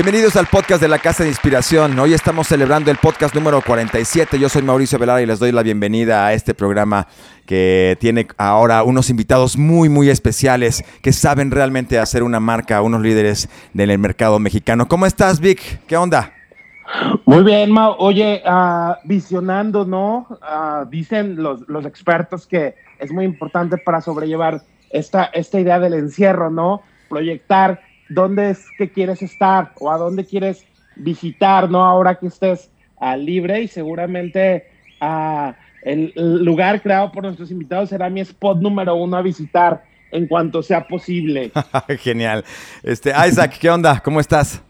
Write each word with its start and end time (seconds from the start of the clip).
Bienvenidos 0.00 0.36
al 0.36 0.46
podcast 0.46 0.80
de 0.80 0.86
la 0.86 1.00
Casa 1.00 1.24
de 1.24 1.28
Inspiración. 1.28 1.98
Hoy 1.98 2.14
estamos 2.14 2.46
celebrando 2.46 2.88
el 2.92 2.98
podcast 2.98 3.34
número 3.34 3.60
47. 3.60 4.38
Yo 4.38 4.48
soy 4.48 4.62
Mauricio 4.62 4.96
Velara 4.96 5.20
y 5.22 5.26
les 5.26 5.40
doy 5.40 5.50
la 5.50 5.64
bienvenida 5.64 6.24
a 6.24 6.34
este 6.34 6.54
programa 6.54 7.08
que 7.46 7.96
tiene 7.98 8.28
ahora 8.36 8.84
unos 8.84 9.10
invitados 9.10 9.56
muy, 9.56 9.88
muy 9.88 10.08
especiales 10.08 10.84
que 11.02 11.12
saben 11.12 11.50
realmente 11.50 11.98
hacer 11.98 12.22
una 12.22 12.38
marca, 12.38 12.80
unos 12.80 13.02
líderes 13.02 13.48
del 13.74 13.98
mercado 13.98 14.38
mexicano. 14.38 14.86
¿Cómo 14.86 15.04
estás, 15.04 15.40
Vic? 15.40 15.80
¿Qué 15.88 15.96
onda? 15.96 16.32
Muy 17.26 17.42
bien, 17.42 17.72
Mau. 17.72 17.96
Oye, 17.98 18.40
uh, 18.46 18.92
visionando, 19.02 19.84
¿no? 19.84 20.28
Uh, 20.30 20.88
dicen 20.88 21.42
los, 21.42 21.68
los 21.68 21.84
expertos 21.84 22.46
que 22.46 22.76
es 23.00 23.10
muy 23.10 23.24
importante 23.24 23.78
para 23.78 24.00
sobrellevar 24.00 24.62
esta, 24.90 25.24
esta 25.24 25.58
idea 25.58 25.80
del 25.80 25.94
encierro, 25.94 26.50
¿no? 26.50 26.82
Proyectar 27.08 27.87
dónde 28.08 28.50
es 28.50 28.66
que 28.76 28.90
quieres 28.90 29.22
estar 29.22 29.72
o 29.80 29.90
a 29.90 29.98
dónde 29.98 30.24
quieres 30.24 30.64
visitar, 30.96 31.70
¿no? 31.70 31.84
Ahora 31.84 32.14
que 32.16 32.26
estés 32.26 32.70
uh, 33.00 33.16
libre 33.16 33.62
y 33.62 33.68
seguramente 33.68 34.66
uh, 35.00 35.52
el 35.82 36.12
lugar 36.44 36.82
creado 36.82 37.12
por 37.12 37.22
nuestros 37.22 37.50
invitados 37.50 37.88
será 37.88 38.10
mi 38.10 38.20
spot 38.20 38.58
número 38.58 38.94
uno 38.94 39.16
a 39.16 39.22
visitar 39.22 39.82
en 40.10 40.26
cuanto 40.26 40.62
sea 40.62 40.86
posible. 40.86 41.52
Genial. 42.00 42.44
Este, 42.82 43.12
Isaac, 43.26 43.58
¿qué 43.60 43.70
onda? 43.70 44.00
¿Cómo 44.00 44.20
estás? 44.20 44.62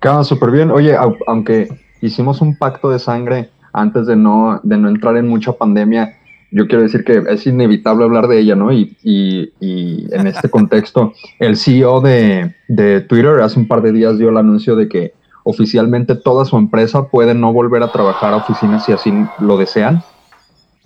Queda 0.00 0.24
súper 0.24 0.50
bien. 0.50 0.70
Oye, 0.70 0.96
aunque 1.26 1.68
hicimos 2.00 2.40
un 2.40 2.56
pacto 2.56 2.90
de 2.90 2.98
sangre 2.98 3.50
antes 3.72 4.06
de 4.06 4.16
no, 4.16 4.60
de 4.62 4.76
no 4.76 4.88
entrar 4.88 5.16
en 5.16 5.28
mucha 5.28 5.52
pandemia, 5.52 6.17
yo 6.50 6.66
quiero 6.66 6.82
decir 6.82 7.04
que 7.04 7.22
es 7.28 7.46
inevitable 7.46 8.04
hablar 8.04 8.28
de 8.28 8.38
ella, 8.38 8.54
¿no? 8.54 8.72
Y, 8.72 8.96
y, 9.02 9.52
y 9.60 10.08
en 10.12 10.26
este 10.26 10.48
contexto, 10.50 11.12
el 11.38 11.56
CEO 11.56 12.00
de, 12.00 12.54
de, 12.68 13.00
Twitter 13.02 13.40
hace 13.40 13.58
un 13.58 13.68
par 13.68 13.82
de 13.82 13.92
días 13.92 14.18
dio 14.18 14.30
el 14.30 14.36
anuncio 14.36 14.76
de 14.76 14.88
que 14.88 15.12
oficialmente 15.44 16.14
toda 16.14 16.44
su 16.44 16.56
empresa 16.56 17.08
puede 17.08 17.34
no 17.34 17.52
volver 17.52 17.82
a 17.82 17.92
trabajar 17.92 18.32
a 18.32 18.36
oficinas 18.36 18.84
si 18.84 18.92
así 18.92 19.12
lo 19.40 19.56
desean, 19.56 20.02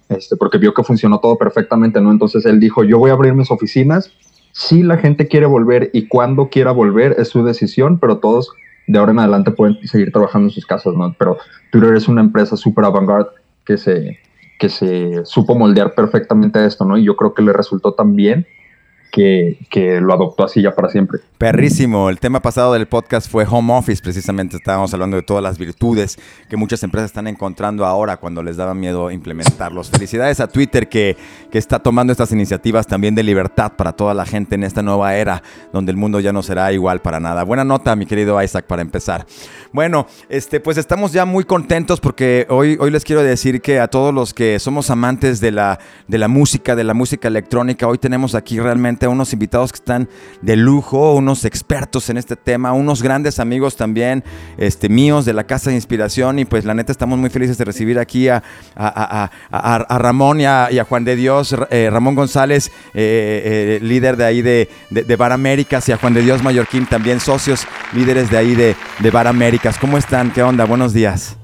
este, 0.09 0.37
porque 0.37 0.59
vio 0.59 0.75
que 0.75 0.85
funcionó 0.85 1.21
todo 1.21 1.37
perfectamente, 1.37 2.01
¿no? 2.01 2.11
Entonces 2.11 2.45
él 2.45 2.61
dijo, 2.61 2.85
yo 2.85 2.99
voy 2.99 3.11
a 3.11 3.15
abrir 3.15 3.35
mis 3.35 3.51
oficinas, 3.51 4.13
si 4.53 4.83
la 4.83 4.99
gente 4.99 5.29
quiere 5.29 5.47
volver 5.47 5.91
y 5.93 6.09
cuando 6.09 6.49
quiera 6.49 6.73
volver 6.73 7.17
es 7.19 7.29
su 7.29 7.43
decisión, 7.45 7.99
pero 7.99 8.19
todos 8.19 8.53
de 8.87 8.99
ahora 8.99 9.13
en 9.13 9.21
adelante 9.21 9.53
pueden 9.53 9.79
seguir 9.87 10.13
trabajando 10.13 10.49
en 10.49 10.51
sus 10.51 10.67
casas, 10.67 10.95
¿no? 10.95 11.15
Pero 11.19 11.39
Twitter 11.71 11.95
es 11.95 12.09
una 12.09 12.21
empresa 12.21 12.57
súper 12.57 12.85
avant-garde 12.85 13.31
que 13.65 13.79
se, 13.79 14.19
que 14.63 14.69
se 14.69 15.25
supo 15.25 15.57
moldear 15.57 15.93
perfectamente 15.93 16.61
a 16.61 16.67
esto, 16.67 16.85
¿no? 16.85 16.97
Y 16.97 17.03
yo 17.03 17.17
creo 17.17 17.35
que 17.35 17.43
le 17.43 17.53
resultó 17.53 17.95
tan 17.95 18.15
bien 18.15 18.47
que, 19.13 20.01
lo 20.01 20.15
adoptó 20.15 20.45
así 20.45 20.63
ya 20.63 20.75
para 20.75 20.89
siempre. 20.89 21.21
Perrísimo. 21.37 22.09
El 22.09 22.19
tema 22.19 22.41
pasado 22.41 22.73
del 22.73 22.89
podcast 22.89 23.31
fue 23.31 23.45
home 23.49 23.75
office, 23.75 24.03
precisamente 24.03 24.57
estábamos 24.57 24.93
hablando 24.95 25.17
de 25.17 25.23
todas 25.23 25.43
las 25.43 25.59
virtudes 25.59 26.19
que 26.49 26.57
muchas 26.57 26.83
empresas 26.83 27.11
están 27.11 27.27
encontrando 27.27 27.85
ahora 27.85 28.17
cuando 28.17 28.43
les 28.43 28.57
daba 28.57 28.75
miedo 28.75 29.11
implementarlos. 29.11 29.91
Felicidades 29.91 30.41
a 30.41 30.49
Twitter 30.49 30.89
que, 30.89 31.17
que 31.51 31.59
está 31.59 31.79
tomando 31.79 32.13
estas 32.13 32.33
iniciativas 32.33 32.87
también 32.87 33.15
de 33.15 33.23
libertad 33.23 33.73
para 33.77 33.93
toda 33.93 34.15
la 34.15 34.25
gente 34.25 34.55
en 34.55 34.65
esta 34.65 34.83
nueva 34.83 35.15
era 35.15 35.43
donde 35.73 35.91
el 35.91 35.99
mundo 35.99 36.19
ya 36.21 36.33
no 36.33 36.43
será 36.43 36.73
igual 36.73 37.03
para 37.03 37.21
nada. 37.21 37.45
Buena 37.45 37.65
nota, 37.65 37.95
mi 37.95 38.07
querido 38.07 38.43
Isaac, 38.43 38.65
para 38.67 38.81
empezar. 38.81 39.27
Bueno, 39.73 40.07
este, 40.31 40.61
pues 40.61 40.79
estamos 40.79 41.13
ya 41.13 41.27
muy 41.27 41.45
contentos 41.45 42.01
porque 42.01 42.47
hoy, 42.49 42.79
hoy 42.81 42.91
les 42.91 43.05
quiero 43.05 43.23
decir 43.23 43.61
que 43.61 43.79
a 43.79 43.89
todos 43.89 44.15
los 44.15 44.33
que 44.33 44.59
somos 44.59 44.89
amantes 44.89 45.41
de 45.41 45.51
la, 45.51 45.79
de 46.09 46.19
la 46.19 46.29
música, 46.29 46.75
de 46.75 46.85
la 46.85 46.95
música 46.95 47.29
electrónica, 47.29 47.87
hoy 47.87 47.99
tenemos 47.99 48.35
aquí 48.35 48.59
realmente 48.59 49.02
unos 49.09 49.33
invitados 49.33 49.73
que 49.73 49.77
están 49.77 50.09
de 50.41 50.57
lujo, 50.57 51.15
unos 51.15 51.45
expertos 51.45 52.11
en 52.11 52.17
este 52.17 52.37
tema, 52.37 52.73
unos 52.73 53.03
grandes 53.03 53.39
amigos 53.39 53.77
también 53.77 54.25
este, 54.59 54.89
míos 54.89 55.25
de 55.25 55.33
la 55.33 55.45
Casa 55.45 55.71
de 55.71 55.77
Inspiración 55.77 56.39
y 56.39 56.45
pues 56.45 56.65
la 56.65 56.75
neta 56.75 56.93
estamos 56.93 57.19
muy 57.19 57.31
felices 57.31 57.59
de 57.59 57.65
recibir 57.65 57.99
aquí 57.99 58.29
a, 58.29 58.43
a, 58.77 59.99
Ramón 59.99 60.41
y 60.41 60.47
a, 60.47 60.87
Juan 60.89 61.05
de 61.05 61.17
Dios, 61.17 61.55
eh, 61.71 61.89
Ramón 61.91 62.15
González, 62.15 62.71
eh, 62.95 63.79
eh, 63.81 63.85
líder 63.85 64.17
de 64.17 64.25
ahí 64.25 64.43
de, 64.43 64.69
de, 64.91 65.17
Bar 65.17 65.33
Américas 65.33 65.89
y 65.89 65.93
a 65.93 65.97
Juan 65.97 66.15
de 66.15 66.23
Dios 66.23 66.43
Mallorquín, 66.43 66.87
también 66.87 67.21
socios 67.21 67.67
líderes 67.95 68.31
de 68.31 68.39
ahí 68.39 68.55
de, 68.55 68.77
de 68.99 69.11
Bar 69.11 69.27
Américas. 69.27 69.79
¿Cómo 69.79 69.99
están? 69.99 70.33
¿Qué 70.33 70.43
onda? 70.43 70.65
Buenos 70.65 70.93
días. 70.93 71.37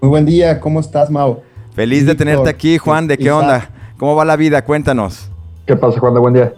Muy 0.00 0.10
buen 0.10 0.24
día, 0.24 0.60
¿cómo 0.60 0.80
estás, 0.80 1.10
Mau? 1.10 1.42
Feliz 1.74 2.06
de 2.06 2.14
tenerte 2.14 2.48
aquí, 2.48 2.78
Juan. 2.78 3.06
¿De 3.06 3.16
qué 3.16 3.30
onda? 3.30 3.70
¿Cómo 3.96 4.14
va 4.16 4.24
la 4.24 4.36
vida? 4.36 4.64
Cuéntanos. 4.64 5.30
¿Qué 5.68 5.76
pasa, 5.76 6.00
Juan? 6.00 6.14
De 6.14 6.20
buen 6.20 6.32
día. 6.32 6.54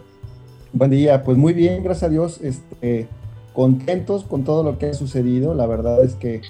Buen 0.73 0.93
día, 0.93 1.25
pues 1.25 1.37
muy 1.37 1.53
bien, 1.53 1.83
gracias 1.83 2.05
a 2.05 2.09
Dios, 2.11 2.41
este, 2.43 3.09
contentos 3.53 4.23
con 4.23 4.45
todo 4.45 4.63
lo 4.63 4.79
que 4.79 4.87
ha 4.87 4.95
sucedido. 4.95 5.53
La 5.53 5.67
verdad 5.67 6.05
es 6.05 6.15
que 6.15 6.43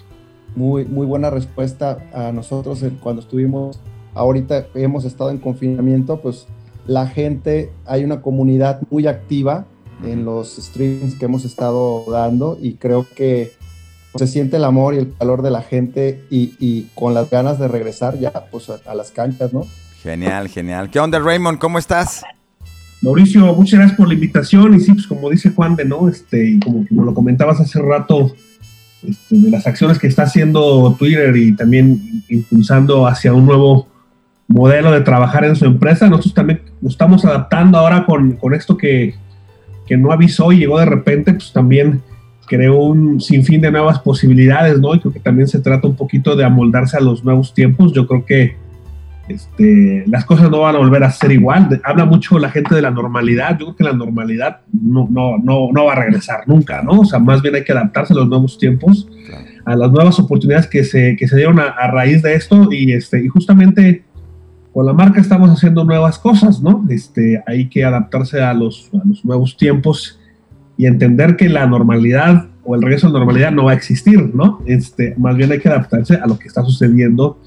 muy, 0.54 0.84
muy 0.84 1.06
buena 1.06 1.30
respuesta 1.30 2.06
a 2.12 2.32
nosotros 2.32 2.84
cuando 3.02 3.22
estuvimos, 3.22 3.80
ahorita 4.12 4.66
hemos 4.74 5.06
estado 5.06 5.30
en 5.30 5.38
confinamiento, 5.38 6.20
pues 6.20 6.48
la 6.86 7.06
gente, 7.06 7.72
hay 7.86 8.04
una 8.04 8.20
comunidad 8.20 8.82
muy 8.90 9.06
activa 9.06 9.64
en 10.04 10.26
los 10.26 10.56
streams 10.56 11.14
que 11.14 11.24
hemos 11.24 11.46
estado 11.46 12.04
dando 12.10 12.58
y 12.60 12.74
creo 12.74 13.06
que 13.16 13.52
se 14.16 14.26
siente 14.26 14.58
el 14.58 14.64
amor 14.64 14.92
y 14.92 14.98
el 14.98 15.14
calor 15.16 15.40
de 15.40 15.50
la 15.50 15.62
gente 15.62 16.26
y, 16.28 16.88
con 16.94 17.14
las 17.14 17.30
ganas 17.30 17.58
de 17.58 17.68
regresar 17.68 18.18
ya 18.18 18.32
pues 18.50 18.68
a 18.68 18.94
las 18.94 19.12
canchas, 19.12 19.54
¿no? 19.54 19.62
Genial, 20.02 20.48
genial. 20.48 20.90
¿Qué 20.90 21.00
onda, 21.00 21.18
Raymond? 21.18 21.58
¿Cómo 21.58 21.78
estás? 21.78 22.22
Mauricio, 23.02 23.54
muchas 23.54 23.78
gracias 23.78 23.96
por 23.96 24.08
la 24.08 24.14
invitación 24.14 24.74
y 24.74 24.80
sí, 24.80 24.92
pues 24.92 25.06
como 25.06 25.30
dice 25.30 25.50
Juan 25.50 25.74
de, 25.74 25.84
¿no? 25.84 26.08
Este, 26.08 26.50
y 26.50 26.60
como, 26.60 26.84
lo 27.04 27.14
comentabas 27.14 27.60
hace 27.60 27.80
rato, 27.80 28.34
este, 29.06 29.36
de 29.36 29.50
las 29.50 29.66
acciones 29.66 29.98
que 29.98 30.06
está 30.06 30.24
haciendo 30.24 30.94
Twitter 30.98 31.34
y 31.36 31.56
también 31.56 32.22
impulsando 32.28 33.06
hacia 33.06 33.32
un 33.32 33.46
nuevo 33.46 33.88
modelo 34.48 34.90
de 34.92 35.00
trabajar 35.00 35.44
en 35.44 35.56
su 35.56 35.64
empresa, 35.64 36.08
nosotros 36.08 36.34
también 36.34 36.60
nos 36.82 36.92
estamos 36.92 37.24
adaptando 37.24 37.78
ahora 37.78 38.04
con, 38.04 38.32
con 38.32 38.52
esto 38.52 38.76
que, 38.76 39.14
que 39.86 39.96
no 39.96 40.12
avisó 40.12 40.52
y 40.52 40.58
llegó 40.58 40.78
de 40.78 40.86
repente, 40.86 41.32
pues 41.32 41.52
también 41.52 42.02
creó 42.46 42.78
un 42.78 43.20
sinfín 43.20 43.60
de 43.60 43.70
nuevas 43.70 44.00
posibilidades, 44.00 44.78
¿no? 44.80 44.94
Y 44.94 44.98
creo 44.98 45.12
que 45.12 45.20
también 45.20 45.46
se 45.48 45.60
trata 45.60 45.86
un 45.86 45.94
poquito 45.94 46.34
de 46.34 46.44
amoldarse 46.44 46.96
a 46.96 47.00
los 47.00 47.24
nuevos 47.24 47.54
tiempos. 47.54 47.92
Yo 47.92 48.08
creo 48.08 48.26
que 48.26 48.56
este, 49.30 50.04
las 50.06 50.24
cosas 50.24 50.50
no 50.50 50.60
van 50.60 50.74
a 50.74 50.78
volver 50.78 51.04
a 51.04 51.10
ser 51.10 51.30
igual. 51.30 51.80
Habla 51.84 52.04
mucho 52.04 52.38
la 52.38 52.50
gente 52.50 52.74
de 52.74 52.82
la 52.82 52.90
normalidad. 52.90 53.58
Yo 53.58 53.66
creo 53.66 53.76
que 53.76 53.84
la 53.84 53.92
normalidad 53.92 54.60
no, 54.72 55.06
no, 55.10 55.38
no, 55.38 55.68
no 55.72 55.84
va 55.84 55.92
a 55.92 55.96
regresar 55.96 56.40
nunca, 56.46 56.82
¿no? 56.82 57.00
O 57.00 57.04
sea, 57.04 57.18
más 57.18 57.40
bien 57.40 57.54
hay 57.54 57.64
que 57.64 57.72
adaptarse 57.72 58.12
a 58.12 58.16
los 58.16 58.28
nuevos 58.28 58.58
tiempos, 58.58 59.08
a 59.64 59.76
las 59.76 59.92
nuevas 59.92 60.18
oportunidades 60.18 60.66
que 60.66 60.82
se, 60.84 61.16
que 61.16 61.28
se 61.28 61.36
dieron 61.36 61.60
a, 61.60 61.86
raíz 61.92 62.22
de 62.22 62.34
esto 62.34 62.72
y, 62.72 62.92
este, 62.92 63.24
y 63.24 63.28
justamente 63.28 64.04
con 64.72 64.86
la 64.86 64.92
marca 64.92 65.20
estamos 65.20 65.50
haciendo 65.50 65.84
nuevas 65.84 66.18
cosas, 66.18 66.60
¿no? 66.60 66.84
Este, 66.88 67.42
hay 67.46 67.68
que 67.68 67.84
adaptarse 67.84 68.40
a 68.40 68.52
los, 68.52 68.90
a 68.94 69.06
los 69.06 69.24
nuevos 69.24 69.56
tiempos 69.56 70.18
y 70.76 70.86
entender 70.86 71.36
que 71.36 71.48
la 71.48 71.66
normalidad 71.66 72.46
o 72.64 72.74
el 72.74 72.82
regreso 72.82 73.06
a 73.06 73.10
la 73.10 73.18
normalidad 73.18 73.52
no 73.52 73.64
va 73.64 73.72
a 73.72 73.74
existir, 73.74 74.34
¿no? 74.34 74.60
Este, 74.66 75.14
más 75.18 75.36
bien 75.36 75.52
hay 75.52 75.60
que 75.60 75.68
adaptarse 75.68 76.14
a 76.14 76.26
lo 76.26 76.38
que 76.38 76.48
está 76.48 76.62
sucediendo 76.62 77.38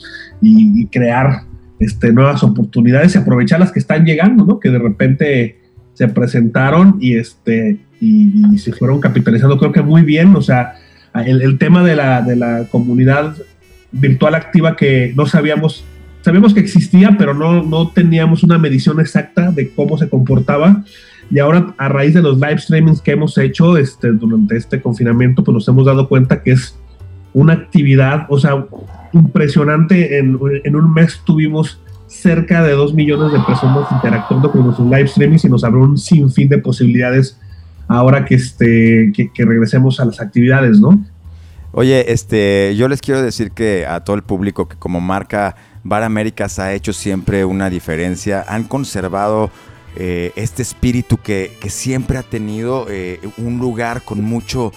y, 0.41 0.81
y 0.81 0.88
crear 0.88 1.44
este, 1.83 2.13
nuevas 2.13 2.44
oportunidades 2.44 3.16
y 3.16 3.17
aprovechar 3.17 3.59
las 3.59 3.71
que 3.71 3.79
están 3.79 4.05
llegando, 4.05 4.45
¿no? 4.45 4.59
Que 4.59 4.69
de 4.69 4.79
repente 4.79 5.59
se 5.94 6.07
presentaron 6.07 6.97
y, 6.99 7.16
este, 7.16 7.77
y, 7.99 8.57
se 8.57 8.73
fueron 8.73 8.99
capitalizando, 8.99 9.57
creo 9.57 9.71
que 9.71 9.81
muy 9.81 10.01
bien, 10.01 10.35
o 10.35 10.41
sea, 10.41 10.75
el, 11.25 11.57
tema 11.57 11.83
de 11.83 11.95
la, 11.95 12.21
de 12.21 12.35
la, 12.35 12.65
comunidad 12.71 13.35
virtual 13.91 14.35
activa 14.35 14.75
que 14.75 15.13
no 15.15 15.25
sabíamos, 15.27 15.85
sabíamos 16.21 16.53
que 16.53 16.59
existía, 16.59 17.15
pero 17.18 17.33
no, 17.33 17.62
no 17.63 17.89
teníamos 17.89 18.44
una 18.44 18.57
medición 18.57 19.00
exacta 19.00 19.51
de 19.51 19.69
cómo 19.69 19.97
se 19.97 20.09
comportaba. 20.09 20.83
Y 21.30 21.39
ahora, 21.39 21.74
a 21.77 21.89
raíz 21.89 22.13
de 22.13 22.21
los 22.21 22.39
live 22.39 22.57
streamings 22.57 23.01
que 23.01 23.12
hemos 23.12 23.38
hecho 23.38 23.77
este, 23.77 24.12
durante 24.12 24.57
este 24.57 24.81
confinamiento, 24.81 25.44
pues 25.44 25.53
nos 25.53 25.68
hemos 25.68 25.85
dado 25.85 26.09
cuenta 26.09 26.41
que 26.41 26.51
es 26.51 26.75
una 27.33 27.53
actividad, 27.53 28.25
o 28.30 28.39
sea, 28.39 28.65
impresionante. 29.13 30.18
En, 30.18 30.36
un 30.36 30.94
mes 30.94 31.21
tuvimos 31.25 31.80
cerca 32.07 32.63
de 32.63 32.74
dos 32.74 32.94
millones 32.94 33.31
de 33.31 33.39
personas 33.39 33.88
interactuando 33.92 34.51
con 34.51 34.65
nuestros 34.65 34.88
live 34.89 35.07
streamings 35.07 35.45
y 35.45 35.50
nos 35.50 35.63
abrió 35.63 35.81
un 35.83 35.98
sinfín 35.98 36.50
de 36.50 36.60
posibilidades 36.60 37.39
ahora 37.88 38.25
que, 38.25 38.36
este, 38.36 39.12
que, 39.13 39.45
regresemos 39.45 40.00
a 40.00 40.06
las 40.06 40.19
actividades, 40.19 40.80
¿no? 40.80 41.04
Oye, 41.71 42.12
este, 42.12 42.75
yo 42.77 42.88
les 42.88 43.01
quiero 43.01 43.21
decir 43.21 43.51
que 43.51 43.86
a 43.88 44.01
todo 44.04 44.15
el 44.15 44.21
público 44.21 44.68
que 44.68 44.75
como 44.77 45.01
marca 45.01 45.56
Bar 45.83 46.04
Américas 46.04 46.59
ha 46.59 46.74
hecho 46.74 46.94
siempre 46.94 47.45
una 47.45 47.69
diferencia, 47.69 48.45
han 48.48 48.63
conservado 48.63 49.50
eh, 49.95 50.31
este 50.36 50.62
espíritu 50.62 51.18
que, 51.18 51.51
siempre 51.68 52.18
ha 52.18 52.24
tenido 52.24 52.88
eh, 52.89 53.19
un 53.38 53.59
lugar 53.59 54.01
con 54.04 54.24
mucho 54.24 54.71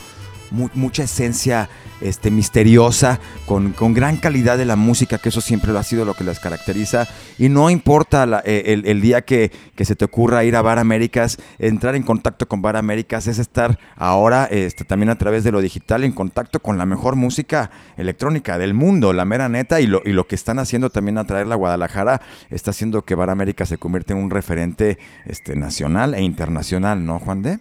mucha 0.51 1.05
esencia 1.05 1.69
este, 2.01 2.31
misteriosa, 2.31 3.21
con, 3.47 3.75
gran 3.95 4.17
calidad 4.17 4.59
de 4.59 4.65
la 4.65 4.77
música, 4.77 5.19
que 5.19 5.31
eso 5.31 5.41
siempre 5.41 5.73
lo 5.73 5.79
ha 5.79 5.83
sido 5.83 6.05
lo 6.05 6.15
que 6.15 6.25
las 6.25 6.41
caracteriza. 6.41 7.09
Y 7.39 7.49
no 7.49 7.71
importa 7.71 8.43
eh, 8.45 8.83
el, 8.85 9.01
día 9.01 9.23
que, 9.23 9.51
se 9.79 9.97
te 9.97 10.05
ocurra 10.05 10.45
ir 10.45 10.57
a 10.57 10.63
Bar 10.63 10.79
Américas, 10.79 11.39
entrar 11.59 11.95
en 11.95 12.03
contacto 12.03 12.49
con 12.49 12.63
Bar 12.63 12.77
Américas 12.77 13.27
es 13.27 13.39
estar 13.39 13.79
ahora 13.97 14.47
este, 14.51 14.85
también 14.85 15.11
a 15.11 15.19
través 15.19 15.45
de 15.45 15.53
lo 15.53 15.61
digital 15.61 16.05
en 16.05 16.13
contacto 16.13 16.61
con 16.61 16.79
la 16.79 16.87
mejor 16.87 17.17
música 17.17 17.71
electrónica 17.97 18.59
del 18.59 18.75
mundo, 18.75 19.13
la 19.13 19.25
mera 19.25 19.49
neta, 19.49 19.81
y 19.81 19.87
lo, 19.87 20.03
y 20.05 20.13
lo 20.13 20.27
que 20.27 20.35
están 20.35 20.59
haciendo 20.59 20.91
también 20.91 21.19
a 21.19 21.25
traer 21.25 21.47
la 21.47 21.55
Guadalajara 21.55 22.21
está 22.51 22.71
haciendo 22.71 23.03
que 23.03 23.15
Bar 23.15 23.31
Américas 23.31 23.69
se 23.69 23.79
convierta 23.79 24.13
en 24.13 24.21
un 24.21 24.31
referente 24.31 24.99
este, 25.25 25.57
nacional 25.57 26.15
e 26.15 26.23
internacional, 26.23 27.05
¿no, 27.05 27.19
Juan 27.19 27.43
de? 27.43 27.59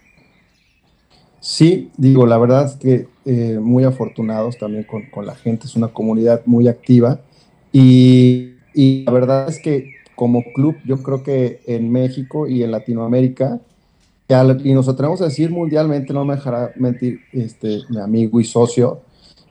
Sí, 1.46 1.92
digo, 1.96 2.26
la 2.26 2.38
verdad 2.38 2.64
es 2.64 2.74
que 2.74 3.06
eh, 3.24 3.60
muy 3.62 3.84
afortunados 3.84 4.58
también 4.58 4.84
con, 4.84 5.24
la 5.24 5.36
gente, 5.36 5.68
es 5.68 5.76
una 5.76 5.86
comunidad 5.86 6.42
muy 6.44 6.66
activa. 6.66 7.20
Y, 7.72 8.54
la 8.74 9.12
verdad 9.12 9.48
es 9.48 9.60
que 9.60 9.92
como 10.16 10.42
club 10.56 10.74
yo 10.84 11.00
creo 11.04 11.22
que 11.22 11.60
en 11.68 11.92
México 11.92 12.48
y 12.48 12.64
en 12.64 12.72
Latinoamérica, 12.72 13.60
y 14.28 14.72
nos 14.74 14.88
atrevemos 14.88 15.20
a 15.20 15.26
decir 15.26 15.52
mundialmente, 15.52 16.12
no 16.12 16.24
me 16.24 16.34
dejará 16.34 16.72
mentir 16.74 17.20
este, 17.32 17.82
mi 17.90 18.00
amigo 18.00 18.40
y 18.40 18.44
socio, 18.44 19.02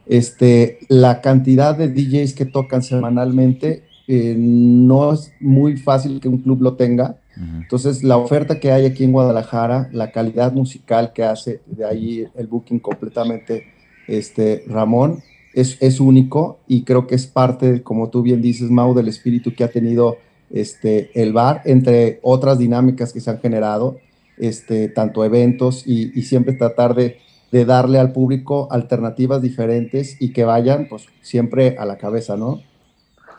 este, 0.05 0.79
la 0.89 1.21
cantidad 1.21 1.77
de 1.77 1.87
DJs 1.87 2.33
que 2.33 2.45
tocan 2.45 2.83
semanalmente 2.83 3.83
eh, 4.09 4.35
no 4.37 5.13
es 5.13 5.31
muy 5.39 5.77
fácil 5.77 6.19
que 6.19 6.27
un 6.27 6.39
club 6.39 6.61
lo 6.61 6.73
tenga 6.73 7.19
entonces, 7.37 8.03
la 8.03 8.17
oferta 8.17 8.59
que 8.59 8.71
hay 8.71 8.85
aquí 8.85 9.03
en 9.03 9.11
Guadalajara, 9.11 9.89
la 9.91 10.11
calidad 10.11 10.53
musical 10.53 11.11
que 11.13 11.23
hace, 11.23 11.61
de 11.65 11.85
ahí 11.85 12.27
el 12.35 12.47
booking 12.47 12.79
completamente, 12.79 13.73
este, 14.07 14.63
Ramón, 14.67 15.21
es, 15.53 15.77
es 15.81 15.99
único 15.99 16.59
y 16.67 16.83
creo 16.83 17.07
que 17.07 17.15
es 17.15 17.27
parte, 17.27 17.81
como 17.81 18.09
tú 18.09 18.21
bien 18.21 18.41
dices, 18.41 18.69
Mau, 18.69 18.93
del 18.93 19.07
espíritu 19.07 19.53
que 19.53 19.63
ha 19.63 19.69
tenido 19.69 20.17
este, 20.49 21.09
el 21.19 21.33
bar, 21.33 21.61
entre 21.65 22.19
otras 22.21 22.57
dinámicas 22.57 23.11
que 23.11 23.19
se 23.19 23.29
han 23.29 23.39
generado, 23.39 23.97
este, 24.37 24.89
tanto 24.89 25.23
eventos 25.23 25.87
y, 25.87 26.17
y 26.17 26.23
siempre 26.23 26.53
tratar 26.53 26.93
de, 26.93 27.19
de, 27.51 27.65
darle 27.65 27.99
al 27.99 28.11
público 28.11 28.67
alternativas 28.69 29.41
diferentes 29.41 30.21
y 30.21 30.33
que 30.33 30.43
vayan, 30.43 30.87
pues, 30.89 31.07
siempre 31.21 31.77
a 31.79 31.85
la 31.85 31.97
cabeza, 31.97 32.35
¿no? 32.35 32.61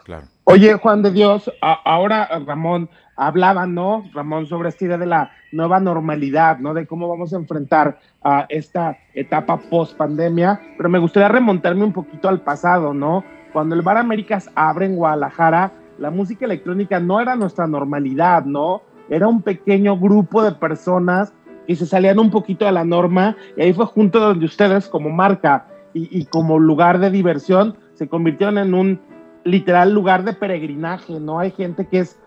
Claro. 0.05 0.27
Oye, 0.45 0.75
Juan 0.75 1.03
de 1.03 1.11
Dios, 1.11 1.51
ahora 1.61 2.29
Ramón, 2.47 2.89
hablaba, 3.17 3.67
¿no? 3.67 4.05
Ramón, 4.13 4.47
sobre 4.47 4.69
esta 4.69 4.85
idea 4.85 4.99
de 4.99 5.07
la 5.07 5.31
nueva 5.53 5.81
normalidad, 5.81 6.59
¿no? 6.59 6.75
De 6.75 6.87
cómo 6.87 7.09
vamos 7.09 7.33
a 7.33 7.37
enfrentar 7.37 7.99
a 8.23 8.47
esta 8.49 8.99
etapa 9.15 9.57
post 9.57 9.97
pandemia, 9.97 10.61
pero 10.77 10.89
me 10.89 10.99
gustaría 10.99 11.29
remontarme 11.29 11.85
un 11.85 11.93
poquito 11.93 12.29
al 12.29 12.43
pasado, 12.43 12.93
¿no? 12.93 13.25
Cuando 13.53 13.75
el 13.75 13.83
Bar 13.83 13.97
Américas 13.97 14.51
abre 14.55 14.87
en 14.87 14.97
Guadalajara, 14.97 15.73
la 15.99 16.11
música 16.11 16.45
electrónica 16.45 17.01
no 17.01 17.21
era 17.21 17.37
nuestra 17.37 17.67
normalidad, 17.67 18.45
¿no? 18.45 18.83
Era 19.09 19.29
un 19.29 19.41
pequeño 19.41 19.99
grupo 19.99 20.43
de 20.43 20.53
personas 20.53 21.33
que 21.67 21.75
se 21.75 21.87
salían 21.87 22.19
un 22.19 22.31
poquito 22.31 22.67
de 22.67 22.73
la 22.73 22.85
norma 22.85 23.37
y 23.57 23.63
ahí 23.63 23.73
fue 23.73 23.87
junto 23.87 24.21
donde 24.21 24.45
ustedes 24.45 24.89
como 24.89 25.09
marca 25.11 25.67
y, 25.95 26.09
y 26.17 26.27
como 26.27 26.59
lugar 26.59 26.99
de 26.99 27.11
diversión 27.11 27.77
se 27.95 28.09
convirtieron 28.09 28.59
en 28.59 28.75
un 28.75 29.01
literal 29.45 29.93
lugar 29.93 30.25
de 30.25 30.33
peregrinaje, 30.33 31.19
¿no? 31.19 31.39
Hay 31.39 31.53
gente 31.53 31.87
que 31.87 32.01
es 32.01 32.21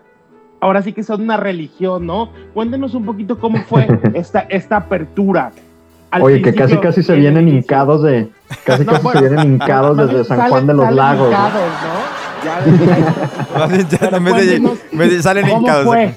ahora 0.60 0.82
sí 0.82 0.92
que 0.92 1.02
son 1.02 1.22
una 1.22 1.36
religión, 1.36 2.06
¿no? 2.06 2.30
Cuéntenos 2.54 2.94
un 2.94 3.04
poquito 3.04 3.38
cómo 3.38 3.58
fue 3.64 3.88
esta, 4.14 4.40
esta 4.40 4.76
apertura. 4.76 5.52
Oye, 6.20 6.42
que 6.42 6.52
casi 6.54 6.76
casi 6.78 7.02
se 7.02 7.14
vienen 7.14 7.48
hincados 7.48 8.02
de. 8.02 8.28
Casi 8.64 8.84
casi 8.86 9.08
se 9.08 9.20
vienen 9.20 9.52
hincados 9.54 9.96
desde 9.96 10.24
San 10.24 10.48
Juan 10.48 10.66
de 10.66 10.74
los 10.74 10.92
Lagos. 10.92 11.28
Hincados, 11.28 11.62
¿no? 11.62 12.20
Ya, 12.44 12.58
vez 14.92 15.10
de, 15.10 15.22
salen 15.22 15.48
hincados. 15.48 15.84
Fue? 15.84 16.14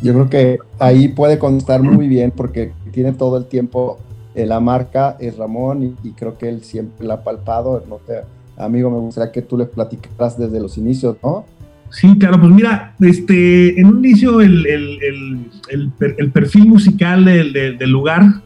Yo 0.00 0.14
creo 0.14 0.30
que 0.30 0.58
ahí 0.78 1.08
puede 1.08 1.38
constar 1.38 1.82
muy 1.82 2.08
bien 2.08 2.30
porque 2.30 2.72
tiene 2.92 3.12
todo 3.12 3.36
el 3.36 3.46
tiempo 3.46 3.98
eh, 4.34 4.46
la 4.46 4.60
marca, 4.60 5.16
es 5.18 5.36
Ramón, 5.36 5.96
y, 6.02 6.12
creo 6.12 6.38
que 6.38 6.48
él 6.48 6.62
siempre 6.62 7.06
la 7.06 7.14
ha 7.14 7.24
palpado. 7.24 7.82
No 7.88 7.96
te, 7.96 8.22
amigo, 8.56 8.90
me 8.90 8.98
gustaría 8.98 9.32
que 9.32 9.42
tú 9.42 9.58
le 9.58 9.66
platicaras 9.66 10.38
desde 10.38 10.60
los 10.60 10.78
inicios, 10.78 11.16
¿no? 11.22 11.44
Sí, 11.90 12.18
claro, 12.18 12.38
pues 12.40 12.52
mira, 12.52 12.94
este, 13.00 13.80
en 13.80 13.86
un 13.86 14.04
inicio 14.04 14.40
el, 14.40 14.66
el, 14.66 16.30
perfil 16.32 16.66
musical 16.66 17.24
del, 17.24 17.90
lugar, 17.90 18.42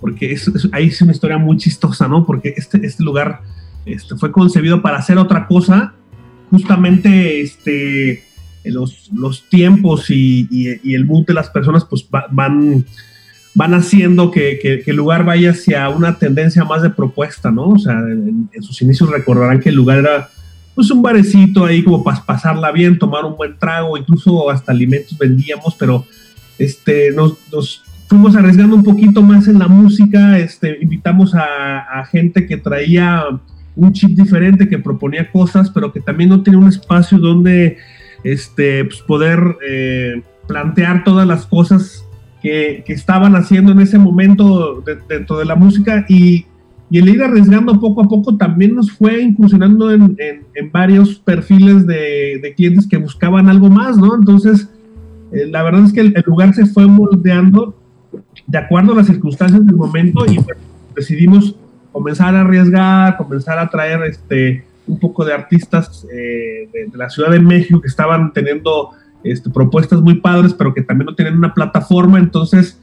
porque 0.00 0.36
ahí 0.72 0.88
es 0.88 1.02
una 1.02 1.12
historia 1.12 1.38
muy 1.38 1.56
chistosa, 1.56 2.08
¿no? 2.08 2.26
Porque 2.26 2.54
este, 2.56 2.84
este 2.84 3.04
lugar 3.04 3.40
este, 3.86 4.16
fue 4.16 4.32
concebido 4.32 4.82
para 4.82 4.98
hacer 4.98 5.18
otra 5.18 5.46
cosa, 5.46 5.94
justamente 6.50 7.40
este, 7.40 8.24
los, 8.64 9.08
los 9.12 9.48
tiempos 9.48 10.10
y, 10.10 10.48
y, 10.50 10.94
el 10.94 11.04
mood 11.06 11.26
de 11.26 11.34
las 11.34 11.48
personas 11.48 11.84
pues 11.84 12.06
van, 12.10 12.84
van 13.54 13.74
haciendo 13.74 14.32
que, 14.32 14.58
que, 14.60 14.90
el 14.90 14.96
lugar 14.96 15.24
vaya 15.24 15.52
hacia 15.52 15.88
una 15.90 16.18
tendencia 16.18 16.64
más 16.64 16.82
de 16.82 16.90
propuesta, 16.90 17.52
¿no? 17.52 17.68
O 17.68 17.78
sea, 17.78 18.00
en 18.00 18.62
sus 18.62 18.82
inicios 18.82 19.10
recordarán 19.10 19.60
que 19.60 19.68
el 19.68 19.76
lugar 19.76 19.98
era 19.98 20.28
pues 20.80 20.90
un 20.92 21.02
barecito 21.02 21.66
ahí 21.66 21.84
como 21.84 22.02
para 22.02 22.24
pasarla 22.24 22.72
bien, 22.72 22.98
tomar 22.98 23.26
un 23.26 23.36
buen 23.36 23.54
trago, 23.58 23.98
incluso 23.98 24.48
hasta 24.48 24.72
alimentos 24.72 25.18
vendíamos, 25.18 25.76
pero 25.78 26.06
este, 26.58 27.12
nos, 27.12 27.36
fuimos 28.08 28.34
arriesgando 28.34 28.76
un 28.76 28.82
poquito 28.82 29.20
más 29.20 29.46
en 29.46 29.58
la 29.58 29.68
música, 29.68 30.38
este, 30.38 30.78
invitamos 30.80 31.34
a, 31.34 32.02
gente 32.10 32.46
que 32.46 32.56
traía 32.56 33.24
un 33.76 33.92
chip 33.92 34.16
diferente, 34.16 34.70
que 34.70 34.78
proponía 34.78 35.30
cosas, 35.30 35.68
pero 35.68 35.92
que 35.92 36.00
también 36.00 36.30
no 36.30 36.42
tenía 36.42 36.58
un 36.58 36.68
espacio 36.68 37.18
donde 37.18 37.76
este, 38.24 38.86
pues, 38.86 39.02
poder 39.02 39.58
eh, 39.68 40.22
plantear 40.48 41.04
todas 41.04 41.26
las 41.26 41.44
cosas 41.44 42.06
que, 42.40 42.84
estaban 42.86 43.36
haciendo 43.36 43.72
en 43.72 43.80
ese 43.80 43.98
momento 43.98 44.82
dentro 45.10 45.38
de 45.38 45.44
la 45.44 45.56
música 45.56 46.06
y 46.08 46.46
y 46.90 46.98
el 46.98 47.08
ir 47.08 47.22
arriesgando 47.22 47.78
poco 47.78 48.02
a 48.02 48.08
poco 48.08 48.36
también 48.36 48.74
nos 48.74 48.90
fue 48.90 49.22
incursionando 49.22 49.92
en, 49.92 50.16
varios 50.72 51.20
perfiles 51.20 51.86
de, 51.86 52.52
clientes 52.56 52.86
que 52.88 52.96
buscaban 52.96 53.48
algo 53.48 53.70
más, 53.70 53.96
¿no? 53.96 54.16
Entonces, 54.16 54.68
eh, 55.32 55.46
la 55.46 55.62
verdad 55.62 55.84
es 55.84 55.92
que 55.92 56.00
el, 56.00 56.14
lugar 56.26 56.52
se 56.52 56.66
fue 56.66 56.86
moldeando 56.86 57.76
de 58.46 58.58
acuerdo 58.58 58.92
a 58.92 58.96
las 58.96 59.06
circunstancias 59.06 59.64
del 59.64 59.76
momento 59.76 60.26
y 60.26 60.38
decidimos 60.96 61.54
comenzar 61.92 62.34
a 62.34 62.40
arriesgar, 62.40 63.16
comenzar 63.16 63.60
a 63.60 63.70
traer 63.70 64.02
este, 64.02 64.64
un 64.88 64.98
poco 64.98 65.24
de 65.24 65.32
artistas 65.32 66.04
eh, 66.12 66.68
de, 66.72 66.96
la 66.98 67.08
Ciudad 67.08 67.30
de 67.30 67.38
México 67.38 67.80
que 67.80 67.88
estaban 67.88 68.32
teniendo 68.32 68.90
este, 69.22 69.48
propuestas 69.48 70.00
muy 70.00 70.14
padres, 70.14 70.54
pero 70.54 70.74
que 70.74 70.82
también 70.82 71.06
no 71.06 71.14
tienen 71.14 71.36
una 71.36 71.54
plataforma, 71.54 72.18
entonces 72.18 72.80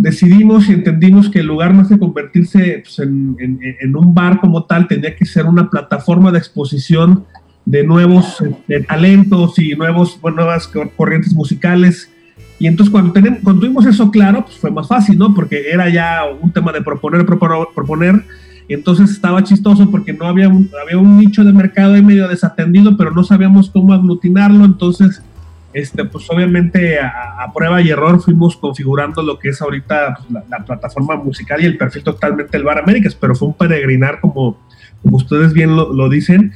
decidimos 0.00 0.68
y 0.68 0.72
entendimos 0.72 1.28
que 1.28 1.40
el 1.40 1.46
lugar 1.46 1.74
más 1.74 1.90
de 1.90 1.98
convertirse 1.98 2.82
pues, 2.82 2.98
en, 2.98 3.96
un 3.96 4.14
bar 4.14 4.40
como 4.40 4.64
tal, 4.64 4.88
tenía 4.88 5.14
que 5.14 5.26
ser 5.26 5.44
una 5.44 5.68
plataforma 5.68 6.32
de 6.32 6.38
exposición 6.38 7.24
de 7.66 7.84
nuevos 7.84 8.42
talentos 8.88 9.58
y 9.58 9.74
nuevos, 9.76 10.18
nuevas 10.22 10.70
corrientes 10.96 11.34
musicales. 11.34 12.10
Y 12.58 12.66
entonces 12.66 12.90
cuando, 12.90 13.12
tuvimos 13.12 13.84
eso 13.86 14.10
claro, 14.10 14.44
pues 14.44 14.56
fue 14.56 14.70
más 14.70 14.88
fácil, 14.88 15.18
¿no? 15.18 15.34
Porque 15.34 15.70
era 15.70 15.88
ya 15.90 16.22
un 16.40 16.50
tema 16.50 16.72
de 16.72 16.80
proponer, 16.80 17.26
proponer, 17.26 17.66
proponer. 17.74 18.24
Entonces 18.68 19.10
estaba 19.10 19.42
chistoso 19.42 19.90
porque 19.90 20.12
no 20.12 20.26
había 20.26 20.48
un, 20.48 20.70
había 20.82 20.96
un 20.96 21.18
nicho 21.18 21.44
de 21.44 21.52
mercado 21.52 21.94
ahí 21.94 22.02
medio 22.02 22.28
desatendido, 22.28 22.96
pero 22.96 23.10
no 23.10 23.22
sabíamos 23.22 23.68
cómo 23.68 23.92
aglutinarlo. 23.92 24.64
Entonces 24.64 25.22
este, 25.72 26.04
pues 26.04 26.28
obviamente 26.30 26.98
a, 26.98 27.50
prueba 27.54 27.80
y 27.80 27.90
error 27.90 28.20
fuimos 28.20 28.56
configurando 28.56 29.22
lo 29.22 29.38
que 29.38 29.50
es 29.50 29.60
ahorita 29.60 30.16
pues, 30.16 30.44
la, 30.48 30.64
plataforma 30.64 31.16
musical 31.16 31.62
y 31.62 31.66
el 31.66 31.76
perfil 31.76 32.02
totalmente 32.02 32.50
del 32.52 32.64
Bar 32.64 32.78
Américas, 32.78 33.14
pero 33.14 33.34
fue 33.34 33.48
un 33.48 33.54
peregrinar 33.54 34.20
como, 34.20 34.58
como 35.02 35.16
ustedes 35.16 35.52
bien 35.52 35.76
lo, 35.76 36.08
dicen. 36.08 36.52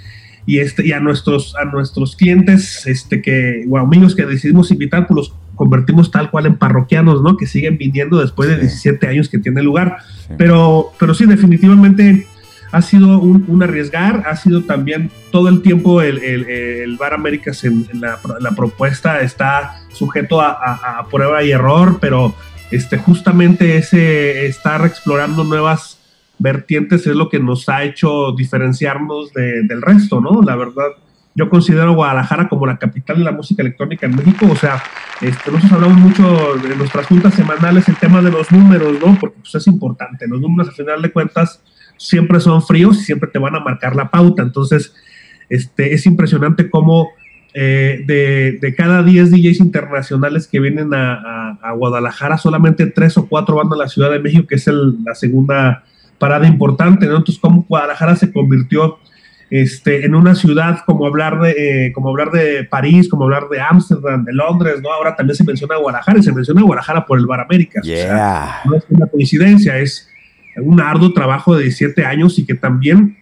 Y, 0.47 0.59
este, 0.59 0.87
y 0.87 0.93
a, 0.93 1.01
nuestros, 1.01 1.57
a 1.57 1.65
nuestros 1.65 2.17
clientes 2.17 2.87
este, 2.87 3.23
que, 3.23 3.65
o 3.69 3.79
amigos 3.79 4.15
que 4.15 4.27
decidimos 4.27 4.71
invitar, 4.71 5.07
pues 5.07 5.17
los 5.17 5.35
convertimos 5.55 6.11
tal 6.11 6.31
cual 6.31 6.47
en 6.47 6.57
parroquianos, 6.57 7.23
¿no? 7.23 7.37
Que 7.37 7.47
siguen 7.47 7.79
viniendo 7.79 8.21
después 8.21 8.51
de 8.51 8.59
17 8.59 9.07
años 9.07 9.29
que 9.29 9.39
tiene 9.39 9.63
lugar. 9.63 9.99
Pero, 10.37 10.93
pero 10.99 11.15
sí, 11.15 11.25
definitivamente 11.25 12.27
ha 12.75 12.83
sido 12.83 13.21
un, 13.21 13.63
arriesgar, 13.63 14.25
ha 14.27 14.35
sido 14.35 14.65
también 14.65 15.09
todo 15.31 15.49
el 15.49 15.63
tiempo 15.63 16.03
el, 16.03 16.97
Bar 16.99 17.15
Américas 17.15 17.63
en, 17.63 17.87
la, 18.01 18.51
propuesta 18.57 19.21
está 19.21 19.77
sujeto 19.93 20.41
a, 20.41 21.07
prueba 21.09 21.45
y 21.45 21.53
error, 21.53 21.99
pero 22.01 22.35
este, 22.73 22.99
justamente 22.99 23.77
ese 23.77 24.47
estar 24.47 24.85
explorando 24.85 25.45
nuevas 25.45 26.01
vertientes 26.41 27.07
es 27.07 27.15
lo 27.15 27.29
que 27.29 27.39
nos 27.39 27.69
ha 27.69 27.85
hecho 27.85 28.33
diferenciarnos 28.33 29.33
del 29.33 29.81
resto, 29.81 30.21
¿no? 30.21 30.43
La 30.43 30.57
verdad, 30.57 30.89
yo 31.37 31.49
considero 31.49 31.95
Guadalajara 31.95 32.49
como 32.49 32.67
la 32.67 32.79
capital 32.79 33.19
de 33.19 33.25
la 33.25 33.31
música 33.31 33.63
electrónica 33.63 34.07
en 34.07 34.17
México. 34.17 34.49
O 34.51 34.57
sea, 34.57 34.83
este, 35.21 35.53
nosotros 35.53 35.73
hablamos 35.73 35.99
mucho 35.99 36.57
en 36.57 36.77
nuestras 36.77 37.07
juntas 37.07 37.35
semanales 37.35 37.89
el 37.89 37.97
tema 37.97 38.21
de 38.21 38.33
los 38.33 38.51
números, 38.51 38.95
¿no? 39.01 39.17
Porque 39.21 39.37
pues, 39.39 39.55
es 39.55 39.67
importante. 39.69 40.27
Los 40.27 40.41
números, 40.41 40.71
al 40.71 40.75
final 40.75 41.03
de 41.03 41.13
cuentas, 41.13 41.61
siempre 42.05 42.39
son 42.39 42.63
fríos 42.63 42.99
y 43.01 43.05
siempre 43.05 43.31
te 43.31 43.39
van 43.39 43.55
a 43.55 43.61
marcar 43.61 43.97
la 43.97 44.11
pauta. 44.11 44.43
Entonces, 44.43 44.95
este, 45.49 45.95
es 45.95 46.05
impresionante 46.07 46.69
cómo 46.69 47.11
eh, 47.55 48.05
de, 48.07 48.75
cada 48.77 49.03
10 49.03 49.31
DJs 49.31 49.61
internacionales 49.61 50.47
que 50.47 50.61
vienen 50.61 50.91
a, 50.93 51.73
Guadalajara, 51.77 52.37
solamente 52.37 52.87
3 52.87 53.19
o 53.19 53.27
4 53.27 53.57
van 53.57 53.73
a 53.73 53.77
la 53.77 53.89
Ciudad 53.89 54.11
de 54.11 54.19
México, 54.19 54.47
que 54.47 54.57
es 54.57 54.67
la 54.67 55.15
segunda 55.15 55.83
parada 56.19 56.47
importante, 56.47 57.07
¿no? 57.07 57.17
Entonces, 57.17 57.41
cómo 57.41 57.65
Guadalajara 57.69 58.17
se 58.17 58.31
convirtió 58.33 58.99
este, 59.51 60.05
en 60.05 60.15
una 60.15 60.35
ciudad 60.35 60.81
como 60.85 61.07
hablar 61.07 61.41
de, 61.41 61.87
eh, 61.87 61.93
como 61.93 62.11
hablar 62.11 62.31
de 62.33 62.65
París, 62.65 63.09
como 63.09 63.25
hablar 63.25 63.49
de 63.49 63.61
Ámsterdam, 63.61 64.25
de 64.25 64.33
Londres, 64.33 64.81
¿no? 64.83 64.93
Ahora 64.93 65.17
también 65.17 65.37
se 65.37 65.45
menciona 65.45 65.77
Guadalajara 65.77 66.19
y 66.19 66.23
se 66.23 66.33
menciona 66.33 66.63
Guadalajara 66.63 67.07
por 67.07 67.19
el 67.19 67.27
Bar 67.27 67.41
América. 67.41 67.81
no 68.65 68.77
es 68.77 68.85
una 68.91 69.07
coincidencia, 69.07 69.79
es 69.79 70.09
un 70.63 70.81
arduo 70.81 71.13
trabajo 71.13 71.57
de 71.57 71.65
17 71.65 72.05
años 72.05 72.39
y 72.39 72.47
que 72.47 72.55
también 72.55 73.17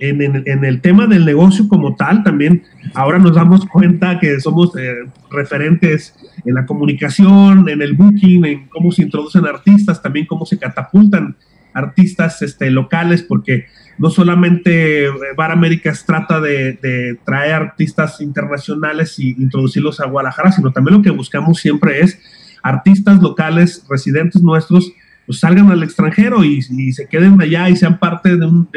en, 0.00 0.64
el 0.64 0.80
tema 0.80 1.06
del 1.06 1.26
negocio 1.26 1.68
como 1.68 1.94
tal, 1.94 2.24
también 2.24 2.62
ahora 2.94 3.18
nos 3.18 3.34
damos 3.34 3.66
cuenta 3.66 4.18
que 4.18 4.40
somos 4.40 4.74
eh, 4.76 4.94
referentes 5.30 6.14
en 6.44 6.54
la 6.54 6.64
comunicación, 6.64 7.68
en 7.68 7.82
el 7.82 7.92
booking, 7.92 8.44
en 8.46 8.68
cómo 8.68 8.92
se 8.92 9.02
introducen 9.02 9.44
artistas, 9.44 10.00
también 10.00 10.26
cómo 10.26 10.46
se 10.46 10.58
catapultan 10.58 11.36
artistas 11.74 12.40
este, 12.42 12.70
locales, 12.70 13.22
porque 13.22 13.66
no 13.98 14.10
solamente 14.10 15.04
eh, 15.04 15.10
Bar 15.36 15.52
Américas 15.52 16.04
trata 16.06 16.40
de, 16.40 17.18
traer 17.24 17.54
artistas 17.54 18.20
internacionales 18.20 19.18
y 19.18 19.30
introducirlos 19.30 20.00
a 20.00 20.06
Guadalajara, 20.06 20.52
sino 20.52 20.72
también 20.72 20.96
lo 20.96 21.02
que 21.02 21.10
buscamos 21.10 21.58
siempre 21.58 22.00
es 22.00 22.18
artistas 22.62 23.20
locales, 23.20 23.84
residentes 23.88 24.42
nuestros, 24.42 24.92
pues 25.30 25.38
salgan 25.38 25.70
al 25.70 25.84
extranjero 25.84 26.42
y, 26.42 26.60
se 26.60 27.06
queden 27.06 27.40
allá 27.40 27.70
y 27.70 27.76
sean 27.76 28.00
parte 28.00 28.36
de, 28.36 28.44
un, 28.44 28.68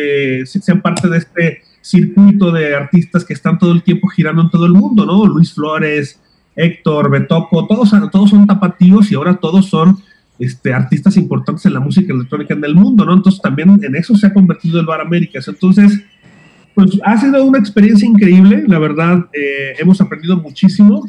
sean 0.45 0.83
parte 0.83 1.10
de 1.10 1.17
este 1.17 1.62
circuito 1.81 2.51
de 2.51 2.75
artistas 2.75 3.25
que 3.25 3.33
están 3.33 3.57
todo 3.57 3.72
el 3.72 3.81
tiempo 3.81 4.07
girando 4.07 4.43
en 4.43 4.51
todo 4.51 4.67
el 4.67 4.74
mundo, 4.74 5.03
¿no? 5.03 5.25
Luis 5.25 5.51
Flores, 5.51 6.22
Héctor, 6.55 7.10
Betoco, 7.10 7.65
todos, 7.65 7.91
todos 8.12 8.29
son 8.29 8.45
tapatíos 8.45 9.12
y 9.12 9.15
ahora 9.15 9.33
todos 9.38 9.65
son 9.65 9.98
este, 10.38 10.72
artistas 10.72 11.17
importantes 11.17 11.65
en 11.65 11.74
la 11.74 11.79
música 11.79 12.13
electrónica 12.13 12.53
en 12.53 12.63
el 12.63 12.75
mundo, 12.75 13.03
¿no? 13.03 13.15
Entonces 13.15 13.41
también 13.41 13.79
en 13.81 13.95
eso 13.95 14.15
se 14.15 14.27
ha 14.27 14.33
convertido 14.33 14.79
el 14.79 14.86
Bar 14.86 15.01
Américas. 15.01 15.48
Entonces, 15.48 16.03
pues 16.75 17.00
ha 17.03 17.17
sido 17.17 17.43
una 17.43 17.57
experiencia 17.57 18.07
increíble, 18.07 18.63
la 18.67 18.77
verdad, 18.77 19.25
eh, 19.33 19.74
hemos 19.79 20.00
aprendido 20.01 20.38
muchísimo. 20.38 21.03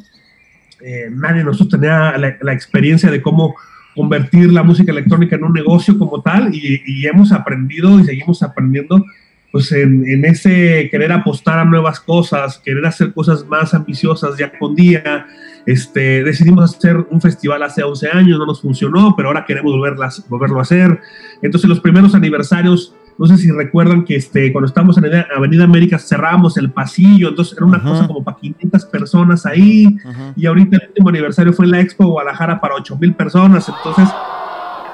Eh, 0.82 1.10
nadie 1.10 1.40
de 1.40 1.44
nosotros 1.44 1.78
tenía 1.78 2.16
la, 2.16 2.52
experiencia 2.54 3.10
de 3.10 3.20
cómo 3.20 3.54
convertir 3.94 4.52
la 4.52 4.62
música 4.62 4.92
electrónica 4.92 5.36
en 5.36 5.44
un 5.44 5.52
negocio 5.52 5.98
como 5.98 6.20
tal 6.22 6.54
y, 6.54 7.06
hemos 7.06 7.32
aprendido 7.32 8.00
y 8.00 8.04
seguimos 8.04 8.42
aprendiendo 8.42 9.04
pues 9.52 9.70
en, 9.70 10.04
en, 10.08 10.24
ese 10.24 10.88
querer 10.90 11.12
apostar 11.12 11.60
a 11.60 11.64
nuevas 11.64 12.00
cosas, 12.00 12.58
querer 12.58 12.84
hacer 12.86 13.12
cosas 13.12 13.46
más 13.46 13.72
ambiciosas 13.72 14.36
día 14.36 14.52
con 14.58 14.74
día, 14.74 15.26
este, 15.66 16.22
decidimos 16.24 16.74
hacer 16.74 16.96
un 17.10 17.20
festival 17.20 17.62
hace 17.62 17.82
11 17.82 18.08
años, 18.10 18.38
no 18.38 18.46
nos 18.46 18.60
funcionó, 18.60 19.14
pero 19.16 19.28
ahora 19.28 19.44
queremos 19.46 19.72
volverlas, 19.72 20.28
volverlo 20.28 20.58
a 20.58 20.62
hacer. 20.62 21.00
Entonces 21.40 21.68
los 21.68 21.80
primeros 21.80 22.14
aniversarios, 22.14 22.94
no 23.18 23.26
sé 23.26 23.36
si 23.38 23.50
recuerdan 23.50 24.04
que 24.04 24.16
este, 24.16 24.52
cuando 24.52 24.66
estábamos 24.66 24.98
en 24.98 25.04
Avenida 25.36 25.64
América 25.64 25.98
cerramos 25.98 26.56
el 26.56 26.70
pasillo, 26.70 27.28
entonces 27.28 27.56
era 27.56 27.66
una 27.66 27.82
cosa 27.82 28.06
como 28.06 28.24
para 28.24 28.36
500 28.38 28.84
personas 28.86 29.46
ahí, 29.46 29.96
y 30.36 30.46
ahorita 30.46 30.76
el 30.76 30.88
último 30.88 31.08
aniversario 31.10 31.52
fue 31.52 31.66
en 31.66 31.72
la 31.72 31.80
Expo 31.80 32.06
Guadalajara 32.06 32.60
para 32.60 32.74
8 32.74 32.96
mil 33.00 33.14
personas, 33.14 33.68
entonces 33.68 34.08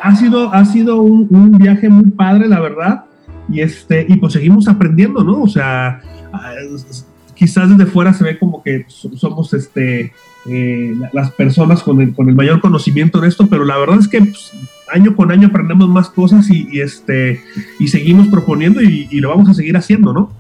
ha 0.03 0.17
sido, 0.17 0.53
ha 0.53 0.65
sido 0.65 1.01
un, 1.01 1.27
un, 1.31 1.59
viaje 1.59 1.89
muy 1.89 2.11
padre, 2.11 2.49
la 2.49 2.61
verdad, 2.61 3.05
y, 3.49 3.61
este, 3.61 4.07
y 4.09 4.17
pues 4.17 4.33
seguimos 4.33 4.69
aprendiendo, 4.69 5.25
¿no? 5.25 5.43
O 5.43 5.49
sea, 5.49 6.01
ah, 6.33 6.53
quizás 7.35 7.71
desde 7.71 7.91
fuera 7.91 8.13
se 8.13 8.25
ve 8.25 8.39
como 8.39 8.63
que 8.63 8.85
somos 8.89 9.55
este 9.55 10.13
eh, 10.47 10.95
las 11.13 11.31
personas 11.33 11.83
con 11.83 12.01
el, 12.01 12.15
con 12.15 12.29
el 12.29 12.35
mayor 12.35 12.61
conocimiento 12.61 13.21
de 13.21 13.29
esto, 13.29 13.47
pero 13.49 13.65
la 13.65 13.77
verdad 13.77 13.99
es 13.99 14.09
que 14.09 14.21
pues, 14.21 14.53
año 14.93 15.15
con 15.15 15.31
año 15.31 15.49
aprendemos 15.49 15.89
más 15.89 16.11
cosas 16.11 16.49
y, 16.51 16.81
este, 16.81 17.43
y 17.79 17.89
seguimos 17.89 18.29
proponiendo 18.29 18.81
y, 18.83 19.21
lo 19.21 19.29
vamos 19.29 19.49
a 19.49 19.55
seguir 19.55 19.77
haciendo, 19.77 20.13
¿no? 20.13 20.33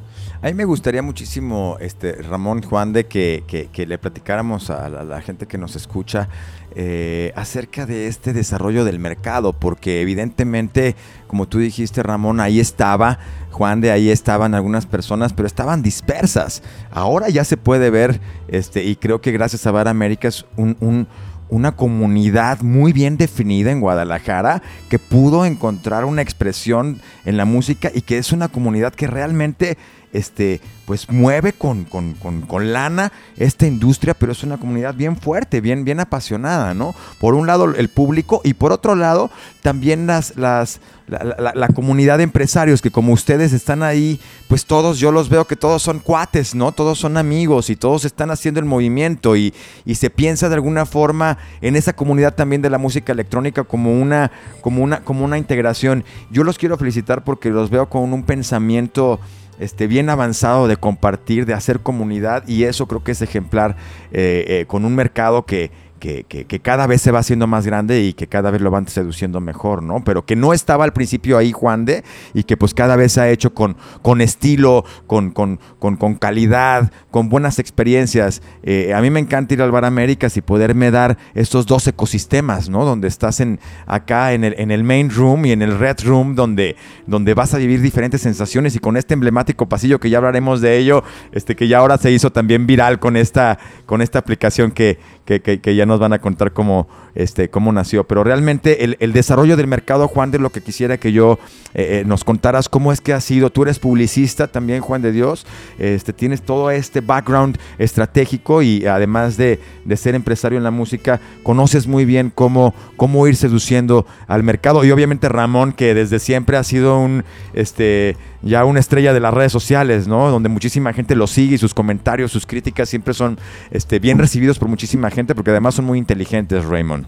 A 0.43 0.47
mí 0.47 0.55
me 0.55 0.65
gustaría 0.65 1.03
muchísimo, 1.03 1.77
este, 1.81 2.13
Ramón 2.13 2.63
Juan, 2.63 2.95
de 2.95 3.05
que, 3.05 3.45
que, 3.47 3.87
le 3.87 3.99
platicáramos 3.99 4.71
a 4.71 4.89
la, 4.89 5.21
gente 5.21 5.47
que 5.47 5.59
nos 5.59 5.77
escucha 5.77 6.29
eh, 6.75 7.33
acerca 7.35 7.87
de 7.87 8.07
este 8.07 8.33
desarrollo 8.33 8.85
del 8.85 8.99
mercado, 8.99 9.53
porque 9.53 10.01
evidentemente, 10.01 10.95
como 11.27 11.49
tú 11.49 11.59
dijiste, 11.59 12.03
Ramón, 12.03 12.41
ahí 12.41 12.61
estaba, 12.61 13.19
Juan, 13.51 13.81
de 13.81 13.91
ahí 13.91 14.11
estaban 14.11 14.55
algunas 14.55 14.87
personas, 14.87 15.33
pero 15.33 15.47
estaban 15.47 15.83
dispersas. 15.83 16.63
Ahora 16.91 17.29
ya 17.29 17.45
se 17.45 17.57
puede 17.57 17.91
ver, 17.91 18.21
este, 18.49 18.85
y 18.85 18.97
creo 18.97 19.21
que 19.21 19.33
gracias 19.33 19.67
a 19.67 19.73
Bar 19.73 19.89
Américas, 19.89 20.47
un, 20.57 21.07
una 21.51 21.73
comunidad 21.73 22.61
muy 22.63 22.93
bien 22.93 23.17
definida 23.17 23.73
en 23.73 23.81
Guadalajara 23.81 24.63
que 24.89 24.99
pudo 24.99 25.45
encontrar 25.45 26.05
una 26.05 26.23
expresión 26.23 27.01
en 27.25 27.37
la 27.37 27.45
música 27.45 27.91
y 27.93 28.03
que 28.03 28.19
es 28.19 28.33
una 28.33 28.49
comunidad 28.49 28.95
que 28.95 29.09
realmente 29.09 29.77
este, 30.13 30.61
pues 30.87 31.09
mueve 31.09 31.53
con, 31.53 31.85
con, 31.85 32.73
lana 32.73 33.13
esta 33.37 33.67
industria, 33.67 34.15
pero 34.15 34.33
es 34.33 34.43
una 34.43 34.59
comunidad 34.59 34.95
bien 34.95 35.17
fuerte, 35.17 35.61
bien, 35.61 35.85
bien 35.85 36.01
apasionada, 36.01 36.75
¿no? 36.75 36.95
Por 37.19 37.35
un 37.35 37.47
lado 37.47 37.73
el 37.75 37.89
público 37.89 38.41
y 38.43 38.55
por 38.55 38.73
otro 38.73 38.97
lado 38.97 39.31
también 39.63 40.07
las, 40.07 40.37
las, 40.37 40.81
la, 41.07 41.69
comunidad 41.69 42.19
de 42.19 42.25
empresarios 42.25 42.83
que 42.83 42.91
como 42.91 43.13
ustedes 43.13 43.53
están 43.53 43.83
ahí, 43.83 44.21
pues 44.49 44.67
todos, 44.67 44.99
yo 44.99 45.13
los 45.13 45.29
veo 45.29 45.47
que 45.47 45.55
todos 45.55 45.83
son 45.83 46.01
cuates, 46.01 46.55
¿no? 46.55 46.73
Todos 46.73 46.99
son 46.99 47.17
amigos 47.17 47.71
y 47.71 47.77
todos 47.77 48.05
están 48.05 48.31
haciendo 48.31 48.59
el 48.59 48.67
movimiento 48.67 49.37
y, 49.37 49.55
y 49.85 49.95
se 49.95 50.11
piensa 50.11 50.49
de 50.49 50.57
alguna 50.57 50.87
forma 50.87 51.39
en 51.61 51.77
esa 51.77 51.93
comunidad 51.93 52.35
también 52.35 52.63
de 52.63 52.71
la 52.71 52.79
música 52.79 53.13
electrónica 53.13 53.65
como 53.65 53.93
una, 53.93 54.33
como 54.61 54.83
una, 54.83 55.01
como 55.05 55.25
una 55.25 55.39
integración. 55.39 56.05
Yo 56.31 56.43
los 56.43 56.59
quiero 56.59 56.77
felicitar 56.77 57.23
porque 57.23 57.51
los 57.51 57.71
veo 57.71 57.89
con 57.89 58.13
un 58.13 58.25
pensamiento 58.25 59.21
este, 59.61 59.87
bien 59.87 60.09
avanzado 60.09 60.67
de 60.67 60.77
compartir, 60.77 61.47
de 61.47 61.55
hacer 61.55 61.81
comunidad 61.81 62.49
y 62.49 62.65
eso 62.65 62.89
creo 62.89 63.05
que 63.05 63.13
es 63.13 63.23
ejemplar 63.23 63.77
eh, 64.11 64.45
eh, 64.49 64.65
con 64.67 64.85
un 64.85 64.95
mercado 64.95 65.45
que, 65.45 65.71
que, 66.01 66.61
cada 66.63 66.87
vez 66.87 67.03
se 67.03 67.13
va 67.13 67.21
haciendo 67.21 67.47
más 67.47 67.67
grande 67.67 68.03
y 68.03 68.15
que 68.15 68.27
cada 68.27 68.51
vez 68.51 68.61
lo 68.61 68.71
van 68.71 68.89
seduciendo 68.89 69.41
mejor, 69.41 69.83
¿no? 69.83 70.03
Pero 70.03 70.25
que 70.25 70.35
no 70.35 70.53
estaba 70.53 70.85
al 70.85 70.93
principio 70.93 71.39
ahí 71.39 71.53
Juan 71.53 71.85
de 71.85 72.03
y 72.35 72.43
que 72.43 72.57
pues 72.57 72.75
cada 72.75 72.97
vez 72.97 73.13
se 73.13 73.21
ha 73.21 73.31
hecho 73.31 73.55
con, 73.55 73.77
con 74.03 74.21
estilo, 74.21 74.85
con, 75.07 75.31
con, 75.31 75.61
con, 75.79 76.15
calidad, 76.17 76.91
con 77.11 77.29
buenas 77.29 77.59
experiencias. 77.59 78.43
Eh, 78.63 78.93
a 78.95 79.01
mí 79.01 79.11
me 79.11 79.21
encanta 79.21 79.55
ir 79.55 79.63
al 79.63 79.71
Bar 79.71 79.85
Américas 79.85 80.37
y 80.37 80.41
poderme 80.41 80.91
dar 80.91 81.19
estos 81.35 81.67
dos 81.67 81.87
ecosistemas, 81.87 82.69
¿no? 82.69 82.85
Donde 82.85 83.07
estás 83.07 83.41
en, 83.41 83.61
acá 83.87 84.33
en 84.33 84.45
el, 84.45 84.55
en 84.59 84.71
el 84.71 84.83
main 84.83 85.11
room 85.11 85.47
y 85.47 85.53
en 85.53 85.63
el 85.63 85.79
red 85.79 85.99
room, 86.05 86.35
donde, 86.35 86.77
donde 87.07 87.35
vas 87.35 87.55
a 87.55 87.59
vivir 87.59 87.81
diferentes 87.81 88.23
sensaciones 88.23 88.75
y 88.75 88.79
con 88.79 88.97
este 88.97 89.15
emblemático 89.15 89.69
pasillo 89.69 90.01
que 90.01 90.11
ya 90.11 90.19
hablaremos 90.19 90.61
de 90.61 90.79
ello, 90.79 91.05
este 91.33 91.55
que 91.55 91.69
ya 91.69 91.79
ahora 91.79 91.99
se 91.99 92.11
hizo 92.11 92.33
también 92.33 92.67
viral 92.67 92.99
con 92.99 93.17
esta, 93.17 93.59
con 93.87 94.01
esta 94.01 94.19
aplicación 94.19 94.73
que, 94.73 94.99
que, 95.25 95.41
que 95.41 95.75
ya 95.75 95.87
nos 95.87 96.01
van 96.01 96.13
a 96.13 96.21
contar 96.21 96.53
cómo, 96.53 96.89
este, 97.15 97.51
cómo 97.51 97.73
nació. 97.73 98.05
Pero 98.05 98.25
realmente 98.25 98.85
el, 98.85 99.13
desarrollo 99.13 99.57
del 99.57 99.67
mercado, 99.67 100.09
Juan, 100.09 100.31
de 100.31 100.39
lo 100.39 100.51
que 100.51 100.63
quisiera 100.63 100.99
que 100.99 101.13
yo 101.13 101.39
eh, 101.75 102.01
eh, 102.01 102.05
nos 102.07 102.25
contaras 102.25 102.69
cómo 102.69 102.93
es 102.93 103.01
que 103.01 103.13
ha 103.13 103.21
sido. 103.21 103.51
Tú 103.51 103.63
eres 103.63 103.79
publicista 103.79 104.49
también, 104.49 104.81
Juan 104.81 105.03
de 105.03 105.13
Dios. 105.13 105.47
Este, 105.79 106.13
tienes 106.13 106.43
todo 106.43 106.71
este 106.71 107.01
background 107.01 107.59
estratégico 107.79 108.63
y 108.63 108.87
además 108.87 109.37
de, 109.37 109.61
ser 109.97 110.15
empresario 110.15 110.57
en 110.57 110.65
la 110.65 110.71
música, 110.71 111.21
conoces 111.43 111.87
muy 111.87 112.05
bien 112.05 112.33
cómo, 112.35 112.75
cómo 112.97 113.27
ir 113.27 113.37
seduciendo 113.37 114.07
al 114.29 114.43
mercado. 114.43 114.85
Y 114.85 114.91
obviamente 114.91 115.29
Ramón, 115.29 115.73
que 115.73 115.95
desde 115.95 116.19
siempre 116.19 116.57
ha 116.57 116.65
sido 116.65 116.99
un, 116.99 117.25
este, 117.53 118.17
ya 118.43 118.65
una 118.65 118.81
estrella 118.81 119.13
de 119.13 119.21
las 119.21 119.35
redes 119.35 119.53
sociales, 119.53 120.09
¿no? 120.09 120.31
Donde 120.31 120.49
muchísima 120.49 120.93
gente 120.93 121.15
lo 121.15 121.27
sigue 121.27 121.57
y 121.57 121.59
sus 121.59 121.75
comentarios, 121.75 122.33
sus 122.33 122.47
críticas 122.47 122.89
siempre 122.89 123.13
son 123.13 123.39
este, 123.71 123.99
bien 123.99 124.19
recibidos 124.19 124.59
por 124.59 124.69
muchísima 124.69 125.10
gente 125.11 125.35
porque 125.35 125.51
además 125.51 125.75
son 125.75 125.85
muy 125.85 125.99
inteligentes, 125.99 126.65
Raymond. 126.65 127.07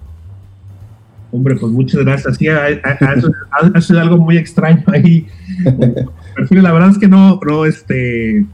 Hombre, 1.33 1.57
pues 1.57 1.73
muchas 1.73 2.05
gracias. 2.05 2.37
Sí, 2.37 2.47
ha, 2.49 3.81
sido 3.81 4.01
algo 4.01 4.19
muy 4.19 4.37
extraño 4.37 4.85
ahí. 4.89 5.27
la 6.51 6.73
verdad 6.73 6.91
es 6.91 6.99
que 6.99 7.09
no, 7.09 7.41
no, 7.43 7.65
este, 7.65 8.45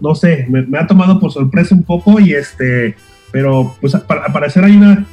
no, 0.00 0.14
sé, 0.14 0.46
me, 0.48 0.78
ha 0.78 0.86
tomado 0.86 1.18
por 1.18 1.32
sorpresa 1.32 1.74
un 1.74 1.82
poco 1.82 2.20
y 2.20 2.34
este, 2.34 2.94
pero 3.32 3.74
pues 3.80 3.94
para, 4.06 4.32
parecer 4.32 4.64
hay 4.64 4.76
una, 4.76 5.06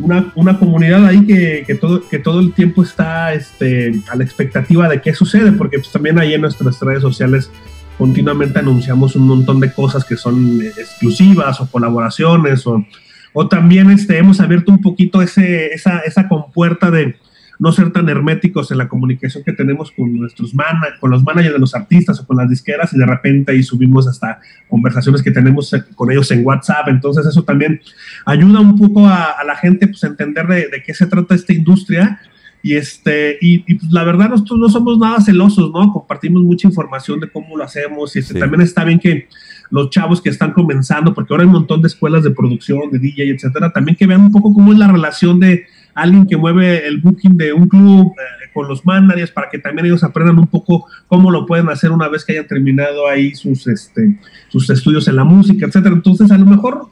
una, 0.00 0.32
una, 0.34 0.58
comunidad 0.58 1.06
ahí 1.06 1.24
que, 1.26 1.64
que, 1.64 1.76
todo, 1.76 2.08
que 2.08 2.18
todo 2.18 2.40
el 2.40 2.52
tiempo 2.52 2.82
está 2.82 3.32
este, 3.34 3.92
a 4.10 4.16
la 4.16 4.24
expectativa 4.24 4.88
de 4.88 5.00
qué 5.00 5.14
sucede, 5.14 5.52
porque 5.52 5.78
pues 5.78 5.92
también 5.92 6.18
ahí 6.18 6.34
en 6.34 6.40
nuestras 6.40 6.80
redes 6.80 7.02
sociales 7.02 7.50
continuamente 7.98 8.58
anunciamos 8.58 9.16
un 9.16 9.26
montón 9.26 9.60
de 9.60 9.72
cosas 9.72 10.04
que 10.04 10.16
son 10.16 10.60
exclusivas 10.62 11.60
o 11.60 11.70
colaboraciones 11.70 12.66
o, 12.66 12.84
o 13.32 13.48
también 13.48 13.90
este, 13.90 14.18
hemos 14.18 14.40
abierto 14.40 14.72
un 14.72 14.80
poquito 14.80 15.22
esa, 15.22 15.98
esa 16.04 16.28
compuerta 16.28 16.90
de 16.90 17.16
no 17.58 17.70
ser 17.70 17.92
tan 17.92 18.08
herméticos 18.08 18.72
en 18.72 18.78
la 18.78 18.88
comunicación 18.88 19.44
que 19.44 19.52
tenemos 19.52 19.92
con 19.92 20.18
nuestros 20.18 20.52
con 20.98 21.10
los 21.10 21.22
managers 21.22 21.54
de 21.54 21.60
los 21.60 21.74
artistas 21.76 22.18
o 22.18 22.26
con 22.26 22.36
las 22.36 22.50
disqueras 22.50 22.92
y 22.92 22.98
de 22.98 23.06
repente 23.06 23.52
ahí 23.52 23.62
subimos 23.62 24.08
hasta 24.08 24.40
conversaciones 24.68 25.22
que 25.22 25.30
tenemos 25.30 25.72
con 25.94 26.10
ellos 26.10 26.30
en 26.32 26.44
WhatsApp. 26.44 26.88
Entonces 26.88 27.24
eso 27.24 27.44
también 27.44 27.80
ayuda 28.26 28.58
un 28.58 28.76
poco 28.76 29.06
a, 29.06 29.36
la 29.46 29.54
gente 29.54 29.86
pues, 29.86 30.02
a 30.02 30.08
entender 30.08 30.46
de, 30.48 30.68
de, 30.68 30.82
qué 30.84 30.92
se 30.92 31.06
trata 31.06 31.36
esta 31.36 31.52
industria 31.52 32.20
y, 32.62 32.76
este, 32.76 33.38
y, 33.40 33.74
pues, 33.74 33.90
la 33.90 34.04
verdad, 34.04 34.30
nosotros 34.30 34.58
no 34.58 34.68
somos 34.68 34.98
nada 34.98 35.20
celosos, 35.20 35.72
¿no? 35.72 35.92
Compartimos 35.92 36.42
mucha 36.42 36.68
información 36.68 37.18
de 37.18 37.28
cómo 37.28 37.56
lo 37.56 37.64
hacemos. 37.64 38.14
Y 38.14 38.20
este, 38.20 38.38
también 38.38 38.60
está 38.60 38.84
bien 38.84 39.00
que 39.00 39.28
los 39.70 39.90
chavos 39.90 40.20
que 40.20 40.28
están 40.28 40.52
comenzando, 40.52 41.12
porque 41.12 41.32
ahora 41.32 41.42
hay 41.42 41.48
un 41.48 41.54
montón 41.54 41.82
de 41.82 41.88
escuelas 41.88 42.22
de 42.22 42.30
producción, 42.30 42.90
de 42.92 43.00
DJ, 43.00 43.30
etcétera, 43.30 43.72
también 43.72 43.96
que 43.96 44.06
vean 44.06 44.20
un 44.20 44.30
poco 44.30 44.52
cómo 44.54 44.72
es 44.72 44.78
la 44.78 44.86
relación 44.86 45.40
de 45.40 45.64
alguien 45.94 46.26
que 46.26 46.36
mueve 46.36 46.86
el 46.86 47.00
booking 47.00 47.36
de 47.36 47.52
un 47.52 47.68
club 47.68 48.12
eh, 48.12 48.50
con 48.54 48.68
los 48.68 48.84
managers 48.86 49.30
para 49.30 49.50
que 49.50 49.58
también 49.58 49.86
ellos 49.86 50.04
aprendan 50.04 50.38
un 50.38 50.46
poco 50.46 50.86
cómo 51.06 51.30
lo 51.30 51.46
pueden 51.46 51.68
hacer 51.68 51.90
una 51.90 52.08
vez 52.08 52.24
que 52.24 52.32
hayan 52.32 52.46
terminado 52.46 53.08
ahí 53.08 53.34
sus, 53.34 53.66
este, 53.66 54.18
sus 54.48 54.70
estudios 54.70 55.08
en 55.08 55.16
la 55.16 55.24
música, 55.24 55.66
etcétera. 55.66 55.94
Entonces, 55.94 56.30
a 56.30 56.38
lo 56.38 56.46
mejor, 56.46 56.86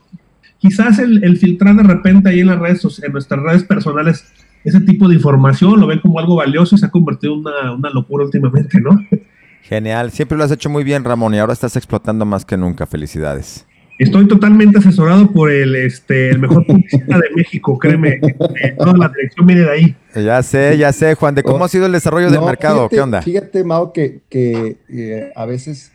quizás 0.58 0.98
el, 0.98 1.22
el 1.22 1.36
filtrar 1.36 1.76
de 1.76 1.82
repente 1.84 2.30
ahí 2.30 2.40
en 2.40 2.48
las 2.48 2.58
redes, 2.58 3.02
en 3.02 3.12
nuestras 3.12 3.40
redes 3.40 3.64
personales, 3.64 4.24
ese 4.64 4.80
tipo 4.80 5.08
de 5.08 5.14
información, 5.14 5.80
lo 5.80 5.86
ven 5.86 6.00
como 6.00 6.18
algo 6.18 6.36
valioso 6.36 6.74
y 6.74 6.78
se 6.78 6.86
ha 6.86 6.90
convertido 6.90 7.34
en 7.34 7.40
una, 7.40 7.90
locura 7.90 8.24
últimamente, 8.24 8.80
¿no? 8.80 8.90
Genial, 9.62 10.10
siempre 10.10 10.36
lo 10.36 10.44
has 10.44 10.50
hecho 10.50 10.68
muy 10.68 10.84
bien, 10.84 11.04
Ramón, 11.04 11.34
y 11.34 11.38
ahora 11.38 11.52
estás 11.52 11.76
explotando 11.76 12.24
más 12.24 12.44
que 12.44 12.56
nunca. 12.56 12.86
Felicidades. 12.86 13.66
Estoy 13.98 14.26
totalmente 14.26 14.78
asesorado 14.78 15.30
por 15.30 15.50
el, 15.50 15.76
este, 15.76 16.30
el 16.30 16.38
mejor 16.38 16.64
publicista 16.66 17.18
de 17.18 17.28
México, 17.36 17.78
créeme. 17.78 18.18
toda 18.78 18.96
la 18.96 19.08
dirección 19.08 19.46
viene 19.46 19.62
de 19.62 19.70
ahí. 19.70 19.96
Ya 20.14 20.42
sé, 20.42 20.78
ya 20.78 20.90
sé, 20.92 21.14
Juan, 21.14 21.34
de 21.34 21.42
cómo 21.42 21.64
ha 21.64 21.68
sido 21.68 21.84
el 21.84 21.92
desarrollo 21.92 22.30
del 22.30 22.40
mercado. 22.40 22.88
¿Qué 22.88 23.00
onda? 23.00 23.20
Fíjate, 23.20 23.62
Mao, 23.62 23.92
que, 23.92 24.20
que 24.30 24.78
eh, 24.88 25.30
a 25.36 25.44
veces, 25.44 25.92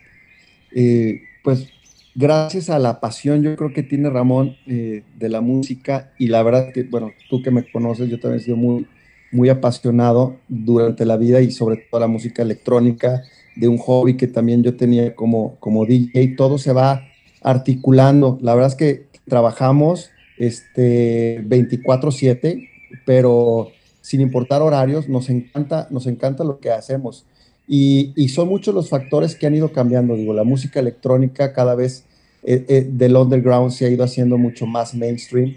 eh, 0.76 1.24
pues 1.44 1.68
gracias 2.16 2.70
a 2.70 2.80
la 2.80 3.00
pasión, 3.00 3.44
yo 3.44 3.56
creo 3.56 3.74
que 3.74 3.84
tiene 3.84 4.10
Ramón 4.10 4.56
eh, 4.66 5.04
de 5.18 5.30
la 5.30 5.42
música 5.42 6.14
y 6.18 6.28
la 6.28 6.42
verdad 6.42 6.72
que, 6.74 6.84
bueno, 6.84 7.12
tú 7.30 7.44
que 7.44 7.52
me 7.52 7.70
conoces, 7.70 8.10
yo 8.10 8.20
también 8.20 8.42
he 8.42 8.44
sido 8.44 8.58
muy, 8.58 8.88
muy 9.32 9.50
apasionado 9.50 10.38
durante 10.48 11.06
la 11.06 11.18
vida 11.18 11.42
y 11.42 11.52
sobre 11.52 11.78
todo 11.78 12.00
la 12.00 12.08
música 12.08 12.42
electrónica, 12.42 13.24
de 13.56 13.68
un 13.68 13.78
hobby 13.78 14.18
que 14.18 14.28
también 14.28 14.64
yo 14.64 14.76
tenía 14.76 15.16
como, 15.16 15.56
como 15.60 15.86
DJ, 15.86 16.36
todo 16.36 16.58
se 16.58 16.74
va 16.74 17.08
articulando. 17.42 18.38
La 18.42 18.54
verdad 18.54 18.72
es 18.72 18.76
que 18.76 19.08
trabajamos 19.28 20.10
este, 20.38 21.42
24/7, 21.48 22.70
pero 23.06 23.70
sin 24.02 24.22
importar 24.22 24.62
horarios, 24.62 25.08
nos 25.08 25.30
encanta, 25.30 25.88
nos 25.90 26.06
encanta 26.06 26.44
lo 26.44 26.60
que 26.60 26.72
hacemos. 26.72 27.26
Y, 27.68 28.30
son 28.30 28.48
muchos 28.48 28.76
los 28.76 28.90
factores 28.90 29.36
que 29.36 29.48
han 29.48 29.56
ido 29.56 29.72
cambiando. 29.72 30.16
Digo, 30.16 30.34
la 30.34 30.44
música 30.44 30.80
electrónica 30.80 31.54
cada 31.54 31.76
vez 31.76 32.06
eh, 32.44 32.66
eh, 32.68 32.88
del 32.90 33.16
underground 33.16 33.72
se 33.72 33.86
ha 33.86 33.90
ido 33.90 34.04
haciendo 34.04 34.38
mucho 34.38 34.66
más 34.66 34.94
mainstream. 34.94 35.56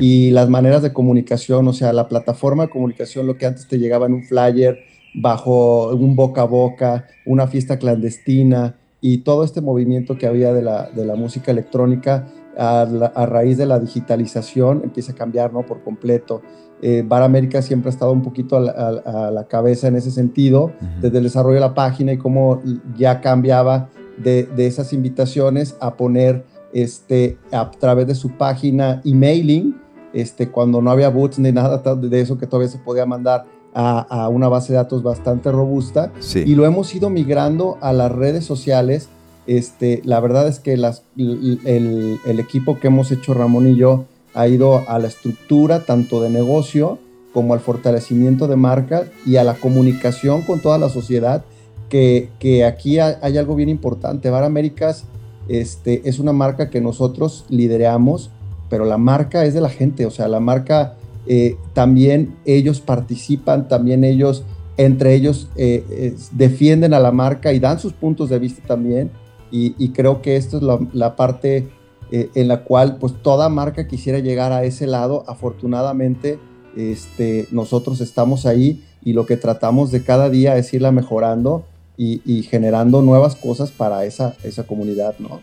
Y 0.00 0.30
las 0.32 0.50
maneras 0.50 0.82
de 0.82 0.92
comunicación, 0.92 1.66
o 1.66 1.72
sea, 1.72 1.92
la 1.94 2.08
plataforma 2.08 2.64
de 2.64 2.70
comunicación, 2.70 3.26
lo 3.26 3.38
que 3.38 3.46
antes 3.46 3.66
te 3.68 3.78
llegaba 3.78 4.06
en 4.06 4.12
un 4.12 4.24
flyer, 4.24 4.80
bajo 5.14 5.94
un 5.94 6.14
boca 6.14 6.42
a 6.42 6.44
boca, 6.44 7.06
una 7.24 7.46
fiesta 7.46 7.78
clandestina 7.78 8.76
y 9.00 9.18
todo 9.18 9.44
este 9.44 9.60
movimiento 9.60 10.18
que 10.18 10.26
había 10.26 10.52
de 10.52 10.62
la, 10.62 10.90
de 10.90 11.06
la 11.06 11.14
música 11.14 11.52
electrónica 11.52 12.28
a, 12.56 12.82
a, 12.82 13.26
raíz 13.26 13.56
de 13.56 13.66
la 13.66 13.78
digitalización 13.78 14.82
empieza 14.84 15.12
a 15.12 15.14
cambiar 15.14 15.52
¿no? 15.52 15.64
por 15.64 15.82
completo. 15.82 16.42
Eh, 16.80 17.02
Bar 17.06 17.22
América 17.22 17.60
siempre 17.62 17.90
ha 17.90 17.92
estado 17.92 18.12
un 18.12 18.22
poquito 18.22 18.56
a 18.56 19.30
la, 19.30 19.46
cabeza 19.48 19.88
en 19.88 19.96
ese 19.96 20.10
sentido, 20.10 20.72
desde 21.00 21.18
el 21.18 21.24
desarrollo 21.24 21.54
de 21.54 21.60
la 21.60 21.74
página 21.74 22.12
y 22.12 22.18
cómo 22.18 22.62
ya 22.96 23.20
cambiaba 23.20 23.88
de, 24.16 24.44
de, 24.44 24.66
esas 24.66 24.92
invitaciones 24.92 25.76
a 25.80 25.94
poner 25.94 26.44
este, 26.72 27.38
a 27.52 27.70
través 27.70 28.06
de 28.06 28.14
su 28.14 28.30
página 28.30 29.00
emailing, 29.04 29.76
este, 30.12 30.50
cuando 30.50 30.80
no 30.80 30.90
había 30.90 31.08
boots 31.08 31.38
ni 31.38 31.52
nada 31.52 31.78
de 31.96 32.20
eso 32.20 32.38
que 32.38 32.46
todavía 32.46 32.68
se 32.68 32.78
podía 32.78 33.06
mandar 33.06 33.44
a, 33.74 34.00
a 34.00 34.28
una 34.28 34.48
base 34.48 34.72
de 34.72 34.76
datos 34.76 35.02
bastante 35.02 35.50
robusta. 35.50 36.12
Y 36.34 36.54
lo 36.54 36.64
hemos 36.64 36.94
ido 36.94 37.10
migrando 37.10 37.78
a 37.80 37.92
las 37.92 38.10
redes 38.12 38.44
sociales. 38.44 39.08
Este, 39.46 40.02
la 40.04 40.20
verdad 40.20 40.46
es 40.46 40.58
que 40.58 40.76
las, 40.76 41.04
el, 41.16 42.18
el 42.26 42.40
equipo 42.40 42.78
que 42.78 42.88
hemos 42.88 43.10
hecho 43.10 43.34
Ramón 43.34 43.66
y 43.66 43.76
yo, 43.76 44.04
ha 44.38 44.46
ido 44.46 44.88
a 44.88 45.00
la 45.00 45.08
estructura 45.08 45.84
tanto 45.84 46.22
de 46.22 46.30
negocio 46.30 47.00
como 47.32 47.54
al 47.54 47.60
fortalecimiento 47.60 48.46
de 48.46 48.54
marca 48.54 49.06
y 49.26 49.34
a 49.34 49.42
la 49.42 49.54
comunicación 49.54 50.42
con 50.42 50.60
toda 50.60 50.78
la 50.78 50.88
sociedad, 50.88 51.44
que, 51.88 52.28
que 52.38 52.64
aquí 52.64 53.00
hay, 53.00 53.36
algo 53.36 53.56
bien 53.56 53.68
importante. 53.68 54.30
Bar 54.30 54.44
Américas 54.44 55.06
este, 55.48 56.08
es 56.08 56.20
una 56.20 56.32
marca 56.32 56.70
que 56.70 56.80
nosotros 56.80 57.46
lideramos, 57.48 58.30
pero 58.70 58.84
la 58.84 58.96
marca 58.96 59.44
es 59.44 59.54
de 59.54 59.60
la 59.60 59.70
gente, 59.70 60.06
o 60.06 60.10
sea, 60.12 60.28
la 60.28 60.38
marca 60.38 60.94
eh, 61.26 61.56
también 61.72 62.36
ellos 62.44 62.80
participan, 62.80 63.66
también 63.66 64.04
ellos, 64.04 64.44
entre 64.76 65.14
ellos, 65.14 65.48
eh, 65.56 66.14
defienden 66.30 66.94
a 66.94 67.00
la 67.00 67.10
marca 67.10 67.52
y 67.52 67.58
dan 67.58 67.80
sus 67.80 67.92
puntos 67.92 68.30
de 68.30 68.38
vista 68.38 68.62
también. 68.68 69.10
Y, 69.50 69.88
creo 69.88 70.20
que 70.22 70.36
esto 70.36 70.58
es 70.58 70.62
la, 70.62 70.78
la 70.92 71.16
parte 71.16 71.66
eh, 72.10 72.30
en 72.34 72.48
la 72.48 72.64
cual 72.64 72.96
pues 72.98 73.14
toda 73.22 73.48
marca 73.48 73.86
quisiera 73.86 74.18
llegar 74.18 74.52
a 74.52 74.64
ese 74.64 74.86
lado. 74.86 75.24
Afortunadamente, 75.26 76.38
este, 76.76 77.46
nosotros 77.50 78.00
estamos 78.00 78.46
ahí 78.46 78.84
y 79.04 79.12
lo 79.12 79.26
que 79.26 79.36
tratamos 79.36 79.90
de 79.90 80.02
cada 80.02 80.30
día 80.30 80.56
es 80.56 80.72
irla 80.72 80.92
mejorando 80.92 81.64
y, 81.96 82.44
generando 82.44 83.02
nuevas 83.02 83.34
cosas 83.34 83.72
para 83.72 84.04
esa, 84.04 84.36
esa 84.44 84.62
comunidad, 84.62 85.16
¿no? 85.18 85.40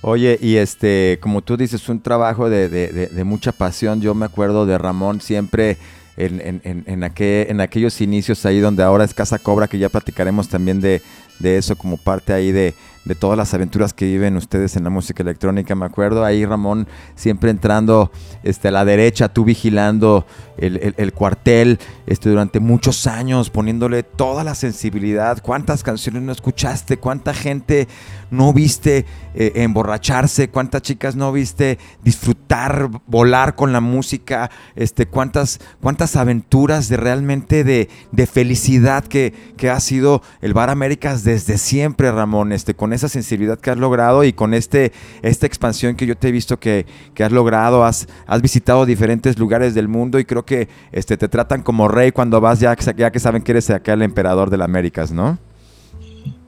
Oye, 0.00 0.38
y 0.40 0.56
este, 0.56 1.18
como 1.20 1.42
tú 1.42 1.56
dices, 1.56 1.88
un 1.88 2.00
trabajo 2.00 2.48
de, 2.48 2.68
de, 2.68 3.24
mucha 3.24 3.50
pasión. 3.50 4.00
Yo 4.00 4.14
me 4.14 4.26
acuerdo 4.26 4.64
de 4.64 4.78
Ramón 4.78 5.20
siempre 5.20 5.76
en, 6.16 6.40
en, 6.40 6.60
en, 6.62 6.84
en, 6.86 7.60
aquellos 7.60 8.00
inicios 8.00 8.46
ahí 8.46 8.60
donde 8.60 8.84
ahora 8.84 9.04
es 9.04 9.12
Casa 9.12 9.40
Cobra, 9.40 9.66
que 9.66 9.80
ya 9.80 9.88
platicaremos 9.88 10.48
también 10.48 10.80
de, 10.80 11.02
de 11.40 11.56
eso 11.56 11.76
como 11.76 11.96
parte 11.96 12.32
ahí 12.32 12.52
de, 12.52 12.74
de 13.06 13.14
todas 13.14 13.38
las 13.38 13.54
aventuras 13.54 13.94
que 13.94 14.04
viven 14.04 14.36
ustedes 14.36 14.76
en 14.76 14.84
la 14.84 14.90
música 14.90 15.22
electrónica. 15.22 15.74
Me 15.74 15.86
acuerdo 15.86 16.24
ahí 16.24 16.44
Ramón 16.44 16.88
siempre 17.14 17.50
entrando 17.50 18.10
este, 18.42 18.68
a 18.68 18.72
la 18.72 18.84
derecha, 18.84 19.28
tú 19.28 19.44
vigilando 19.44 20.26
el, 20.58 21.12
cuartel 21.12 21.78
este, 22.06 22.30
durante 22.30 22.60
muchos 22.60 23.06
años, 23.06 23.50
poniéndole 23.50 24.02
toda 24.02 24.42
la 24.42 24.54
sensibilidad. 24.54 25.40
¿Cuántas 25.42 25.82
canciones 25.82 26.22
no 26.22 26.32
escuchaste? 26.32 26.96
¿Cuánta 26.96 27.32
gente 27.32 27.86
no 28.30 28.52
viste 28.52 29.04
eh, 29.34 29.52
emborracharse? 29.56 30.48
¿Cuántas 30.48 30.82
chicas 30.82 31.14
no 31.14 31.30
viste 31.30 31.78
disfrutar, 32.02 32.90
volar 33.06 33.54
con 33.54 33.72
la 33.72 33.80
música? 33.80 34.50
Este, 34.74 35.06
¿cuántas, 35.06 35.60
cuántas 35.80 36.16
aventuras 36.16 36.88
de 36.88 36.96
realmente 36.96 37.62
de, 37.62 37.88
felicidad 38.26 39.04
que, 39.04 39.32
que, 39.56 39.70
ha 39.70 39.78
sido 39.78 40.22
el 40.40 40.52
Bar 40.52 40.70
Américas 40.70 41.22
desde 41.22 41.58
siempre, 41.58 42.10
Ramón, 42.10 42.52
este, 42.52 42.74
con 42.74 42.92
esa 42.96 43.08
sensibilidad 43.08 43.58
que 43.58 43.70
has 43.70 43.78
logrado 43.78 44.24
y 44.24 44.32
con 44.32 44.54
este, 44.54 44.92
esta 45.22 45.46
expansión 45.46 45.94
que 45.94 46.06
yo 46.06 46.16
te 46.16 46.28
he 46.28 46.32
visto 46.32 46.58
que, 46.58 46.86
has 47.18 47.32
logrado, 47.32 47.84
has, 47.84 48.08
has 48.26 48.42
visitado 48.42 48.84
diferentes 48.84 49.38
lugares 49.38 49.74
del 49.74 49.88
mundo 49.88 50.18
y 50.18 50.24
creo 50.24 50.44
que 50.44 50.68
este, 50.92 51.16
te 51.16 51.28
tratan 51.28 51.62
como 51.62 51.88
rey 51.88 52.12
cuando 52.12 52.40
vas 52.40 52.60
ya, 52.60 52.76
ya 52.96 53.10
que 53.10 53.20
saben 53.20 53.42
que 53.42 53.52
eres 53.52 53.70
acá 53.70 53.92
el 53.92 54.02
emperador 54.02 54.50
de 54.50 54.56
las 54.56 54.66
Américas, 54.66 55.12
¿no? 55.12 55.38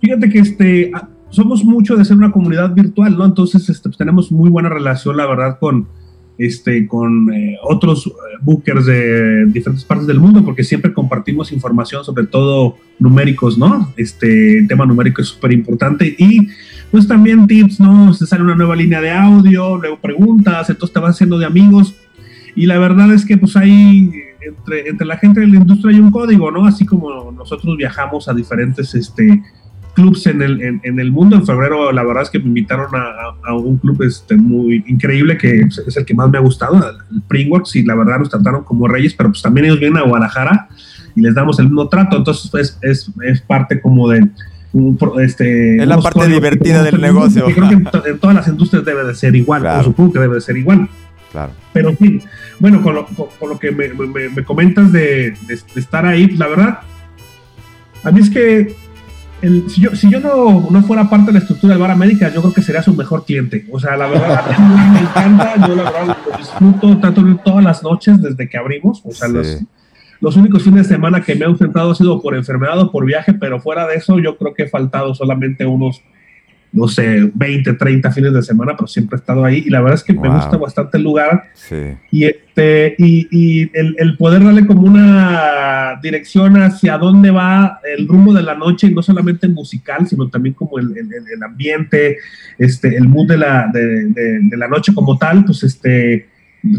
Fíjate 0.01 0.29
que 0.29 0.39
este, 0.41 0.93
somos 1.31 1.65
mucho 1.65 1.97
de 1.97 2.05
ser 2.05 2.17
una 2.17 2.33
comunidad 2.33 2.73
virtual, 2.75 3.17
¿no? 3.17 3.25
Entonces 3.25 3.69
este, 3.69 3.89
pues, 3.89 3.97
tenemos 3.97 4.33
muy 4.33 4.51
buena 4.51 4.69
relación, 4.69 5.17
la 5.17 5.27
verdad, 5.27 5.59
con, 5.59 5.89
este, 6.39 6.87
con 6.87 7.33
eh, 7.35 7.57
otros 7.63 8.07
eh, 8.07 8.11
bookers 8.41 8.87
de 8.87 9.47
diferentes 9.47 9.85
partes 9.85 10.07
del 10.07 10.21
mundo, 10.21 10.45
porque 10.45 10.63
siempre 10.63 10.93
compartimos 10.93 11.53
información, 11.53 12.05
sobre 12.05 12.27
todo 12.27 12.77
numéricos, 13.01 13.59
¿no? 13.59 13.93
Este 13.97 14.65
tema 14.69 14.87
numérico 14.87 15.21
es 15.21 15.29
súper 15.29 15.53
importante 15.53 16.15
y 16.17 16.49
pues 16.91 17.07
también 17.07 17.47
tips, 17.47 17.81
¿no? 17.81 18.15
Se 18.15 18.27
sale 18.27 18.45
una 18.45 18.55
nueva 18.55 18.77
línea 18.77 19.01
de 19.01 19.11
audio, 19.11 19.77
luego 19.77 19.99
preguntas, 19.99 20.71
entonces 20.71 20.95
te 20.95 21.01
vas 21.01 21.17
haciendo 21.17 21.39
de 21.39 21.47
amigos 21.47 21.95
y 22.55 22.67
la 22.67 22.79
verdad 22.79 23.13
es 23.13 23.25
que 23.25 23.37
pues 23.37 23.57
hay 23.57 24.11
entre, 24.41 24.89
entre 24.89 25.07
la 25.07 25.17
gente 25.17 25.41
de 25.41 25.49
la 25.49 25.57
industria 25.57 25.95
hay 25.95 26.01
un 26.01 26.11
código, 26.11 26.51
¿no? 26.51 26.67
Así 26.67 26.87
como 26.87 27.33
nosotros 27.33 27.77
viajamos 27.77 28.29
a 28.29 28.35
diferentes, 28.35 28.95
este, 28.95 29.43
clubs 29.99 30.27
en 30.29 30.43
el, 30.43 30.63
en, 30.63 31.01
el 31.01 31.11
mundo. 31.11 31.35
En 31.35 31.45
febrero, 31.45 31.91
la 31.91 32.05
verdad 32.05 32.23
es 32.23 32.31
que 32.31 32.39
me 32.39 32.47
invitaron 32.47 32.87
a, 32.95 33.53
un 33.55 33.79
club 33.79 34.01
este, 34.03 34.37
muy 34.37 34.85
increíble 34.87 35.37
que 35.37 35.63
es 35.63 35.97
el 35.97 36.05
que 36.05 36.15
más 36.15 36.31
me 36.31 36.39
ha 36.39 36.41
gustado, 36.41 36.77
el 36.77 37.23
Pringworks, 37.23 37.75
y 37.75 37.83
la 37.83 37.97
verdad 37.97 38.21
nos 38.21 38.31
trataron 38.31 38.63
como 38.63 38.87
reyes, 38.87 39.15
pero 39.15 39.31
pues 39.31 39.43
también 39.43 39.67
ellos 39.67 39.81
vienen 39.81 39.99
a 39.99 40.03
Guadalajara 40.03 40.69
y 41.17 41.21
les 41.21 41.35
damos 41.35 41.59
el 41.59 41.67
mismo 41.67 41.89
trato. 41.89 42.17
Entonces, 42.17 42.55
es, 42.55 42.79
es, 42.83 43.11
es 43.25 43.41
parte 43.41 43.81
como 43.81 44.09
de, 44.09 44.29
este, 45.21 45.79
es 45.83 45.89
la 45.89 45.99
parte 45.99 46.29
divertida 46.29 46.85
del 46.85 47.01
negocio. 47.01 47.45
Creo 47.47 47.69
que 47.69 48.09
en, 48.11 48.19
todas 48.21 48.37
las 48.37 48.47
industrias 48.47 48.85
debe 48.85 49.05
de 49.05 49.17
ser 49.17 49.35
igual, 49.35 49.67
supongo 49.83 50.13
que 50.13 50.21
debe 50.21 50.37
de 50.37 50.41
ser 50.41 50.57
igual. 50.57 50.89
Claro. 51.33 51.53
Pero 51.73 51.91
en 51.91 51.97
fin, 51.97 52.23
bueno, 52.61 52.83
con 52.83 52.95
lo, 52.95 53.07
con, 53.07 53.49
lo 53.49 53.59
que 53.59 53.73
me, 53.73 53.89
me, 53.89 54.45
comentas 54.45 54.93
de, 54.93 55.35
de, 55.47 55.61
estar 55.75 56.07
ahí, 56.07 56.29
pues, 56.29 56.39
la 56.39 56.47
verdad, 56.47 56.79
a 58.05 58.11
mí 58.13 58.21
es 58.21 58.31
que 58.31 58.75
el, 59.43 59.71
si 59.71 59.81
yo, 59.81 59.95
si 59.95 60.11
yo 60.11 60.21
no, 60.21 60.69
no, 60.71 60.83
fuera 60.83 61.09
parte 61.09 61.27
de 61.27 61.35
la 61.35 61.39
estructura 61.39 61.75
del 61.75 61.81
Bar 61.81 61.91
América, 61.93 62.33
yo 62.33 62.41
creo 62.41 62.53
que 62.53 62.63
sería 62.63 62.83
su 62.83 62.95
mejor 62.95 63.25
cliente. 63.25 63.67
O 63.71 63.79
sea, 63.79 63.97
la 63.97 64.07
verdad, 64.09 64.45
me 64.93 65.01
encanta, 65.01 65.55
yo 65.67 65.77
la 65.77 65.85
verdad 65.85 66.17
lo 66.31 66.39
disfruto, 66.39 66.99
trato 66.99 67.23
de 67.23 67.35
todas 67.45 67.65
las 67.65 67.83
noches 67.83 68.21
desde 68.21 68.49
que 68.49 68.59
abrimos. 68.59 69.01
O 69.05 69.13
sea, 69.13 69.29
los, 69.29 69.61
los 70.21 70.37
únicos 70.37 70.63
fines 70.63 70.89
de 70.89 70.95
semana 70.95 71.23
que 71.23 71.35
me 71.35 71.45
he 71.45 71.49
enfrentado 71.49 71.93
ha 71.93 71.95
sido 71.95 72.21
por 72.21 72.35
enfermedad 72.35 72.81
o 72.81 72.91
por 72.91 73.07
viaje, 73.07 73.33
pero 73.35 73.61
fuera 73.61 73.87
de 73.87 73.97
eso 73.97 74.19
yo 74.19 74.37
creo 74.37 74.55
que 74.55 74.65
he 74.65 74.69
faltado 74.69 75.15
solamente 75.15 75.65
unos, 75.67 76.03
no 76.73 76.87
sé, 76.87 77.31
20, 77.35 77.73
30 77.75 78.13
fines 78.13 78.33
de 78.33 78.43
semana, 78.43 78.77
pero 78.77 78.87
siempre 78.87 79.17
he 79.17 79.21
estado 79.21 79.45
ahí 79.45 79.65
y 79.67 79.71
la 79.71 79.81
verdad 79.81 79.97
es 79.97 80.05
que 80.05 80.13
me 80.13 80.29
gusta 80.29 80.57
bastante 80.59 80.99
el 80.99 81.05
lugar. 81.05 81.45
Y, 82.11 82.25
este, 82.25 82.95
y, 82.99 83.27
y 83.31 83.71
el, 83.73 83.97
el, 83.99 84.17
poder 84.17 84.45
darle 84.45 84.67
como 84.67 84.83
una 84.83 85.99
dirección 86.03 86.61
hacia 86.61 86.99
dónde 86.99 87.31
va 87.31 87.81
el 87.97 88.07
rumbo 88.07 88.35
de 88.35 88.43
la 88.43 88.55
noche, 88.55 88.89
y 88.89 88.95
no 88.95 89.03
solamente 89.03 89.49
musical, 89.49 90.07
sino 90.07 90.29
también 90.29 90.55
como 90.55 90.79
el, 90.79 90.97
el, 90.97 91.09
el 91.13 91.43
ambiente, 91.43 92.19
este, 92.59 92.97
el 92.97 93.09
mood 93.09 93.29
de 93.29 93.39
la, 93.39 93.71
de, 93.73 94.05
de, 94.07 94.41
de, 94.43 94.57
la 94.57 94.69
noche 94.69 94.93
como 94.93 95.17
tal, 95.17 95.45
pues 95.45 95.63
este, 95.63 96.29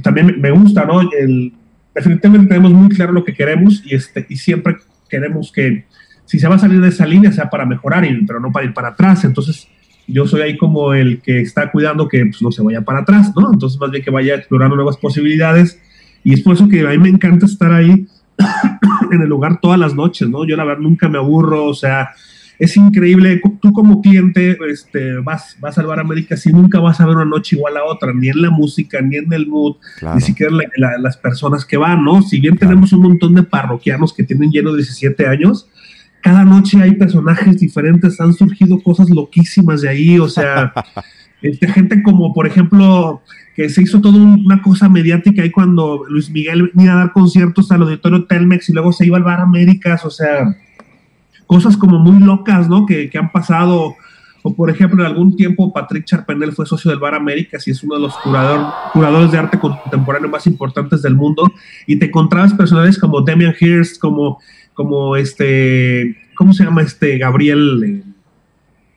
también 0.03 0.39
me 0.39 0.51
gusta, 0.51 0.85
¿no? 0.85 1.01
El, 1.01 1.53
definitivamente 1.95 2.47
tenemos 2.47 2.71
muy 2.71 2.89
claro 2.89 3.11
lo 3.11 3.23
que 3.23 3.33
queremos 3.33 3.81
y, 3.85 3.95
este, 3.95 4.25
y 4.29 4.35
siempre 4.37 4.77
queremos 5.09 5.51
que 5.51 5.85
si 6.25 6.37
se 6.37 6.47
va 6.47 6.55
a 6.55 6.59
salir 6.59 6.79
de 6.79 6.89
esa 6.89 7.07
línea 7.07 7.31
sea 7.31 7.49
para 7.49 7.65
mejorar, 7.65 8.05
y, 8.05 8.23
pero 8.25 8.39
no 8.39 8.51
para 8.51 8.65
ir 8.65 8.73
para 8.73 8.89
atrás. 8.89 9.23
Entonces, 9.23 9.67
yo 10.11 10.27
soy 10.27 10.41
ahí 10.41 10.57
como 10.57 10.93
el 10.93 11.21
que 11.21 11.41
está 11.41 11.71
cuidando 11.71 12.07
que 12.07 12.25
pues, 12.25 12.41
no 12.41 12.51
se 12.51 12.61
vaya 12.61 12.81
para 12.81 12.99
atrás, 12.99 13.31
¿no? 13.35 13.51
Entonces, 13.51 13.79
más 13.79 13.91
bien 13.91 14.03
que 14.03 14.11
vaya 14.11 14.35
explorando 14.35 14.75
nuevas 14.75 14.97
posibilidades. 14.97 15.79
Y 16.23 16.33
es 16.33 16.41
por 16.41 16.55
eso 16.55 16.67
que 16.67 16.81
a 16.81 16.89
mí 16.89 16.97
me 16.97 17.09
encanta 17.09 17.45
estar 17.45 17.71
ahí 17.71 18.07
en 19.11 19.21
el 19.21 19.29
lugar 19.29 19.59
todas 19.61 19.79
las 19.79 19.95
noches, 19.95 20.29
¿no? 20.29 20.45
Yo 20.45 20.55
la 20.55 20.65
verdad 20.65 20.81
nunca 20.81 21.07
me 21.07 21.17
aburro, 21.17 21.65
o 21.65 21.73
sea, 21.73 22.11
es 22.59 22.75
increíble. 22.75 23.41
Tú 23.61 23.71
como 23.71 24.01
cliente 24.01 24.57
este, 24.69 25.17
vas, 25.19 25.57
vas 25.59 25.77
a 25.77 25.81
salvar 25.81 25.99
América 25.99 26.35
si 26.35 26.51
nunca 26.51 26.79
vas 26.79 26.99
a 26.99 27.05
ver 27.05 27.15
una 27.15 27.25
noche 27.25 27.55
igual 27.55 27.77
a 27.77 27.85
otra, 27.85 28.13
ni 28.13 28.27
en 28.27 28.41
la 28.41 28.49
música, 28.49 29.01
ni 29.01 29.15
en 29.15 29.31
el 29.31 29.47
mood, 29.47 29.77
ni 30.13 30.21
siquiera 30.21 30.51
las 30.77 31.17
personas 31.17 31.65
que 31.65 31.77
van, 31.77 32.03
¿no? 32.03 32.21
Si 32.21 32.39
bien 32.39 32.57
tenemos 32.57 32.91
un 32.91 33.01
montón 33.01 33.33
de 33.35 33.43
parroquianos 33.43 34.13
que 34.13 34.23
tienen 34.23 34.51
lleno 34.51 34.75
17 34.75 35.25
años, 35.25 35.69
cada 36.21 36.43
noche 36.45 36.81
hay 36.81 36.93
personajes 36.93 37.59
diferentes, 37.59 38.19
han 38.19 38.33
surgido 38.33 38.81
cosas 38.81 39.09
loquísimas 39.09 39.81
de 39.81 39.89
ahí, 39.89 40.19
o 40.19 40.27
sea, 40.27 40.73
este, 41.41 41.67
gente 41.67 42.03
como, 42.03 42.33
por 42.33 42.47
ejemplo, 42.47 43.21
que 43.55 43.69
se 43.69 43.81
hizo 43.81 44.01
toda 44.01 44.17
una 44.17 44.61
cosa 44.61 44.89
mediática 44.89 45.41
ahí 45.41 45.51
cuando 45.51 46.05
Luis 46.09 46.29
Miguel 46.29 46.71
venía 46.73 46.93
a 46.93 46.97
dar 46.97 47.11
conciertos 47.11 47.71
al 47.71 47.83
auditorio 47.83 48.25
Telmex 48.25 48.69
y 48.69 48.73
luego 48.73 48.91
se 48.91 49.05
iba 49.05 49.17
al 49.17 49.23
Bar 49.23 49.41
Américas, 49.41 50.05
o 50.05 50.09
sea 50.09 50.55
cosas 51.49 51.75
como 51.75 51.97
muy 51.97 52.23
locas, 52.23 52.69
¿no? 52.69 52.85
Que, 52.85 53.09
que 53.09 53.17
han 53.17 53.31
pasado. 53.31 53.95
O 54.43 54.53
por 54.53 54.69
ejemplo, 54.69 55.03
en 55.03 55.07
algún 55.07 55.35
tiempo 55.35 55.73
Patrick 55.73 56.05
Charpenel 56.05 56.53
fue 56.53 56.67
socio 56.67 56.91
del 56.91 56.99
Bar 56.99 57.15
Américas 57.15 57.67
y 57.67 57.71
es 57.71 57.83
uno 57.83 57.95
de 57.95 58.01
los 58.01 58.15
curador, 58.17 58.71
curadores 58.93 59.31
de 59.31 59.39
arte 59.39 59.57
contemporáneo 59.57 60.29
más 60.29 60.45
importantes 60.45 61.01
del 61.01 61.15
mundo. 61.15 61.51
Y 61.87 61.97
te 61.97 62.05
encontrabas 62.05 62.53
personajes 62.53 62.99
como 62.99 63.21
Damian 63.21 63.55
Hirst, 63.59 63.99
como, 63.99 64.39
como 64.79 65.17
este, 65.17 66.15
¿cómo 66.35 66.53
se 66.53 66.63
llama 66.63 66.83
este? 66.83 67.17
Gabriel, 67.17 67.83
eh, 67.83 68.03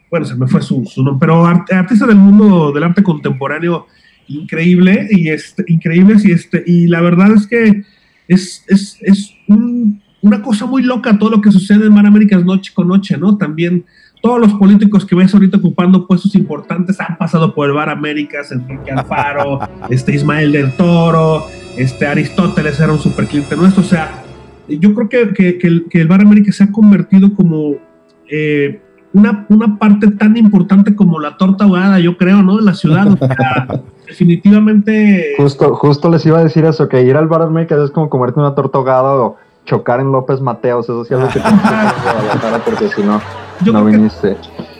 bueno, 0.08 0.24
se 0.24 0.36
me 0.36 0.46
fue 0.46 0.62
su, 0.62 0.84
nombre, 0.98 1.16
pero 1.18 1.44
artista 1.44 2.06
del 2.06 2.18
mundo 2.18 2.70
del 2.70 2.84
arte 2.84 3.02
contemporáneo 3.02 3.88
increíble 4.28 5.08
y 5.10 5.28
este, 5.28 5.64
increíbles 5.66 6.24
y 6.24 6.30
este, 6.30 6.62
y 6.64 6.86
la 6.86 7.00
verdad 7.00 7.32
es 7.32 7.48
que 7.48 7.82
es, 8.28 8.64
es, 8.68 8.96
es 9.00 9.34
un 9.48 10.00
una 10.20 10.40
cosa 10.40 10.66
muy 10.66 10.82
loca 10.82 11.18
todo 11.18 11.30
lo 11.30 11.40
que 11.40 11.50
sucede 11.50 11.86
en 11.86 11.92
Mar 11.92 12.06
Américas 12.06 12.44
noche 12.44 12.70
con 12.72 12.86
noche, 12.86 13.18
¿no? 13.18 13.36
También 13.36 13.84
todos 14.22 14.38
los 14.38 14.54
políticos 14.54 15.04
que 15.04 15.16
ves 15.16 15.34
ahorita 15.34 15.56
ocupando 15.56 16.06
puestos 16.06 16.36
importantes 16.36 17.00
han 17.00 17.18
pasado 17.18 17.52
por 17.52 17.66
el 17.66 17.74
Bar 17.74 17.90
Américas, 17.90 18.52
Enrique 18.52 18.92
Alfaro, 18.92 19.58
este 19.90 20.14
Ismael 20.14 20.52
del 20.52 20.76
Toro, 20.76 21.48
este 21.76 22.06
Aristóteles 22.06 22.78
era 22.78 22.92
un 22.92 23.00
super 23.00 23.26
cliente 23.26 23.56
nuestro, 23.56 23.82
o 23.82 23.86
sea, 23.86 24.21
yo 24.78 24.94
creo 24.94 25.08
que, 25.08 25.58
que, 25.58 25.98
el, 25.98 26.08
Bar 26.08 26.22
Américas 26.22 26.56
se 26.56 26.64
ha 26.64 26.72
convertido 26.72 27.34
como 27.34 27.74
eh, 28.30 28.80
una, 29.12 29.46
una 29.48 29.78
parte 29.78 30.10
tan 30.10 30.36
importante 30.36 30.94
como 30.94 31.20
la 31.20 31.36
torta 31.36 31.64
ahogada, 31.64 31.98
yo 31.98 32.16
creo, 32.16 32.42
¿no? 32.42 32.58
En 32.58 32.64
la 32.64 32.74
ciudad, 32.74 33.06
o 33.06 33.16
sea, 33.16 33.82
definitivamente... 34.06 35.34
Justo, 35.36 35.74
justo 35.74 36.10
les 36.10 36.24
iba 36.24 36.38
a 36.38 36.44
decir 36.44 36.64
eso, 36.64 36.88
que 36.88 37.02
ir 37.02 37.16
al 37.16 37.28
Bar 37.28 37.42
Américas 37.42 37.78
es 37.80 37.90
como 37.90 38.08
comerte 38.08 38.40
una 38.40 38.54
torta 38.54 38.78
ahogada 38.78 39.14
o 39.14 39.36
chocar 39.64 40.00
en 40.00 40.10
López 40.10 40.40
Mateos, 40.40 40.86
eso 40.86 41.04
sí 41.04 41.14
es 41.14 41.20
lo 41.20 41.28
que 41.28 41.40
tienes 41.40 41.62
que 41.62 42.70
porque 42.70 42.88
si 42.88 43.02
no, 43.02 43.20
no 43.72 43.84
viniste. 43.84 44.36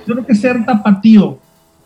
yo 0.07 0.15
creo 0.15 0.27
que 0.27 0.35
ser 0.35 0.65
tapatío 0.65 1.39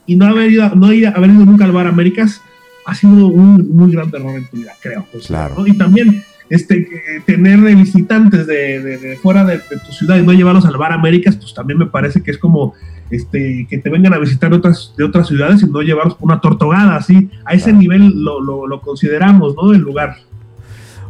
y 0.06 0.16
no 0.16 0.26
haber 0.26 0.50
ido, 0.50 0.70
no 0.74 0.92
ir, 0.92 1.08
haber 1.08 1.30
ido 1.30 1.44
nunca 1.44 1.64
al 1.64 1.72
Bar 1.72 1.88
Américas 1.88 2.40
ha 2.86 2.94
sido 2.94 3.26
un 3.26 3.68
muy 3.74 3.90
gran 3.92 4.08
error 4.14 4.36
en 4.36 4.46
tu 4.48 4.56
vida, 4.56 4.72
creo. 4.80 5.04
Pues, 5.10 5.26
claro. 5.26 5.66
Y 5.66 5.76
también 5.76 6.22
este, 6.50 6.88
tener 7.26 7.58
visitantes 7.60 8.46
de, 8.46 8.80
de, 8.80 9.16
fuera 9.16 9.44
de, 9.44 9.58
tu 9.58 9.92
ciudad 9.92 10.16
y 10.16 10.22
no 10.22 10.32
llevarlos 10.32 10.64
al 10.66 10.76
Bar 10.76 10.92
Américas, 10.92 11.36
pues 11.36 11.54
también 11.54 11.78
me 11.78 11.86
parece 11.86 12.22
que 12.22 12.30
es 12.30 12.38
como 12.38 12.74
este, 13.10 13.66
que 13.68 13.78
te 13.78 13.90
vengan 13.90 14.14
a 14.14 14.18
visitar 14.18 14.50
de 14.50 14.56
otras, 14.56 14.94
de 14.96 15.04
otras 15.04 15.28
ciudades 15.28 15.62
y 15.62 15.66
no 15.66 15.82
llevarlos 15.82 16.14
por 16.14 16.26
una 16.26 16.40
tortogada, 16.40 16.96
así. 16.96 17.30
A 17.44 17.54
ese 17.54 17.72
nivel 17.72 18.22
lo, 18.22 18.40
lo, 18.40 18.66
lo 18.66 18.80
consideramos, 18.80 19.54
¿no? 19.56 19.72
El 19.72 19.80
lugar. 19.80 20.16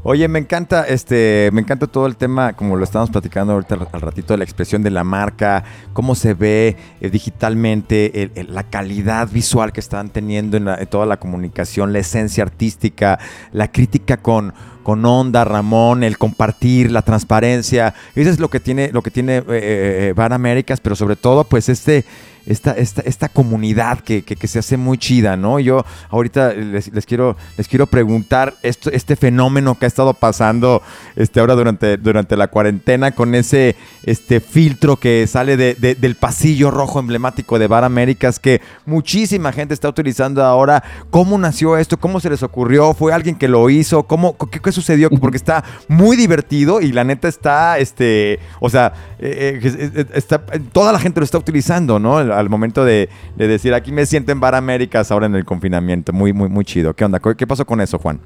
Oye, 0.08 0.28
me 0.28 0.38
encanta, 0.38 0.84
este, 0.84 1.50
me 1.52 1.62
encanta 1.62 1.88
todo 1.88 2.06
el 2.06 2.14
tema, 2.14 2.52
como 2.52 2.76
lo 2.76 2.84
estamos 2.84 3.10
platicando 3.10 3.54
ahorita 3.54 3.76
al 3.90 4.00
ratito, 4.00 4.34
de 4.34 4.38
la 4.38 4.44
expresión 4.44 4.84
de 4.84 4.90
la 4.92 5.02
marca, 5.02 5.64
cómo 5.94 6.14
se 6.14 6.32
ve 6.32 6.76
eh, 7.00 7.10
digitalmente, 7.10 8.30
la 8.48 8.62
calidad 8.62 9.28
visual 9.28 9.72
que 9.72 9.80
están 9.80 10.10
teniendo 10.10 10.58
en, 10.58 10.86
toda 10.86 11.06
la 11.06 11.16
comunicación, 11.16 11.92
la 11.92 11.98
esencia 11.98 12.44
artística, 12.44 13.18
la 13.50 13.72
crítica 13.72 14.18
con, 14.18 14.54
con 14.86 15.04
onda, 15.04 15.44
Ramón, 15.44 16.04
el 16.04 16.16
compartir, 16.16 16.92
la 16.92 17.02
transparencia. 17.02 17.92
Eso 18.14 18.30
es 18.30 18.38
lo 18.38 18.50
que 18.50 18.60
tiene, 18.60 18.90
lo 18.92 19.02
que 19.02 19.10
tiene 19.10 19.38
eh, 19.38 20.14
eh 20.16 20.28
Américas, 20.30 20.78
pero 20.78 20.94
sobre 20.94 21.16
todo, 21.16 21.42
pues 21.42 21.68
este 21.68 22.04
esta, 22.46 22.72
esta, 22.72 23.02
esta 23.02 23.28
comunidad 23.28 24.00
que, 24.00 24.22
que, 24.22 24.46
se 24.46 24.58
hace 24.58 24.76
muy 24.76 24.98
chida, 24.98 25.36
¿no? 25.36 25.58
Yo 25.58 25.84
ahorita 26.10 26.52
les, 26.52 26.90
quiero, 27.06 27.36
les 27.56 27.68
quiero 27.68 27.86
preguntar 27.86 28.54
esto, 28.62 28.90
este 28.90 29.16
fenómeno 29.16 29.76
que 29.78 29.86
ha 29.86 29.88
estado 29.88 30.14
pasando 30.14 30.82
este, 31.16 31.40
ahora 31.40 31.54
durante, 31.54 31.96
durante 31.96 32.36
la 32.36 32.48
cuarentena 32.48 33.10
con 33.10 33.34
ese 33.34 33.76
este, 34.04 34.40
filtro 34.40 34.96
que 34.96 35.26
sale 35.26 35.56
de, 35.56 35.74
del 35.74 36.14
pasillo 36.14 36.70
rojo 36.70 37.00
emblemático 37.00 37.58
de 37.58 37.66
Bar 37.66 37.84
Américas 37.84 38.38
que 38.38 38.60
muchísima 38.84 39.52
gente 39.52 39.74
está 39.74 39.88
utilizando 39.88 40.44
ahora. 40.44 40.82
¿Cómo 41.10 41.36
nació 41.38 41.76
esto? 41.76 41.98
¿Cómo 41.98 42.20
se 42.20 42.30
les 42.30 42.42
ocurrió? 42.42 42.94
¿Fue 42.94 43.12
alguien 43.12 43.36
que 43.36 43.48
lo 43.48 43.68
hizo? 43.70 44.04
¿Cómo, 44.04 44.36
qué, 44.36 44.60
qué 44.60 44.72
sucedió? 44.72 45.10
Porque 45.10 45.36
está 45.36 45.64
muy 45.88 46.16
divertido 46.16 46.80
y 46.80 46.92
la 46.92 47.04
neta 47.04 47.28
está, 47.28 47.78
este, 47.78 48.38
o 48.60 48.70
sea, 48.70 48.92
eh, 49.18 49.60
eh, 49.62 50.06
está, 50.14 50.44
toda 50.72 50.92
la 50.92 50.98
gente 50.98 51.20
lo 51.20 51.24
está 51.24 51.38
utilizando, 51.38 51.98
¿no? 51.98 52.20
Al 52.36 52.48
momento 52.48 52.84
de, 52.84 53.08
decir, 53.36 53.74
aquí 53.74 53.92
me 53.92 54.06
siento 54.06 54.32
en 54.32 54.40
Bar 54.40 54.54
Américas 54.54 55.10
ahora 55.10 55.26
en 55.26 55.34
el 55.34 55.44
confinamiento. 55.44 56.12
Muy, 56.12 56.32
muy, 56.32 56.48
muy 56.48 56.64
chido. 56.64 56.94
¿Qué 56.94 57.04
onda? 57.04 57.20
¿Qué 57.20 57.46
pasó 57.46 57.64
con 57.64 57.80
eso, 57.80 57.98
Juan? 57.98 58.20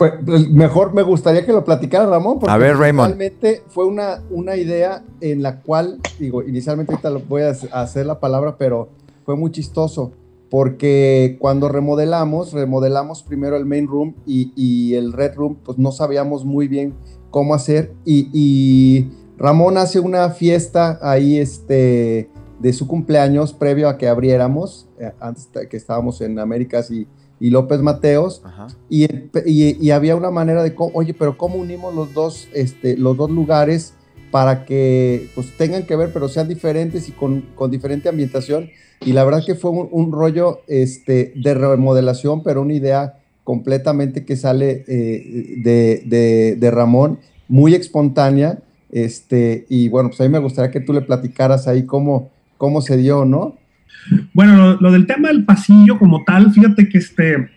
Pues, 0.00 0.14
pues 0.24 0.48
mejor 0.48 0.94
me 0.94 1.02
gustaría 1.02 1.44
que 1.44 1.52
lo 1.52 1.62
platicara 1.62 2.06
Ramón, 2.06 2.38
porque 2.38 2.50
a 2.50 2.56
ver, 2.56 2.74
realmente 2.78 3.62
fue 3.68 3.84
una, 3.84 4.22
una 4.30 4.56
idea 4.56 5.04
en 5.20 5.42
la 5.42 5.60
cual, 5.60 6.00
digo, 6.18 6.42
inicialmente 6.42 6.92
ahorita 6.92 7.10
lo 7.10 7.20
voy 7.20 7.42
a 7.42 7.50
hacer 7.50 8.06
la 8.06 8.18
palabra, 8.18 8.56
pero 8.56 8.88
fue 9.26 9.36
muy 9.36 9.50
chistoso, 9.50 10.12
porque 10.48 11.36
cuando 11.38 11.68
remodelamos, 11.68 12.54
remodelamos 12.54 13.22
primero 13.22 13.58
el 13.58 13.66
main 13.66 13.86
room 13.86 14.14
y, 14.24 14.94
el 14.94 15.12
red 15.12 15.34
room, 15.34 15.58
pues 15.62 15.76
no 15.76 15.92
sabíamos 15.92 16.46
muy 16.46 16.66
bien 16.66 16.94
cómo 17.30 17.52
hacer, 17.52 17.92
y, 18.06 18.30
y 18.32 19.10
Ramón 19.36 19.76
hace 19.76 20.00
una 20.00 20.30
fiesta 20.30 20.98
ahí, 21.02 21.38
este, 21.38 22.30
de 22.60 22.72
su 22.72 22.86
cumpleaños 22.86 23.52
previo 23.52 23.88
a 23.88 23.98
que 23.98 24.06
abriéramos, 24.06 24.86
eh, 25.00 25.12
antes 25.18 25.48
que 25.68 25.76
estábamos 25.76 26.20
en 26.20 26.38
Américas 26.38 26.90
y, 26.90 27.06
López 27.40 27.80
Mateos, 27.80 28.42
y, 28.90 29.08
y, 29.46 29.90
había 29.90 30.14
una 30.14 30.30
manera 30.30 30.62
de, 30.62 30.74
oye, 30.76 31.14
pero 31.14 31.38
¿cómo 31.38 31.56
unimos 31.56 31.94
los 31.94 32.12
dos, 32.12 32.48
este, 32.52 32.98
los 32.98 33.16
dos 33.16 33.30
lugares 33.30 33.94
para 34.30 34.66
que 34.66 35.30
pues, 35.34 35.56
tengan 35.56 35.86
que 35.86 35.96
ver, 35.96 36.12
pero 36.12 36.28
sean 36.28 36.48
diferentes 36.48 37.08
y 37.08 37.12
con, 37.12 37.40
con 37.54 37.70
diferente 37.70 38.10
ambientación? 38.10 38.68
Y 39.00 39.14
la 39.14 39.24
verdad 39.24 39.42
que 39.44 39.54
fue 39.54 39.70
un, 39.70 40.12
rollo 40.12 40.60
este, 40.66 41.32
de 41.34 41.54
remodelación, 41.54 42.42
pero 42.42 42.60
una 42.60 42.74
idea 42.74 43.18
completamente 43.42 44.26
que 44.26 44.36
sale 44.36 44.84
eh, 44.86 45.56
de, 45.64 46.02
de, 46.04 46.56
de 46.56 46.70
Ramón, 46.70 47.20
muy 47.48 47.74
espontánea 47.74 48.58
Este, 48.90 49.66
y 49.68 49.88
bueno, 49.88 50.10
pues 50.10 50.20
a 50.20 50.24
mí 50.24 50.30
me 50.30 50.38
gustaría 50.38 50.70
que 50.70 50.80
tú 50.80 50.92
le 50.92 51.00
platicaras 51.00 51.68
ahí 51.68 51.84
cómo, 51.84 52.30
cómo 52.60 52.82
se 52.82 52.98
dio, 52.98 53.24
¿no? 53.24 53.56
Bueno, 54.34 54.76
lo, 54.78 54.92
del 54.92 55.06
tema 55.06 55.28
del 55.28 55.46
pasillo 55.46 55.98
como 55.98 56.24
tal, 56.24 56.52
fíjate 56.52 56.90
que 56.90 56.98
este, 56.98 57.48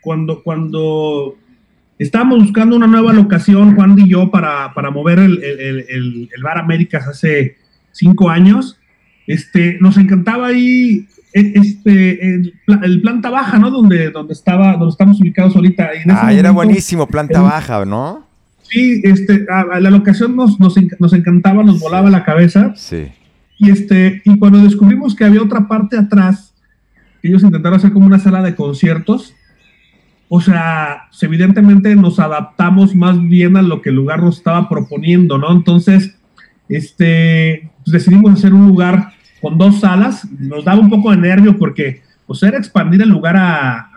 cuando, 0.00 0.42
cuando 0.42 1.36
estábamos 1.98 2.40
buscando 2.40 2.74
una 2.74 2.86
nueva 2.86 3.12
locación, 3.12 3.74
Juan 3.74 3.94
y 3.98 4.08
yo, 4.08 4.30
para, 4.30 4.72
para 4.72 4.90
mover 4.90 5.18
el, 5.18 5.44
el, 5.44 5.60
el, 5.60 6.28
el, 6.34 6.42
Bar 6.42 6.56
Américas 6.56 7.06
hace 7.06 7.58
cinco 7.92 8.30
años, 8.30 8.78
este, 9.26 9.76
nos 9.82 9.98
encantaba 9.98 10.46
ahí 10.46 11.06
e, 11.34 11.52
este, 11.54 12.34
el, 12.34 13.02
planta 13.02 13.28
baja, 13.28 13.58
¿no? 13.58 13.70
Donde, 13.70 14.10
donde, 14.10 14.32
estaba, 14.32 14.72
donde 14.78 14.92
estamos 14.92 15.20
ubicados 15.20 15.54
ahorita. 15.54 15.90
ah, 16.08 16.32
era 16.32 16.52
buenísimo, 16.52 17.06
planta 17.06 17.42
baja, 17.42 17.84
¿no? 17.84 18.26
Sí, 18.62 19.02
este, 19.04 19.44
a, 19.50 19.78
la 19.78 19.90
locación 19.90 20.34
nos, 20.34 20.58
nos, 20.58 20.74
nos, 20.98 21.12
encantaba, 21.12 21.62
nos 21.62 21.80
volaba 21.80 22.08
la 22.08 22.24
cabeza. 22.24 22.72
Sí. 22.76 23.12
Y, 23.58 23.70
este, 23.70 24.22
y 24.24 24.38
cuando 24.38 24.58
descubrimos 24.58 25.14
que 25.14 25.24
había 25.24 25.42
otra 25.42 25.68
parte 25.68 25.96
atrás, 25.96 26.54
ellos 27.22 27.42
intentaron 27.42 27.78
hacer 27.78 27.92
como 27.92 28.06
una 28.06 28.18
sala 28.18 28.42
de 28.42 28.54
conciertos, 28.54 29.34
o 30.34 30.40
sea, 30.40 31.08
evidentemente 31.20 31.94
nos 31.94 32.18
adaptamos 32.18 32.94
más 32.94 33.20
bien 33.20 33.58
a 33.58 33.60
lo 33.60 33.82
que 33.82 33.90
el 33.90 33.96
lugar 33.96 34.22
nos 34.22 34.38
estaba 34.38 34.66
proponiendo, 34.66 35.36
¿no? 35.36 35.52
Entonces, 35.52 36.16
este, 36.70 37.70
pues 37.84 37.92
decidimos 37.92 38.32
hacer 38.32 38.54
un 38.54 38.66
lugar 38.66 39.12
con 39.42 39.58
dos 39.58 39.80
salas. 39.80 40.26
Nos 40.38 40.64
daba 40.64 40.80
un 40.80 40.88
poco 40.88 41.10
de 41.10 41.18
nervio 41.18 41.58
porque, 41.58 42.00
pues, 42.26 42.42
era 42.42 42.56
expandir 42.56 43.02
el 43.02 43.10
lugar 43.10 43.36
a, 43.36 43.90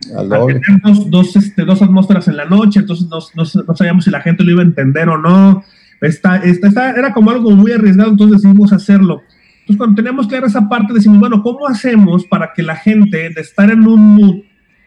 tener 0.00 0.80
dos, 1.08 1.34
este, 1.34 1.64
dos, 1.64 1.82
atmósferas 1.82 2.28
en 2.28 2.36
la 2.36 2.44
noche, 2.44 2.78
entonces 2.78 3.08
no, 3.08 3.18
no, 3.34 3.74
sabíamos 3.74 4.04
si 4.04 4.12
la 4.12 4.20
gente 4.20 4.44
lo 4.44 4.52
iba 4.52 4.62
a 4.62 4.66
entender 4.66 5.08
o 5.08 5.18
no. 5.18 5.64
Esta, 6.00 6.36
esta, 6.36 6.92
era 6.92 7.12
como 7.12 7.30
algo 7.30 7.50
muy 7.50 7.72
arriesgado, 7.72 8.10
entonces 8.10 8.42
decidimos 8.42 8.72
hacerlo. 8.72 9.22
Entonces, 9.60 9.76
cuando 9.76 9.96
teníamos 9.96 10.26
clara 10.26 10.46
esa 10.46 10.68
parte, 10.68 10.94
decimos, 10.94 11.18
bueno, 11.18 11.42
¿cómo 11.42 11.68
hacemos 11.68 12.24
para 12.24 12.52
que 12.54 12.62
la 12.62 12.76
gente 12.76 13.30
de 13.30 13.40
estar 13.40 13.70
en 13.70 13.86
un 13.86 14.16
mood 14.16 14.36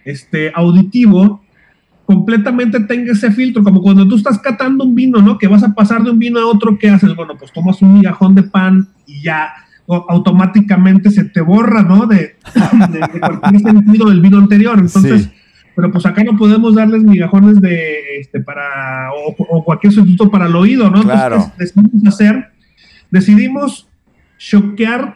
este, 0.06 0.52
auditivo 0.56 1.44
completamente 2.06 2.80
tenga 2.82 3.14
ese 3.14 3.32
filtro, 3.32 3.64
como 3.64 3.82
cuando 3.82 4.08
tú 4.08 4.16
estás 4.16 4.40
catando 4.40 4.84
un 4.84 4.94
vino, 4.94 5.22
¿no? 5.22 5.38
Que 5.38 5.48
vas 5.48 5.64
a 5.64 5.74
pasar 5.74 6.04
de 6.04 6.12
un 6.12 6.20
vino 6.20 6.40
a 6.40 6.46
otro, 6.46 6.78
¿qué 6.78 6.90
haces? 6.90 7.16
Bueno, 7.16 7.36
pues 7.38 7.52
tomas 7.54 7.82
un 7.82 7.94
migajón 7.94 8.36
de 8.36 8.44
pan 8.44 8.90
y 9.06 9.22
ya 9.22 9.54
automáticamente 9.88 11.12
se 11.12 11.26
te 11.26 11.42
borra, 11.42 11.84
¿no? 11.84 12.06
De, 12.08 12.36
cualquier 13.20 13.62
sentido 13.62 14.10
del 14.10 14.22
vino 14.22 14.38
anterior. 14.38 14.78
Entonces, 14.80 15.30
pero 15.76 15.92
pues 15.92 16.06
acá 16.06 16.24
no 16.24 16.38
podemos 16.38 16.76
darles 16.76 17.04
migajones 17.04 17.60
de, 17.60 18.20
este, 18.20 18.40
para, 18.40 19.10
o, 19.14 19.64
cualquier 19.64 19.94
sustituto 19.94 20.30
para 20.30 20.48
el 20.48 20.56
oído, 20.56 20.90
¿no? 20.90 21.02
Claro. 21.02 21.36
Entonces, 21.36 21.74
decidimos 21.74 22.08
hacer, 22.08 22.52
decidimos 23.12 23.88
choquear 24.38 25.16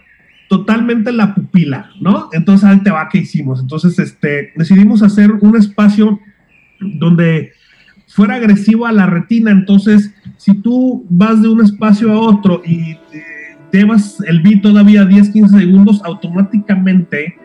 totalmente 0.49 1.11
la 1.11 1.35
pupila, 1.35 1.91
¿no? 1.99 2.29
Entonces, 2.33 2.67
ahí 2.67 2.79
te 2.79 2.89
va, 2.89 3.09
¿qué 3.09 3.19
hicimos? 3.19 3.59
Entonces, 3.59 3.99
este, 3.99 4.53
decidimos 4.55 5.03
hacer 5.03 5.31
un 5.31 5.55
espacio 5.55 6.19
donde 6.79 7.51
fuera 8.07 8.35
agresivo 8.35 8.85
a 8.85 8.91
la 8.91 9.05
retina. 9.05 9.51
Entonces, 9.51 10.13
si 10.37 10.55
tú 10.55 11.05
vas 11.09 11.41
de 11.41 11.49
un 11.49 11.63
espacio 11.63 12.11
a 12.11 12.19
otro 12.19 12.61
y 12.65 12.91
eh, 12.91 13.57
llevas 13.71 14.17
el 14.25 14.41
beat 14.41 14.61
todavía 14.61 15.05
10, 15.05 15.29
15 15.29 15.59
segundos, 15.59 16.01
automáticamente, 16.03 17.35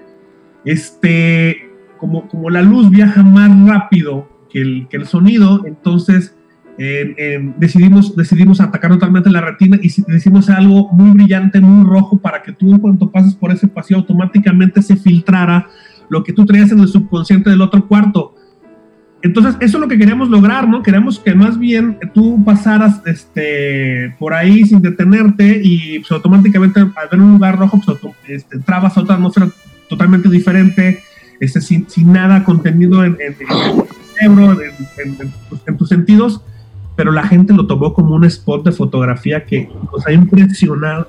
este, 0.64 1.71
como, 2.02 2.26
como 2.26 2.50
la 2.50 2.62
luz 2.62 2.90
viaja 2.90 3.22
más 3.22 3.48
rápido 3.64 4.28
que 4.50 4.60
el, 4.60 4.88
que 4.90 4.96
el 4.96 5.06
sonido, 5.06 5.64
entonces 5.64 6.34
decidimos, 7.58 8.16
decidimos 8.16 8.60
atacar 8.60 8.90
totalmente 8.90 9.30
la 9.30 9.40
retina 9.40 9.78
y 9.80 9.88
decimos 10.08 10.50
algo 10.50 10.88
muy 10.92 11.12
brillante, 11.12 11.60
muy 11.60 11.88
rojo, 11.88 12.18
para 12.18 12.42
que 12.42 12.50
tú 12.50 12.72
en 12.72 12.80
cuanto 12.80 13.08
pases 13.08 13.36
por 13.36 13.52
ese 13.52 13.68
pasillo 13.68 14.00
automáticamente 14.00 14.82
se 14.82 14.96
filtrara 14.96 15.68
lo 16.08 16.24
que 16.24 16.32
tú 16.32 16.44
traías 16.44 16.72
en 16.72 16.80
el 16.80 16.88
subconsciente 16.88 17.50
del 17.50 17.60
otro 17.60 17.86
cuarto. 17.86 18.34
Entonces, 19.22 19.56
eso 19.60 19.76
es 19.76 19.80
lo 19.80 19.86
que 19.86 19.96
queríamos 19.96 20.28
lograr, 20.28 20.66
¿no? 20.66 20.82
Queremos 20.82 21.20
que 21.20 21.36
más 21.36 21.56
bien 21.56 21.98
tú 22.12 22.44
pasaras 22.44 23.00
este, 23.06 24.12
por 24.18 24.34
ahí 24.34 24.64
sin 24.64 24.82
detenerte 24.82 25.60
y 25.62 26.00
pues, 26.00 26.10
automáticamente 26.10 26.80
al 26.80 27.08
ver 27.12 27.20
un 27.20 27.34
lugar 27.34 27.60
rojo, 27.60 27.80
pues, 27.86 27.98
este, 28.26 28.56
entrabas 28.56 28.96
a 28.96 29.02
otra 29.02 29.14
atmósfera 29.14 29.48
totalmente 29.88 30.28
diferente, 30.28 31.00
este, 31.42 31.60
sin, 31.60 31.90
sin 31.90 32.12
nada 32.12 32.44
contenido 32.44 33.04
en, 33.04 33.16
en, 33.20 33.34
en, 34.20 35.32
pues, 35.48 35.60
en, 35.66 35.76
tus 35.76 35.88
sentidos, 35.88 36.40
pero 36.94 37.10
la 37.10 37.24
gente 37.24 37.52
lo 37.52 37.66
tomó 37.66 37.92
como 37.94 38.14
un 38.14 38.24
spot 38.24 38.64
de 38.64 38.70
fotografía 38.70 39.44
que 39.44 39.68
nos 39.92 40.06
ha 40.06 40.12
impresionado 40.12 41.08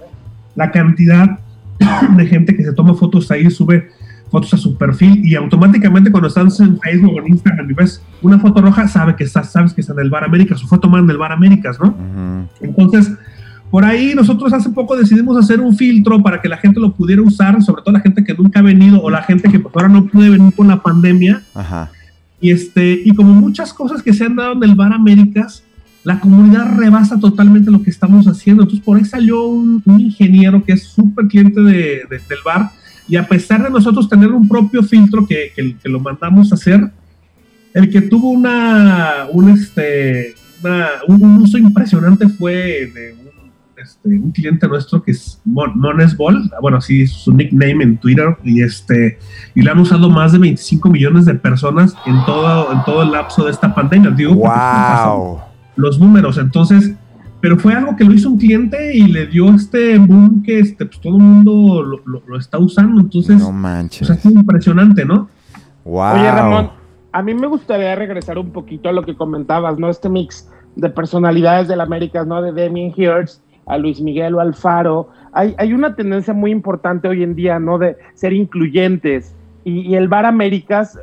la 0.56 0.72
cantidad 0.72 1.38
de 2.18 2.26
gente 2.26 2.56
que 2.56 2.64
se 2.64 2.74
toma 2.74 2.96
fotos 2.96 3.30
ahí, 3.30 3.48
sube 3.52 3.92
fotos 4.32 4.56
a 4.56 4.58
su 4.58 4.76
perfil 4.76 5.24
y 5.24 5.36
automáticamente 5.36 6.10
cuando 6.10 6.30
estás 6.30 6.60
en 6.60 6.80
Facebook 6.80 7.14
o 7.14 7.20
en 7.20 7.28
Instagram 7.28 7.70
y 7.70 7.74
ves 7.74 8.02
una 8.24 8.40
foto 8.40 8.60
roja, 8.60 8.88
sabe 8.88 9.16
que 9.16 9.26
estás, 9.26 9.52
sabes 9.52 9.72
que 9.72 9.82
está 9.82 9.94
en 9.94 10.00
el 10.00 10.10
Bar 10.10 10.24
Américas, 10.24 10.64
foto 10.64 10.90
más 10.90 11.04
en 11.04 11.12
el 11.12 11.18
Bar 11.20 11.32
Américas, 11.32 11.80
¿no? 11.80 11.96
Entonces, 12.60 13.12
por 13.74 13.86
ahí 13.86 14.14
nosotros 14.14 14.54
hace 14.54 14.70
poco 14.70 14.96
decidimos 14.96 15.36
hacer 15.36 15.60
un 15.60 15.76
filtro 15.76 16.22
para 16.22 16.40
que 16.40 16.48
la 16.48 16.58
gente 16.58 16.80
lo 16.80 16.94
pudiera 16.94 17.24
usar, 17.24 17.60
sobre 17.64 17.82
todo 17.82 17.92
la 17.92 18.02
gente 18.02 18.24
que 18.24 18.36
nunca 18.36 18.60
ha 18.60 18.62
venido 18.62 19.02
o 19.02 19.10
la 19.10 19.24
gente 19.24 19.50
que 19.50 19.60
por 19.60 19.72
ahora 19.82 19.92
no 19.92 20.06
puede 20.06 20.30
venir 20.30 20.54
con 20.54 20.68
la 20.68 20.84
pandemia. 20.84 21.42
Y, 22.40 22.52
este, 22.52 23.02
y 23.04 23.16
como 23.16 23.34
muchas 23.34 23.74
cosas 23.74 24.04
que 24.04 24.14
se 24.14 24.26
han 24.26 24.36
dado 24.36 24.54
en 24.54 24.64
el 24.64 24.76
Bar 24.76 24.94
Américas, 24.94 25.64
la 26.04 26.20
comunidad 26.20 26.78
rebasa 26.78 27.20
totalmente 27.20 27.72
lo 27.72 27.82
que 27.82 27.90
estamos 27.90 28.28
haciendo. 28.28 28.62
Entonces, 28.62 28.86
por 28.86 28.96
ahí 28.96 29.06
salió 29.06 29.44
un, 29.48 29.82
ingeniero 29.88 30.64
que 30.64 30.74
es 30.74 30.84
súper 30.84 31.26
cliente 31.26 31.60
de, 31.60 32.04
del 32.08 32.40
bar 32.46 32.70
y 33.08 33.16
a 33.16 33.28
pesar 33.28 33.64
de 33.64 33.72
nosotros 33.72 34.08
tener 34.08 34.32
un 34.34 34.48
propio 34.48 34.84
filtro 34.84 35.26
que, 35.26 35.52
que, 35.56 35.90
lo 35.90 36.00
mandamos 36.00 36.52
a 36.52 36.56
hacer, 36.56 36.92
el 37.74 37.90
que 37.90 38.02
tuvo 38.02 38.30
una, 38.30 39.26
un, 39.32 39.50
este, 39.50 40.36
un, 41.08 41.38
uso 41.42 41.58
impresionante 41.58 42.30
fue 42.30 42.92
de 42.94 43.16
un, 43.20 43.23
este, 43.84 44.10
un, 44.10 44.32
cliente 44.32 44.68
nuestro 44.68 45.04
que 45.04 45.12
es 45.12 45.40
Monesball, 45.46 46.50
bueno, 46.62 46.78
así 46.78 47.04
es 47.04 47.12
su 47.12 47.34
nickname 47.34 47.84
en 47.84 47.98
Twitter, 47.98 48.36
y, 48.44 48.62
este, 48.62 49.20
y 49.54 49.62
le 49.62 49.70
han 49.70 49.80
usado 49.80 50.10
más 50.10 50.32
de 50.32 50.40
25 50.40 50.90
millones 50.90 51.26
de 51.26 51.36
personas 51.36 51.96
en 52.06 52.24
todo, 52.26 52.72
en 52.72 52.84
todo 52.84 53.04
el 53.04 53.12
lapso 53.12 53.46
de 53.46 53.52
esta 53.52 53.74
pandemia. 53.74 54.12
Digo, 54.12 54.36
wow. 54.36 55.40
Los 55.76 56.00
números, 56.00 56.38
entonces 56.38 56.94
pero 57.44 57.58
fue 57.58 57.74
algo 57.74 57.98
que 57.98 58.06
lo 58.06 58.14
hizo 58.14 58.30
un 58.30 58.38
cliente 58.38 58.96
y 58.96 59.06
le 59.06 59.28
dio 59.28 59.50
este 59.50 59.98
boom 59.98 60.44
que 60.44 60.60
este, 60.60 60.86
pues, 60.86 61.02
todo 61.02 61.18
el 61.18 61.24
mundo 61.24 62.02
lo, 62.06 62.38
está 62.38 62.58
usando. 62.58 63.02
Entonces, 63.02 63.38
no 63.38 63.52
manches. 63.52 64.10
es 64.10 64.24
impresionante, 64.24 65.04
¿no? 65.04 65.28
Wow. 65.84 66.14
Oye, 66.14 66.32
Ramón, 66.32 66.70
a 67.12 67.22
mí 67.22 67.34
me 67.34 67.48
gustaría 67.48 67.94
regresar 67.96 68.38
un 68.38 68.52
poquito 68.52 68.88
a 68.88 68.94
lo 68.94 69.04
que 69.04 69.18
comentabas, 69.18 69.78
¿no? 69.78 69.90
Este 69.90 70.08
mix 70.08 70.50
de 70.78 70.90
personalidades 70.90 71.68
del 71.68 71.82
América, 71.82 72.24
¿no? 72.24 72.42
De 72.42 72.54
Damien 72.54 72.94
Hirst 72.96 73.43
a 73.66 73.78
Luis 73.78 74.02
Miguel 74.02 74.36
o 74.36 74.40
Alfaro. 74.40 75.10
Hay, 75.32 75.56
hay 75.58 75.74
una 75.74 75.96
tendencia 75.96 76.34
muy 76.34 76.52
importante 76.52 77.08
hoy 77.08 77.24
en 77.24 77.36
día, 77.36 77.60
¿no? 77.60 77.78
De 77.78 77.98
ser 78.14 78.34
incluyentes. 78.34 79.36
Y, 79.64 79.96
el 79.96 80.08
Bar 80.08 80.26
Américas 80.26 81.00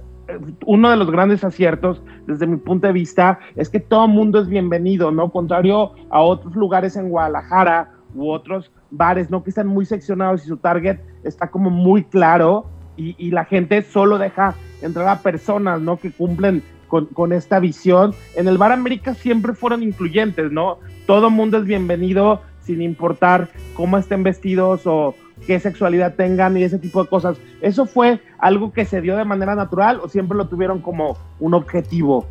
uno 0.64 0.90
de 0.90 0.96
los 0.96 1.10
grandes 1.10 1.42
aciertos 1.42 2.02
desde 2.26 2.46
mi 2.46 2.56
punto 2.56 2.86
de 2.86 2.92
vista 2.92 3.40
es 3.56 3.68
que 3.68 3.80
todo 3.80 4.06
mundo 4.06 4.40
es 4.40 4.48
bienvenido, 4.48 5.10
¿no? 5.10 5.30
Contrario 5.30 5.92
a 6.10 6.20
otros 6.20 6.54
lugares 6.54 6.94
en 6.94 7.08
Guadalajara 7.08 7.90
u 8.14 8.30
otros 8.30 8.70
bares, 8.90 9.30
¿no? 9.30 9.42
Que 9.42 9.50
están 9.50 9.66
muy 9.66 9.86
seccionados 9.86 10.44
y 10.44 10.48
su 10.48 10.56
target 10.56 11.00
está 11.24 11.48
como 11.50 11.70
muy 11.70 12.04
claro 12.04 12.66
y, 12.96 13.30
la 13.30 13.46
gente 13.46 13.80
solo 13.80 14.18
deja 14.18 14.54
entrar 14.82 15.08
a 15.08 15.22
personas, 15.22 15.80
¿no? 15.80 15.96
Que 15.96 16.10
cumplen 16.10 16.62
con, 16.86 17.06
con, 17.06 17.32
esta 17.32 17.58
visión. 17.58 18.12
En 18.36 18.46
el 18.46 18.58
Bar 18.58 18.72
América 18.72 19.14
siempre 19.14 19.54
fueron 19.54 19.82
incluyentes, 19.82 20.52
¿no? 20.52 20.78
Todo 21.06 21.30
mundo 21.30 21.56
es 21.56 21.64
bienvenido 21.64 22.42
sin 22.70 22.82
importar 22.82 23.48
cómo 23.74 23.98
estén 23.98 24.22
vestidos 24.22 24.82
o, 24.86 25.14
qué 25.46 25.58
sexualidad 25.58 26.14
tengan 26.14 26.56
y 26.56 26.62
ese 26.62 26.78
tipo 26.78 27.02
de 27.02 27.08
cosas. 27.08 27.38
¿Eso 27.60 27.86
fue 27.86 28.20
algo 28.38 28.72
que 28.72 28.84
se 28.84 29.00
dio 29.00 29.16
de 29.16 29.24
manera 29.24 29.54
natural 29.54 30.00
o 30.02 30.08
siempre 30.08 30.36
lo 30.36 30.48
tuvieron 30.48 30.80
como 30.80 31.16
un 31.38 31.54
objetivo? 31.54 32.26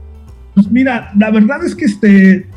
Pues 0.53 0.69
mira, 0.71 1.11
la 1.17 1.31
verdad 1.31 1.63
es 1.63 1.75
que 1.75 1.85
este, 1.85 2.47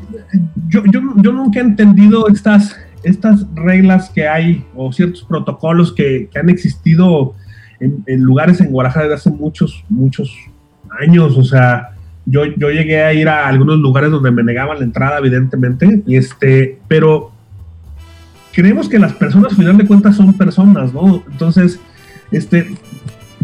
yo, 0.67 0.83
yo, 0.85 1.31
nunca 1.31 1.59
he 1.59 1.63
entendido 1.63 2.27
estas, 2.27 2.75
estas 3.03 3.45
reglas 3.55 4.09
que 4.09 4.27
hay 4.27 4.65
o 4.75 4.91
ciertos 4.91 5.23
protocolos 5.23 5.93
que, 5.93 6.29
han 6.35 6.49
existido 6.49 7.35
en, 7.79 8.03
en, 8.07 8.21
lugares 8.21 8.59
en 8.61 8.71
Guadalajara 8.71 9.05
desde 9.05 9.15
hace 9.15 9.29
muchos, 9.31 9.83
muchos 9.89 10.35
años. 10.99 11.37
O 11.37 11.43
sea, 11.43 11.91
yo, 12.25 12.45
yo 12.45 12.69
llegué 12.69 13.03
a 13.03 13.13
ir 13.13 13.29
a 13.29 13.47
algunos 13.47 13.79
lugares 13.79 14.11
donde 14.11 14.31
me 14.31 14.43
negaban 14.43 14.79
la 14.79 14.85
entrada, 14.85 15.19
evidentemente, 15.19 16.01
y 16.05 16.15
este, 16.15 16.79
pero 16.87 17.32
creemos 18.53 18.87
que 18.87 18.99
las 18.99 19.13
personas, 19.13 19.51
al 19.51 19.57
final 19.57 19.77
de 19.77 19.85
cuentas, 19.85 20.15
son 20.15 20.33
personas, 20.33 20.93
¿no? 20.93 21.23
Entonces, 21.29 21.79
este, 22.31 22.73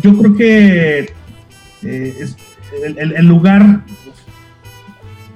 yo 0.02 0.18
creo 0.18 0.36
que 0.36 1.14
eh, 1.84 2.28
el, 2.98 3.26
lugar 3.26 3.82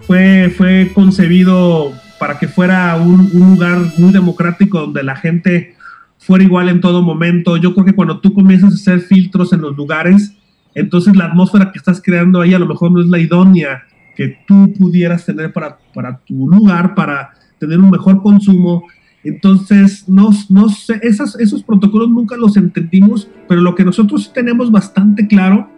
fue, 0.08 0.54
fue 0.56 0.92
concebido 0.94 1.94
para 2.20 2.40
que 2.40 2.48
fuera 2.48 2.96
un, 2.96 3.30
lugar 3.34 3.80
muy 3.98 4.12
democrático 4.12 4.80
donde 4.80 5.04
la 5.04 5.16
gente 5.16 5.76
fuera 6.20 6.44
igual 6.44 6.70
en 6.70 6.80
todo 6.80 7.02
momento. 7.02 7.58
Yo 7.58 7.74
creo 7.74 7.86
que 7.86 7.94
cuando 7.94 8.20
tú 8.20 8.34
comienzas 8.34 8.72
a 8.72 8.76
hacer 8.76 9.02
filtros 9.02 9.52
en 9.54 9.62
los 9.62 9.76
lugares, 9.76 10.34
entonces 10.76 11.16
la 11.16 11.26
atmósfera 11.26 11.72
que 11.72 11.80
estás 11.80 12.02
creando 12.02 12.42
ahí 12.42 12.54
a 12.54 12.60
lo 12.60 12.68
mejor 12.68 12.92
no 12.92 13.02
es 13.02 13.08
la 13.08 13.20
idónea 13.20 13.84
que 14.16 14.38
tú 14.48 14.72
pudieras 14.80 15.26
tener 15.26 15.52
para, 15.52 15.78
para 15.94 16.18
tu 16.20 16.48
lugar, 16.48 16.96
para 16.96 17.34
tener 17.60 17.80
un 17.80 17.90
mejor 17.90 18.22
consumo. 18.22 18.84
Entonces, 19.24 20.08
no, 20.10 20.30
no 20.50 20.70
sé, 20.70 21.00
esas, 21.02 21.40
esos 21.40 21.64
protocolos 21.64 22.10
nunca 22.10 22.36
los 22.36 22.58
entendimos, 22.58 23.30
pero 23.48 23.62
lo 23.62 23.74
que 23.74 23.86
nosotros 23.86 24.32
tenemos 24.34 24.72
bastante 24.72 25.28
claro 25.28 25.70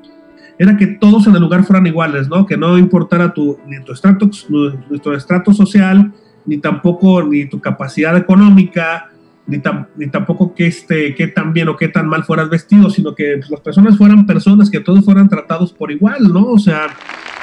era 0.57 0.77
que 0.77 0.87
todos 0.87 1.27
en 1.27 1.35
el 1.35 1.41
lugar 1.41 1.63
fueran 1.63 1.85
iguales, 1.85 2.27
¿no? 2.27 2.45
Que 2.45 2.57
no 2.57 2.77
importara 2.77 3.33
tu, 3.33 3.57
ni 3.67 3.83
tu 3.83 3.91
estrato, 3.91 4.29
nuestro 4.89 5.15
estrato 5.15 5.53
social, 5.53 6.13
ni 6.45 6.57
tampoco 6.57 7.23
ni 7.23 7.45
tu 7.45 7.59
capacidad 7.59 8.15
económica, 8.17 9.11
ni, 9.47 9.61
ni 9.97 10.07
tampoco 10.07 10.55
que 10.55 10.67
este, 10.67 11.13
qué 11.13 11.27
tan 11.27 11.53
bien 11.53 11.67
o 11.67 11.75
qué 11.75 11.87
tan 11.87 12.07
mal 12.07 12.23
fueras 12.23 12.49
vestido, 12.49 12.89
sino 12.89 13.13
que 13.13 13.41
las 13.49 13.59
personas 13.59 13.97
fueran 13.97 14.25
personas, 14.25 14.69
que 14.69 14.79
todos 14.79 15.03
fueran 15.05 15.29
tratados 15.29 15.73
por 15.73 15.91
igual, 15.91 16.33
¿no? 16.33 16.45
O 16.45 16.57
sea, 16.57 16.87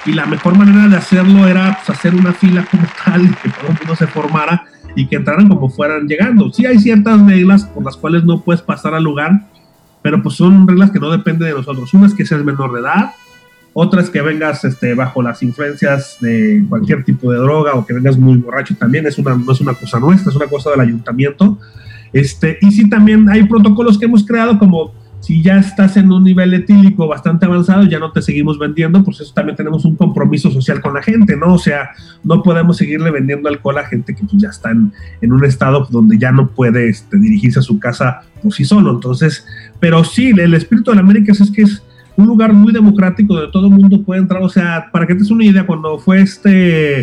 y 0.04 0.12
la 0.12 0.26
mejor 0.26 0.56
manera 0.56 0.88
de 0.88 0.96
hacerlo 0.96 1.46
era 1.46 1.78
pues, 1.84 1.96
hacer 1.96 2.14
una 2.14 2.32
fila 2.32 2.66
como 2.70 2.84
tal, 3.04 3.22
que 3.42 3.50
todo 3.50 3.68
el 3.68 3.78
mundo 3.78 3.94
se 3.94 4.06
formara 4.06 4.64
y 4.94 5.06
que 5.06 5.16
entraran 5.16 5.48
como 5.48 5.68
fueran 5.68 6.06
llegando. 6.06 6.52
Sí 6.52 6.66
hay 6.66 6.78
ciertas 6.78 7.24
reglas 7.26 7.64
por 7.64 7.84
las 7.84 7.96
cuales 7.96 8.24
no 8.24 8.40
puedes 8.40 8.62
pasar 8.62 8.94
al 8.94 9.04
lugar, 9.04 9.46
pero 10.02 10.22
pues 10.22 10.36
son 10.36 10.66
reglas 10.66 10.90
que 10.90 10.98
no 10.98 11.10
dependen 11.10 11.48
de 11.48 11.54
nosotros. 11.54 11.92
Una 11.94 12.06
es 12.06 12.14
que 12.14 12.26
seas 12.26 12.44
menor 12.44 12.72
de 12.72 12.80
edad, 12.80 13.12
otra 13.74 14.02
es 14.02 14.10
que 14.10 14.20
vengas 14.20 14.64
este, 14.64 14.94
bajo 14.94 15.22
las 15.22 15.42
influencias 15.42 16.18
de 16.20 16.64
cualquier 16.68 17.04
tipo 17.04 17.32
de 17.32 17.38
droga 17.38 17.72
o 17.74 17.86
que 17.86 17.94
vengas 17.94 18.18
muy 18.18 18.36
borracho 18.36 18.76
también, 18.76 19.06
es 19.06 19.16
una, 19.18 19.34
no 19.34 19.52
es 19.52 19.60
una 19.60 19.74
cosa 19.74 19.98
nuestra, 19.98 20.30
es 20.30 20.36
una 20.36 20.46
cosa 20.46 20.70
del 20.70 20.80
ayuntamiento. 20.80 21.58
Este, 22.12 22.58
y 22.60 22.70
sí 22.70 22.90
también 22.90 23.28
hay 23.30 23.44
protocolos 23.44 23.98
que 23.98 24.04
hemos 24.04 24.26
creado 24.26 24.58
como 24.58 24.92
si 25.22 25.40
ya 25.40 25.56
estás 25.58 25.96
en 25.96 26.10
un 26.10 26.24
nivel 26.24 26.52
etílico 26.52 27.06
bastante 27.06 27.46
avanzado, 27.46 27.84
ya 27.84 28.00
no 28.00 28.10
te 28.10 28.20
seguimos 28.20 28.58
vendiendo, 28.58 29.04
pues 29.04 29.20
eso 29.20 29.32
también 29.32 29.56
tenemos 29.56 29.84
un 29.84 29.94
compromiso 29.94 30.50
social 30.50 30.80
con 30.80 30.94
la 30.94 31.02
gente, 31.02 31.36
¿no? 31.36 31.54
O 31.54 31.58
sea, 31.58 31.90
no 32.24 32.42
podemos 32.42 32.76
seguirle 32.76 33.12
vendiendo 33.12 33.48
alcohol 33.48 33.78
a 33.78 33.84
gente 33.84 34.16
que 34.16 34.24
pues 34.24 34.42
ya 34.42 34.48
está 34.48 34.72
en, 34.72 34.92
un 35.32 35.44
estado 35.44 35.86
donde 35.90 36.18
ya 36.18 36.32
no 36.32 36.48
puede 36.48 36.88
este, 36.88 37.18
dirigirse 37.18 37.60
a 37.60 37.62
su 37.62 37.78
casa 37.78 38.22
por 38.42 38.52
sí 38.52 38.64
solo. 38.64 38.90
Entonces, 38.90 39.46
pero 39.78 40.02
sí, 40.02 40.32
el 40.36 40.54
espíritu 40.54 40.90
de 40.90 40.96
la 40.96 41.02
América 41.02 41.30
es 41.30 41.50
que 41.52 41.62
es 41.62 41.84
un 42.16 42.26
lugar 42.26 42.52
muy 42.52 42.72
democrático 42.72 43.34
donde 43.34 43.52
todo 43.52 43.68
el 43.68 43.74
mundo 43.74 44.02
puede 44.02 44.22
entrar. 44.22 44.42
O 44.42 44.48
sea, 44.48 44.88
para 44.90 45.06
que 45.06 45.14
te 45.14 45.20
des 45.20 45.30
una 45.30 45.44
idea, 45.44 45.64
cuando 45.64 46.00
fue 46.00 46.20
este 46.20 47.02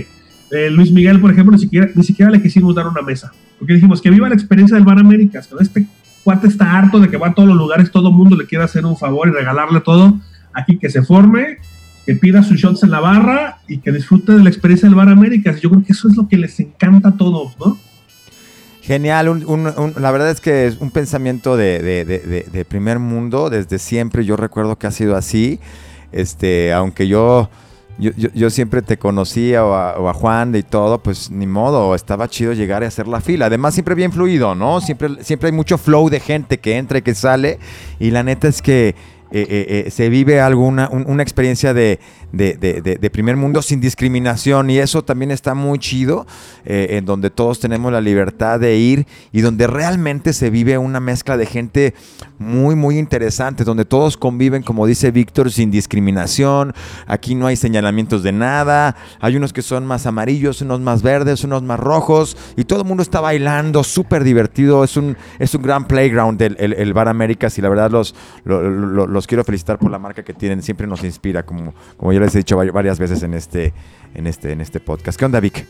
eh, 0.51 0.69
Luis 0.69 0.91
Miguel, 0.91 1.21
por 1.21 1.31
ejemplo, 1.31 1.53
ni 1.53 1.59
siquiera, 1.59 1.89
ni 1.95 2.03
siquiera 2.03 2.31
le 2.31 2.41
quisimos 2.41 2.75
dar 2.75 2.85
una 2.85 3.01
mesa, 3.01 3.31
porque 3.57 3.75
dijimos 3.75 4.01
que 4.01 4.09
viva 4.09 4.27
la 4.27 4.35
experiencia 4.35 4.75
del 4.75 4.83
Bar 4.83 4.99
Américas, 4.99 5.47
con 5.47 5.61
este 5.61 5.85
cuate 6.29 6.47
está 6.47 6.77
harto 6.77 6.99
de 6.99 7.09
que 7.09 7.17
va 7.17 7.29
a 7.29 7.33
todos 7.33 7.49
los 7.49 7.57
lugares, 7.57 7.89
todo 7.89 8.09
el 8.09 8.13
mundo 8.13 8.35
le 8.35 8.45
quiere 8.45 8.63
hacer 8.63 8.85
un 8.85 8.95
favor 8.95 9.27
y 9.27 9.31
regalarle 9.31 9.81
todo. 9.81 10.19
Aquí 10.53 10.77
que 10.77 10.87
se 10.87 11.01
forme, 11.01 11.57
que 12.05 12.13
pida 12.13 12.43
sus 12.43 12.57
shots 12.57 12.83
en 12.83 12.91
la 12.91 12.99
barra 12.99 13.57
y 13.67 13.79
que 13.79 13.91
disfrute 13.91 14.33
de 14.33 14.43
la 14.43 14.49
experiencia 14.49 14.87
del 14.87 14.93
Bar 14.93 15.09
Américas. 15.09 15.59
Yo 15.59 15.71
creo 15.71 15.83
que 15.83 15.91
eso 15.91 16.07
es 16.07 16.15
lo 16.15 16.27
que 16.27 16.37
les 16.37 16.59
encanta 16.59 17.09
a 17.09 17.11
todos, 17.13 17.57
¿no? 17.57 17.79
Genial, 18.83 19.43
la 19.97 20.11
verdad 20.11 20.29
es 20.29 20.39
que 20.39 20.67
es 20.67 20.77
un 20.79 20.91
pensamiento 20.91 21.57
de, 21.57 22.65
primer 22.69 22.99
mundo, 22.99 23.49
desde 23.49 23.79
siempre 23.79 24.23
yo 24.23 24.35
recuerdo 24.35 24.77
que 24.77 24.85
ha 24.85 24.91
sido 24.91 25.15
así, 25.15 25.59
este, 26.11 26.73
aunque 26.73 27.07
yo 27.99 28.11
yo, 28.15 28.29
yo, 28.33 28.49
siempre 28.49 28.81
te 28.81 28.97
conocía 28.97 29.65
o 29.65 30.07
a, 30.07 30.13
Juan 30.13 30.55
y 30.55 30.63
todo, 30.63 31.03
pues 31.03 31.29
ni 31.29 31.45
modo, 31.45 31.93
estaba 31.93 32.27
chido 32.27 32.53
llegar 32.53 32.81
y 32.83 32.85
hacer 32.85 33.07
la 33.07 33.21
fila. 33.21 33.47
Además, 33.47 33.73
siempre 33.73 33.93
bien 33.93 34.11
fluido, 34.11 34.55
¿no? 34.55 34.81
Siempre, 34.81 35.23
siempre 35.23 35.49
hay 35.49 35.53
mucho 35.53 35.77
flow 35.77 36.09
de 36.09 36.19
gente 36.19 36.59
que 36.59 36.77
entra 36.77 36.99
y 36.99 37.01
que 37.01 37.13
sale. 37.13 37.59
Y 37.99 38.11
la 38.11 38.23
neta 38.23 38.47
es 38.47 38.61
que 38.61 38.95
eh, 39.31 39.45
eh, 39.47 39.83
eh, 39.85 39.91
se 39.91 40.09
vive 40.09 40.41
alguna 40.41 40.89
una 40.89 41.21
experiencia 41.21 41.71
de, 41.71 41.99
de, 42.31 43.09
primer 43.11 43.35
mundo 43.35 43.61
sin 43.61 43.81
discriminación 43.81 44.69
y 44.69 44.77
eso 44.77 45.03
también 45.03 45.31
está 45.31 45.53
muy 45.53 45.79
chido, 45.79 46.25
en 46.65 47.05
donde 47.05 47.29
todos 47.29 47.59
tenemos 47.59 47.91
la 47.91 48.01
libertad 48.01 48.59
de 48.59 48.77
ir 48.77 49.07
y 49.31 49.41
donde 49.41 49.67
realmente 49.67 50.33
se 50.33 50.49
vive 50.49 50.77
una 50.77 50.99
mezcla 50.99 51.37
de 51.37 51.45
gente 51.45 51.93
muy, 52.37 52.75
muy 52.75 52.97
interesante, 52.97 53.63
donde 53.63 53.85
todos 53.85 54.17
conviven, 54.17 54.63
como 54.63 54.85
dice 54.85 55.11
Víctor, 55.11 55.51
sin 55.51 55.71
discriminación, 55.71 56.73
aquí 57.07 57.35
no 57.35 57.47
hay 57.47 57.55
señalamientos 57.55 58.23
de 58.23 58.31
nada, 58.31 58.95
hay 59.19 59.35
unos 59.35 59.53
que 59.53 59.61
son 59.61 59.85
más 59.85 60.05
amarillos, 60.05 60.61
unos 60.61 60.79
más 60.79 61.01
verdes, 61.01 61.43
unos 61.43 61.63
más 61.63 61.79
rojos 61.79 62.37
y 62.55 62.63
todo 62.63 62.81
el 62.81 62.87
mundo 62.87 63.03
está 63.03 63.19
bailando, 63.19 63.83
súper 63.83 64.23
divertido, 64.23 64.83
es 64.83 64.95
un, 64.97 65.17
es 65.39 65.53
un 65.55 65.61
gran 65.61 65.85
playground 65.85 66.41
el, 66.41 66.55
el, 66.59 66.93
Bar 66.93 67.07
Américas 67.07 67.57
y 67.57 67.61
la 67.61 67.69
verdad 67.69 67.91
los, 67.91 68.15
los 68.45 69.09
los 69.09 69.27
quiero 69.27 69.43
felicitar 69.43 69.77
por 69.77 69.91
la 69.91 69.99
marca 69.99 70.23
que 70.23 70.33
tienen, 70.33 70.61
siempre 70.61 70.87
nos 70.87 71.03
inspira, 71.03 71.43
como, 71.45 71.73
como 71.97 72.11
yo 72.19 72.25
les 72.25 72.35
he 72.35 72.39
dicho 72.39 72.57
varias 72.57 72.99
veces 72.99 73.23
en 73.23 73.33
este, 73.33 73.73
en 74.13 74.27
este, 74.27 74.51
en 74.51 74.59
este 74.59 74.81
podcast. 74.81 75.17
¿Qué 75.17 75.23
onda, 75.23 75.39
Vic? 75.39 75.65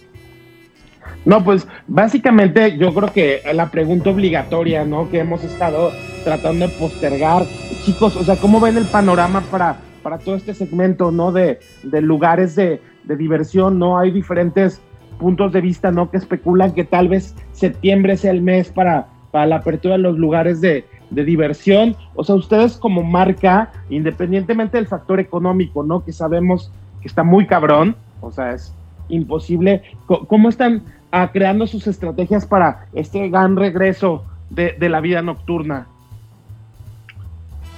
No, 1.25 1.43
pues 1.43 1.67
básicamente 1.87 2.75
yo 2.77 2.91
creo 2.93 3.13
que 3.13 3.41
la 3.53 3.69
pregunta 3.69 4.09
obligatoria, 4.09 4.83
¿no? 4.83 5.09
Que 5.11 5.19
hemos 5.19 5.43
estado 5.43 5.91
tratando 6.23 6.67
de 6.67 6.73
postergar. 6.73 7.45
Chicos, 7.83 8.15
o 8.15 8.23
sea, 8.23 8.35
¿cómo 8.37 8.59
ven 8.59 8.77
el 8.77 8.85
panorama 8.85 9.41
para, 9.51 9.77
para 10.01 10.17
todo 10.17 10.35
este 10.35 10.55
segmento, 10.55 11.11
¿no? 11.11 11.31
De, 11.31 11.59
de 11.83 12.01
lugares 12.01 12.55
de, 12.55 12.81
de 13.03 13.15
diversión, 13.15 13.77
¿no? 13.77 13.99
Hay 13.99 14.09
diferentes 14.09 14.81
puntos 15.19 15.51
de 15.51 15.61
vista, 15.61 15.91
¿no? 15.91 16.09
Que 16.09 16.17
especulan 16.17 16.73
que 16.73 16.83
tal 16.83 17.09
vez 17.09 17.35
septiembre 17.51 18.17
sea 18.17 18.31
el 18.31 18.41
mes 18.41 18.69
para, 18.69 19.07
para 19.31 19.45
la 19.45 19.57
apertura 19.57 19.97
de 19.97 20.01
los 20.01 20.17
lugares 20.17 20.61
de, 20.61 20.85
de 21.09 21.23
diversión. 21.23 21.95
O 22.15 22.23
sea, 22.23 22.35
ustedes 22.35 22.77
como 22.77 23.03
marca, 23.03 23.71
independientemente 23.89 24.77
del 24.77 24.87
factor 24.87 25.19
económico, 25.19 25.83
¿no? 25.83 26.03
Que 26.03 26.13
sabemos 26.13 26.71
que 27.01 27.07
está 27.07 27.23
muy 27.23 27.47
cabrón, 27.47 27.95
o 28.21 28.31
sea, 28.31 28.53
es 28.53 28.73
imposible. 29.09 29.83
¿Cómo 30.05 30.49
están 30.49 30.83
ah, 31.11 31.31
creando 31.31 31.67
sus 31.67 31.87
estrategias 31.87 32.45
para 32.45 32.85
este 32.93 33.29
gran 33.29 33.55
regreso 33.55 34.25
de, 34.49 34.75
la 34.89 35.01
vida 35.01 35.21
nocturna? 35.21 35.87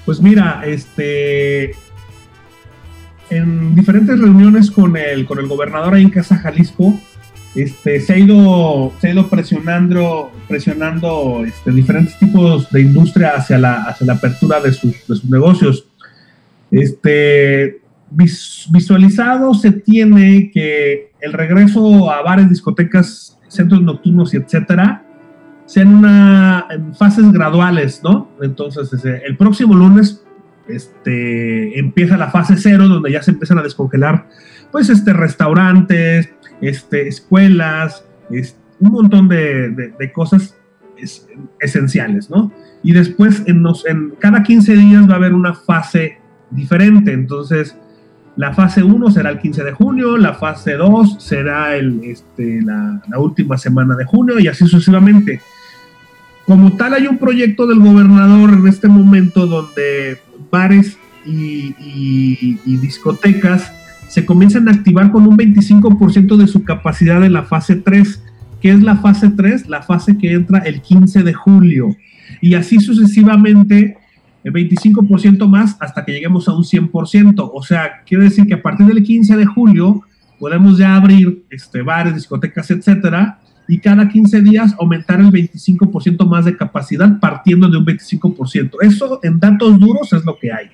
Pues 0.06 0.22
mira, 0.22 0.64
este, 0.66 1.72
en 3.30 3.76
diferentes 3.76 4.20
reuniones 4.20 4.72
con 4.72 4.98
el, 4.98 5.26
con 5.26 5.40
el 5.40 5.48
gobernador 5.48 5.94
ahí 5.94 6.04
en 6.04 6.10
Casa 6.10 6.38
Jalisco, 6.38 6.94
este, 7.56 8.00
se 8.00 8.14
ha 8.14 8.18
ido, 8.18 8.94
se 9.00 9.08
ha 9.08 9.14
ido 9.14 9.28
presionando, 9.28 10.32
presionando 10.48 11.44
este, 11.46 11.72
diferentes 11.72 12.18
tipos 12.18 12.70
de 12.72 12.82
industria 12.82 13.34
hacia 13.36 13.58
la, 13.58 13.84
hacia 13.84 14.08
la 14.08 14.14
apertura 14.14 14.62
de 14.62 14.72
sus, 14.72 14.92
de 14.92 15.16
sus 15.16 15.26
negocios. 15.26 15.88
Este, 16.72 17.82
visualizado 18.10 19.54
se 19.54 19.72
tiene 19.72 20.52
que 20.54 21.12
el 21.20 21.34
regreso 21.34 22.12
a 22.12 22.22
bares, 22.22 22.50
discotecas, 22.50 23.38
centros 23.48 23.82
nocturnos 23.82 24.34
y 24.34 24.38
etcétera, 24.38 25.04
sean 25.66 26.04
en 26.70 26.96
fases 26.96 27.32
graduales, 27.32 28.02
¿no? 28.04 28.30
Entonces, 28.42 28.90
el 29.06 29.38
próximo 29.38 29.74
lunes 29.76 30.24
este, 30.68 31.80
empieza 31.80 32.18
la 32.18 32.30
fase 32.30 32.56
cero, 32.58 32.88
donde 32.88 33.12
ya 33.12 33.22
se 33.22 33.32
empiezan 33.32 33.58
a 33.60 33.64
descongelar, 33.64 34.28
pues, 34.72 34.90
este, 34.90 35.14
restaurantes, 35.14 36.30
este, 36.62 37.08
escuelas, 37.08 38.06
un 38.80 38.92
montón 38.92 39.28
de, 39.28 40.12
cosas 40.14 40.56
esenciales, 41.60 42.30
¿no? 42.30 42.52
Y 42.84 42.94
después 42.94 43.44
en, 43.48 43.64
cada 44.20 44.44
15 44.44 44.76
días 44.76 45.10
va 45.10 45.14
a 45.14 45.18
haber 45.18 45.34
una 45.34 45.54
fase 45.54 46.20
diferente, 46.52 47.12
entonces 47.12 47.76
la 48.38 48.54
fase 48.54 48.84
1 48.84 49.12
será 49.12 49.32
el 49.32 49.40
15 49.40 49.64
de 49.64 49.72
junio, 49.72 50.18
la 50.18 50.34
fase 50.34 50.74
2 50.74 51.18
será 51.20 51.76
el, 51.76 52.02
este, 52.04 52.62
la, 52.62 53.02
última 53.18 53.58
semana 53.58 53.96
de 53.96 54.06
junio 54.06 54.40
y 54.40 54.48
así 54.48 54.66
sucesivamente. 54.66 55.42
Como 56.46 56.76
tal, 56.76 56.94
hay 56.96 57.08
un 57.08 57.18
proyecto 57.18 57.68
del 57.68 57.80
gobernador 57.80 58.52
en 58.54 58.68
este 58.68 58.88
momento 58.88 59.48
donde 59.48 60.20
bares 60.50 60.98
y 61.24 62.78
discotecas 62.78 63.72
se 64.12 64.26
comienzan 64.26 64.68
a 64.68 64.72
activar 64.72 65.10
con 65.10 65.26
un 65.26 65.38
25% 65.38 66.36
de 66.36 66.46
su 66.46 66.66
capacidad 66.66 67.24
en 67.24 67.32
la 67.32 67.44
fase 67.44 67.78
3. 67.78 68.22
¿Qué 68.60 68.72
es 68.72 68.84
la 68.84 68.98
fase 68.98 69.30
3? 69.30 69.70
La 69.70 69.84
fase 69.84 70.18
que 70.18 70.34
entra 70.34 70.60
el 70.60 70.82
15 70.82 71.24
de 71.24 71.34
julio. 71.34 71.96
Y 72.42 72.56
así 72.56 72.82
sucesivamente, 72.82 73.96
el 74.44 74.52
25% 74.52 75.48
más 75.48 75.78
hasta 75.80 76.04
que 76.04 76.12
lleguemos 76.12 76.50
a 76.50 76.54
un 76.54 76.64
100%. 76.64 77.52
O 77.54 77.64
sea, 77.64 78.04
quiere 78.06 78.26
decir 78.26 78.46
que 78.46 78.56
a 78.56 78.62
partir 78.62 78.86
del 78.86 79.02
15 79.02 79.38
de 79.38 79.46
julio 79.46 80.02
podemos 80.38 80.78
ya 80.78 80.98
abrir 80.98 81.46
este, 81.50 81.82
bares, 81.82 82.14
discotecas, 82.14 82.70
etcétera, 82.70 83.40
y 83.70 83.80
cada 83.80 84.10
15 84.10 84.42
días 84.42 84.76
aumentar 84.78 85.22
el 85.22 85.32
25% 85.32 86.28
más 86.28 86.44
de 86.44 86.58
capacidad 86.58 87.18
partiendo 87.18 87.70
de 87.70 87.78
un 87.78 87.86
25%. 87.86 88.72
Eso 88.82 89.22
en 89.24 89.40
datos 89.40 89.80
duros 89.80 90.12
es 90.12 90.26
lo 90.26 90.38
que 90.38 90.52
hay. 90.52 90.68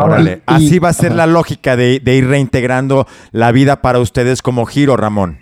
Órale, 0.00 0.42
así 0.46 0.78
va 0.78 0.90
a 0.90 0.92
ser 0.92 1.14
la 1.14 1.26
lógica 1.26 1.76
de, 1.76 2.00
ir 2.04 2.26
reintegrando 2.26 3.06
la 3.32 3.52
vida 3.52 3.82
para 3.82 3.98
ustedes 3.98 4.42
como 4.42 4.66
giro, 4.66 4.96
Ramón. 4.96 5.38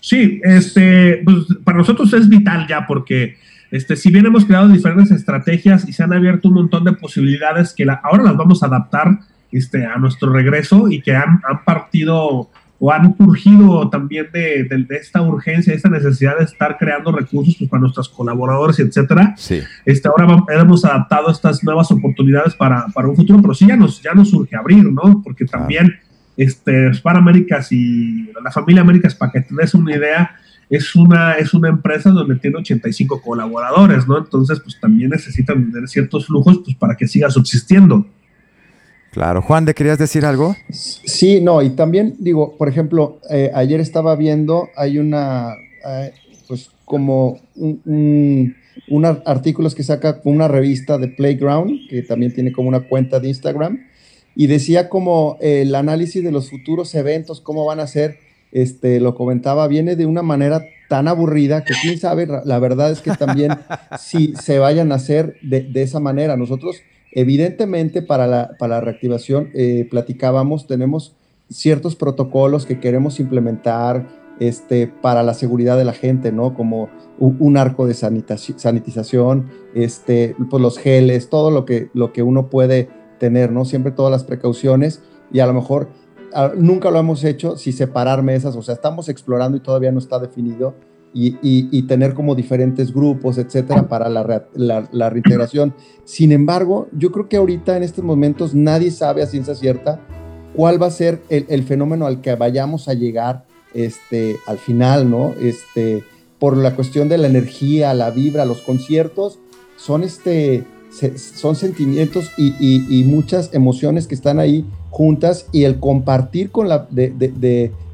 Sí, 0.00 0.40
este, 0.44 1.22
pues, 1.24 1.46
para 1.64 1.78
nosotros 1.78 2.12
es 2.12 2.28
vital 2.28 2.66
ya 2.68 2.86
porque 2.86 3.36
este, 3.70 3.96
si 3.96 4.10
bien 4.10 4.26
hemos 4.26 4.44
creado 4.44 4.68
diferentes 4.68 5.10
estrategias 5.10 5.88
y 5.88 5.92
se 5.92 6.02
han 6.02 6.12
abierto 6.12 6.48
un 6.48 6.54
montón 6.54 6.84
de 6.84 6.92
posibilidades 6.92 7.74
que 7.74 7.86
ahora 8.02 8.22
las 8.22 8.36
vamos 8.36 8.62
a 8.62 8.66
adaptar 8.66 9.18
este, 9.50 9.84
a 9.84 9.96
nuestro 9.96 10.32
regreso 10.32 10.88
y 10.88 11.00
que 11.00 11.16
han, 11.16 11.40
han 11.48 11.64
partido 11.64 12.50
o 12.78 12.92
han 12.92 13.16
surgido 13.16 13.88
también 13.88 14.28
de, 14.32 14.68
esta 14.90 15.22
urgencia, 15.22 15.72
de 15.72 15.76
esta 15.76 15.88
necesidad 15.88 16.38
de 16.38 16.44
estar 16.44 16.76
creando 16.78 17.10
recursos 17.10 17.56
pues, 17.58 17.70
para 17.70 17.80
nuestros 17.80 18.08
colaboradores, 18.08 18.78
etcétera. 18.78 19.34
Sí. 19.36 19.60
Este, 19.84 20.08
ahora 20.08 20.44
hemos 20.50 20.84
adaptado 20.84 21.30
estas 21.30 21.64
nuevas 21.64 21.90
oportunidades 21.90 22.54
para, 22.54 22.86
para, 22.94 23.08
un 23.08 23.16
futuro, 23.16 23.40
pero 23.40 23.54
sí 23.54 23.66
ya 23.66 23.76
nos, 23.76 24.02
ya 24.02 24.12
nos 24.12 24.30
surge 24.30 24.56
abrir, 24.56 24.84
¿no? 24.84 25.22
Porque 25.22 25.46
también 25.46 25.94
este, 26.36 26.92
Spar 26.92 27.16
Américas 27.16 27.72
y 27.72 28.30
la 28.42 28.50
familia 28.50 28.82
Américas, 28.82 29.14
para 29.14 29.32
que 29.32 29.40
tengas 29.40 29.74
una 29.74 29.96
idea, 29.96 30.36
es 30.68 30.94
una, 30.94 31.34
es 31.34 31.54
una 31.54 31.68
empresa 31.68 32.10
donde 32.10 32.36
tiene 32.36 32.58
85 32.58 33.22
colaboradores, 33.22 34.06
¿no? 34.06 34.18
Entonces, 34.18 34.60
pues 34.60 34.78
también 34.80 35.10
necesitan 35.10 35.70
tener 35.72 35.88
ciertos 35.88 36.26
flujos 36.26 36.60
pues, 36.64 36.76
para 36.76 36.96
que 36.96 37.06
siga 37.06 37.30
subsistiendo. 37.30 38.06
Claro. 39.16 39.40
Juan, 39.40 39.64
¿de 39.64 39.72
querías 39.72 39.96
decir 39.96 40.26
algo? 40.26 40.54
Sí, 40.68 41.40
no, 41.40 41.62
y 41.62 41.70
también 41.70 42.16
digo, 42.18 42.54
por 42.58 42.68
ejemplo, 42.68 43.18
eh, 43.30 43.50
ayer 43.54 43.80
estaba 43.80 44.14
viendo, 44.14 44.68
hay 44.76 44.98
una, 44.98 45.54
eh, 45.88 46.12
pues 46.46 46.68
como 46.84 47.40
un, 47.54 48.54
artículos 49.24 49.74
que 49.74 49.84
saca 49.84 50.20
una 50.24 50.48
revista 50.48 50.98
de 50.98 51.08
Playground, 51.08 51.88
que 51.88 52.02
también 52.02 52.34
tiene 52.34 52.52
como 52.52 52.68
una 52.68 52.80
cuenta 52.80 53.18
de 53.18 53.28
Instagram, 53.28 53.86
y 54.34 54.48
decía 54.48 54.90
como 54.90 55.38
el 55.40 55.74
análisis 55.74 56.22
de 56.22 56.30
los 56.30 56.50
futuros 56.50 56.94
eventos, 56.94 57.40
cómo 57.40 57.64
van 57.64 57.80
a 57.80 57.86
ser, 57.86 58.18
este, 58.52 59.00
lo 59.00 59.14
comentaba, 59.14 59.66
viene 59.66 59.96
de 59.96 60.04
una 60.04 60.20
manera 60.20 60.62
tan 60.90 61.08
aburrida 61.08 61.64
que 61.64 61.72
quién 61.80 61.96
sabe, 61.96 62.28
la 62.44 62.58
verdad 62.58 62.90
es 62.92 63.00
que 63.00 63.12
también 63.12 63.52
si 63.98 64.34
se 64.34 64.58
vayan 64.58 64.92
a 64.92 64.96
hacer 64.96 65.38
de, 65.40 65.62
de 65.62 65.82
esa 65.82 66.00
manera. 66.00 66.36
Nosotros 66.36 66.82
Evidentemente, 67.18 68.02
para 68.02 68.26
la, 68.26 68.80
reactivación, 68.82 69.48
eh, 69.54 69.88
platicábamos, 69.90 70.66
tenemos 70.66 71.16
ciertos 71.48 71.96
protocolos 71.96 72.66
que 72.66 72.78
queremos 72.78 73.20
implementar 73.20 74.06
este, 74.38 74.86
para 74.86 75.22
la 75.22 75.32
seguridad 75.32 75.78
de 75.78 75.86
la 75.86 75.94
gente, 75.94 76.30
¿no? 76.30 76.52
Como 76.52 76.90
un, 77.18 77.56
arco 77.56 77.86
de 77.86 77.94
sanitización, 77.94 79.48
este, 79.74 80.36
pues 80.50 80.62
los 80.62 80.76
geles, 80.76 81.30
todo 81.30 81.50
lo 81.50 81.64
que, 81.64 81.88
lo 81.94 82.12
que 82.12 82.22
uno 82.22 82.50
puede 82.50 82.90
tener, 83.18 83.50
¿no? 83.50 83.64
Siempre 83.64 83.92
todas 83.92 84.12
las 84.12 84.24
precauciones 84.24 85.02
y 85.32 85.40
a 85.40 85.46
lo 85.46 85.54
mejor 85.54 85.88
nunca 86.58 86.90
lo 86.90 86.98
hemos 86.98 87.24
hecho 87.24 87.56
si 87.56 87.72
separar 87.72 88.22
mesas, 88.22 88.56
o 88.56 88.62
sea, 88.62 88.74
estamos 88.74 89.08
explorando 89.08 89.56
y 89.56 89.60
todavía 89.60 89.90
no 89.90 90.00
está 90.00 90.18
definido 90.18 90.74
y, 91.18 91.82
tener 91.82 92.12
como 92.12 92.34
diferentes 92.34 92.92
grupos, 92.92 93.38
etcétera, 93.38 93.88
para 93.88 94.10
la, 94.10 95.10
reintegración. 95.10 95.74
Sin 96.04 96.30
embargo, 96.30 96.88
yo 96.92 97.10
creo 97.10 97.28
que 97.28 97.38
ahorita 97.38 97.76
en 97.76 97.82
estos 97.82 98.04
momentos 98.04 98.54
nadie 98.54 98.90
sabe 98.90 99.22
a 99.22 99.26
ciencia 99.26 99.54
cierta 99.54 100.00
cuál 100.54 100.80
va 100.80 100.86
a 100.86 100.90
ser 100.90 101.22
el, 101.30 101.62
fenómeno 101.62 102.06
al 102.06 102.20
que 102.20 102.34
vayamos 102.34 102.88
a 102.88 102.94
llegar 102.94 103.44
este, 103.72 104.36
al 104.46 104.58
final, 104.58 105.10
¿no? 105.10 105.34
Este, 105.40 106.04
por 106.38 106.56
la 106.56 106.74
cuestión 106.74 107.08
de 107.08 107.16
la 107.16 107.28
energía, 107.28 107.94
la 107.94 108.10
vibra, 108.10 108.44
los 108.44 108.60
conciertos, 108.60 109.38
son, 109.76 110.02
este, 110.02 110.64
son 111.16 111.56
sentimientos 111.56 112.30
y, 112.36 113.04
muchas 113.04 113.54
emociones 113.54 114.06
que 114.06 114.14
están 114.14 114.38
ahí 114.38 114.66
juntas 114.90 115.46
y 115.52 115.64
el 115.64 115.78
compartir 115.80 116.50
con, 116.50 116.68
la, 116.68 116.88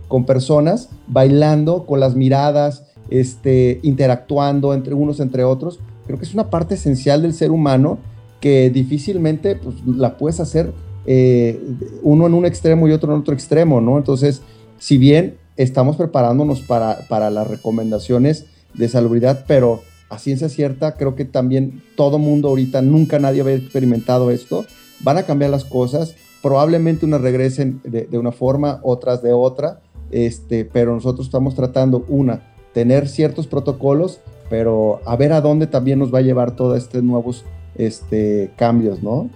con 0.08 0.24
personas, 0.24 0.88
bailando, 1.06 1.86
con 1.86 2.00
las 2.00 2.16
miradas, 2.16 2.84
este, 3.20 3.78
interactuando 3.82 4.72
entre 4.72 4.94
unos 4.94 5.20
entre 5.20 5.44
otros, 5.44 5.80
creo 6.06 6.18
que 6.18 6.24
es 6.24 6.32
una 6.32 6.48
parte 6.48 6.74
esencial 6.76 7.22
del 7.22 7.34
ser 7.34 7.50
humano 7.50 7.98
que 8.40 8.70
difícilmente 8.70 9.56
pues, 9.56 9.76
la 9.86 10.16
puedes 10.16 10.40
hacer 10.40 10.72
eh, 11.04 11.60
uno 12.02 12.26
en 12.26 12.34
un 12.34 12.46
extremo 12.46 12.88
y 12.88 12.92
otro 12.92 13.12
en 13.12 13.20
otro 13.20 13.34
extremo, 13.34 13.80
¿no? 13.80 13.98
Entonces, 13.98 14.40
si 14.78 14.96
bien 14.96 15.36
estamos 15.56 15.96
preparándonos 15.96 16.62
para, 16.62 17.06
para 17.08 17.28
las 17.30 17.46
recomendaciones 17.46 18.46
de 18.74 18.88
salubridad, 18.88 19.44
pero 19.46 19.82
a 20.08 20.18
ciencia 20.18 20.48
cierta, 20.48 20.94
creo 20.94 21.14
que 21.14 21.26
también 21.26 21.82
todo 21.96 22.18
mundo 22.18 22.48
ahorita, 22.48 22.80
nunca 22.80 23.18
nadie 23.18 23.42
había 23.42 23.54
experimentado 23.54 24.30
esto, 24.30 24.64
van 25.00 25.18
a 25.18 25.24
cambiar 25.24 25.50
las 25.50 25.64
cosas, 25.64 26.14
probablemente 26.42 27.04
unas 27.04 27.20
regresen 27.20 27.80
de, 27.84 28.06
de 28.06 28.18
una 28.18 28.32
forma, 28.32 28.80
otras 28.82 29.22
de 29.22 29.32
otra, 29.32 29.80
este, 30.10 30.64
pero 30.64 30.94
nosotros 30.94 31.26
estamos 31.26 31.54
tratando 31.54 32.04
una, 32.08 32.51
tener 32.72 33.08
ciertos 33.08 33.46
protocolos, 33.46 34.20
pero 34.50 35.00
a 35.06 35.16
ver 35.16 35.32
a 35.32 35.40
dónde 35.40 35.66
también 35.66 35.98
nos 35.98 36.12
va 36.12 36.18
a 36.18 36.22
llevar 36.22 36.52
todos 36.52 36.78
estos 36.78 37.02
nuevos 37.02 37.44
este, 37.74 38.50
cambios, 38.56 39.02
¿no? 39.02 39.30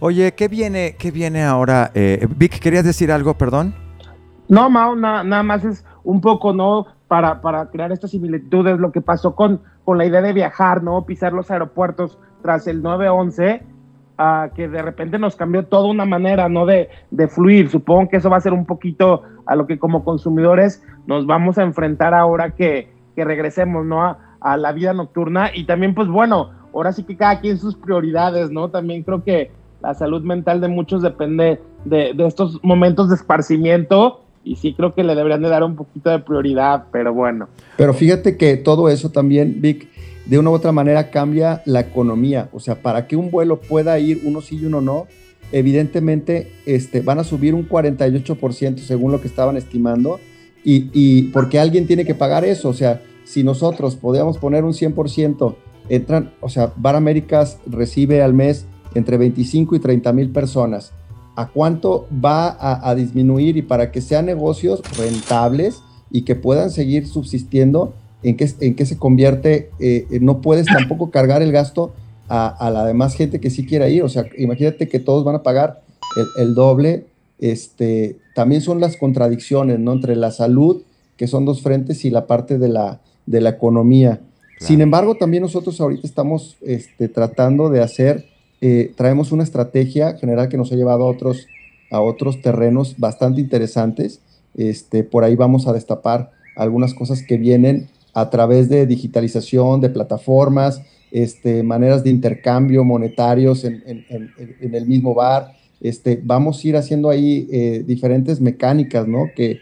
Oye, 0.00 0.32
¿qué 0.32 0.48
viene, 0.48 0.94
qué 0.98 1.10
viene 1.10 1.42
ahora? 1.42 1.90
Eh, 1.94 2.26
Vic, 2.36 2.60
¿querías 2.60 2.84
decir 2.84 3.10
algo, 3.10 3.34
perdón? 3.34 3.74
No, 4.48 4.70
Mao, 4.70 4.94
nada 4.94 5.42
más 5.42 5.64
es 5.64 5.84
un 6.04 6.20
poco, 6.20 6.52
¿no? 6.52 6.86
Para, 7.08 7.40
para 7.40 7.66
crear 7.70 7.90
estas 7.92 8.12
similitudes, 8.12 8.78
lo 8.78 8.92
que 8.92 9.00
pasó 9.00 9.34
con, 9.34 9.60
con 9.84 9.98
la 9.98 10.06
idea 10.06 10.22
de 10.22 10.32
viajar, 10.32 10.82
¿no? 10.82 11.04
Pisar 11.04 11.32
los 11.32 11.50
aeropuertos 11.50 12.18
tras 12.42 12.66
el 12.66 12.82
9-11, 12.82 13.62
uh, 14.18 14.54
que 14.54 14.68
de 14.68 14.82
repente 14.82 15.18
nos 15.18 15.34
cambió 15.34 15.66
toda 15.66 15.88
una 15.88 16.04
manera, 16.04 16.48
¿no? 16.48 16.64
De, 16.64 16.88
de 17.10 17.28
fluir. 17.28 17.68
Supongo 17.68 18.08
que 18.08 18.18
eso 18.18 18.30
va 18.30 18.36
a 18.36 18.40
ser 18.40 18.52
un 18.52 18.66
poquito 18.66 19.22
a 19.48 19.56
lo 19.56 19.66
que 19.66 19.78
como 19.78 20.04
consumidores 20.04 20.82
nos 21.06 21.26
vamos 21.26 21.58
a 21.58 21.62
enfrentar 21.62 22.14
ahora 22.14 22.50
que, 22.54 22.92
que 23.16 23.24
regresemos, 23.24 23.84
¿no? 23.84 24.04
A, 24.04 24.36
a, 24.40 24.56
la 24.56 24.72
vida 24.72 24.92
nocturna 24.92 25.50
y 25.52 25.64
también, 25.64 25.94
pues 25.94 26.06
bueno, 26.06 26.50
ahora 26.72 26.92
sí 26.92 27.02
que 27.02 27.16
cada 27.16 27.40
quien 27.40 27.58
sus 27.58 27.74
prioridades, 27.74 28.50
¿no? 28.50 28.68
También 28.68 29.02
creo 29.02 29.24
que 29.24 29.50
la 29.80 29.94
salud 29.94 30.22
mental 30.22 30.60
de 30.60 30.68
muchos 30.68 31.02
depende 31.02 31.60
de, 31.84 32.12
de 32.14 32.26
estos 32.26 32.62
momentos 32.62 33.08
de 33.08 33.16
esparcimiento 33.16 34.20
y 34.44 34.56
sí 34.56 34.74
creo 34.74 34.94
que 34.94 35.02
le 35.02 35.14
deberían 35.14 35.42
de 35.42 35.48
dar 35.48 35.64
un 35.64 35.76
poquito 35.76 36.10
de 36.10 36.18
prioridad, 36.18 36.84
pero 36.92 37.14
bueno. 37.14 37.48
Pero 37.76 37.94
fíjate 37.94 38.36
que 38.36 38.56
todo 38.56 38.88
eso 38.88 39.10
también, 39.10 39.60
Vic, 39.60 39.88
de 40.26 40.38
una 40.38 40.50
u 40.50 40.52
otra 40.52 40.72
manera 40.72 41.10
cambia 41.10 41.62
la 41.64 41.80
economía. 41.80 42.48
O 42.52 42.60
sea, 42.60 42.82
para 42.82 43.06
que 43.06 43.16
un 43.16 43.30
vuelo 43.30 43.60
pueda 43.60 43.98
ir 43.98 44.20
uno 44.24 44.42
sí 44.42 44.58
y 44.60 44.66
uno 44.66 44.80
no, 44.80 45.06
evidentemente 45.52 46.52
este, 46.66 47.00
van 47.00 47.18
a 47.18 47.24
subir 47.24 47.54
un 47.54 47.68
48% 47.68 48.78
según 48.78 49.12
lo 49.12 49.20
que 49.20 49.28
estaban 49.28 49.56
estimando, 49.56 50.20
y, 50.64 51.22
porque 51.28 51.58
alguien 51.58 51.86
tiene 51.86 52.04
que 52.04 52.14
pagar 52.14 52.44
eso, 52.44 52.68
o 52.68 52.74
sea, 52.74 53.00
si 53.24 53.42
nosotros 53.42 53.96
podíamos 53.96 54.36
poner 54.36 54.64
un 54.64 54.74
100%, 54.74 55.54
entran, 55.88 56.32
o 56.42 56.50
sea, 56.50 56.72
Bar 56.76 56.94
Américas 56.94 57.58
recibe 57.66 58.22
al 58.22 58.34
mes 58.34 58.66
entre 58.94 59.16
25 59.16 59.76
y 59.76 59.78
30 59.78 60.12
mil 60.12 60.30
personas. 60.30 60.92
¿A 61.36 61.46
cuánto 61.48 62.06
va 62.12 62.56
a, 62.60 62.94
disminuir 62.94 63.56
y 63.56 63.62
para 63.62 63.90
que 63.92 64.02
sean 64.02 64.26
negocios 64.26 64.82
rentables 64.98 65.80
y 66.10 66.22
que 66.22 66.34
puedan 66.34 66.70
seguir 66.70 67.06
subsistiendo? 67.06 67.94
¿En 68.22 68.36
qué, 68.36 68.50
en 68.60 68.74
qué 68.74 68.84
se 68.84 68.98
convierte? 68.98 69.70
Eh, 69.78 70.18
no 70.20 70.42
puedes 70.42 70.66
tampoco 70.66 71.10
cargar 71.10 71.40
el 71.40 71.52
gasto 71.52 71.94
a, 72.28 72.70
la 72.72 72.84
demás 72.84 73.14
gente 73.14 73.40
que 73.40 73.50
sí 73.50 73.66
quiera 73.66 73.88
ir. 73.88 74.02
O 74.02 74.08
sea, 74.08 74.26
imagínate 74.36 74.88
que 74.88 74.98
todos 74.98 75.24
van 75.24 75.36
a 75.36 75.42
pagar 75.42 75.82
el, 76.36 76.54
doble. 76.54 77.06
Este, 77.38 78.18
también 78.34 78.60
son 78.60 78.80
las 78.80 78.96
contradicciones, 78.96 79.78
¿no? 79.78 79.92
Entre 79.92 80.16
la 80.16 80.30
salud, 80.30 80.82
que 81.16 81.26
son 81.26 81.44
dos 81.44 81.62
frentes, 81.62 82.04
y 82.04 82.10
la 82.10 82.26
parte 82.26 82.58
de 82.58 82.68
la, 82.68 83.00
de 83.26 83.40
la 83.40 83.50
economía. 83.50 84.20
Sin 84.60 84.80
embargo, 84.80 85.14
también 85.14 85.42
nosotros 85.42 85.80
ahorita 85.80 86.06
estamos 86.06 86.56
este, 86.62 87.08
tratando 87.08 87.70
de 87.70 87.80
hacer, 87.80 88.26
eh, 88.60 88.92
traemos 88.96 89.30
una 89.30 89.44
estrategia 89.44 90.16
general 90.16 90.48
que 90.48 90.56
nos 90.56 90.72
ha 90.72 90.74
llevado 90.74 91.04
a 91.04 91.10
otros, 91.10 91.46
a 91.92 92.00
otros 92.00 92.42
terrenos 92.42 92.96
bastante 92.98 93.40
interesantes. 93.40 94.20
Este, 94.56 95.04
por 95.04 95.22
ahí 95.22 95.36
vamos 95.36 95.68
a 95.68 95.72
destapar 95.72 96.32
algunas 96.56 96.92
cosas 96.92 97.22
que 97.22 97.36
vienen 97.36 97.88
a 98.14 98.30
través 98.30 98.68
de 98.68 98.86
digitalización, 98.86 99.80
de 99.80 99.90
plataformas, 99.90 100.82
este, 101.10 101.62
maneras 101.62 102.04
de 102.04 102.10
intercambio 102.10 102.84
monetarios 102.84 103.64
en, 103.64 103.82
el 104.60 104.86
mismo 104.86 105.14
bar. 105.14 105.52
Este, 105.80 106.20
vamos 106.22 106.62
a 106.62 106.68
ir 106.68 106.76
haciendo 106.76 107.10
ahí 107.10 107.48
eh, 107.52 107.84
diferentes 107.86 108.40
mecánicas, 108.40 109.06
¿no? 109.06 109.26
Que, 109.34 109.60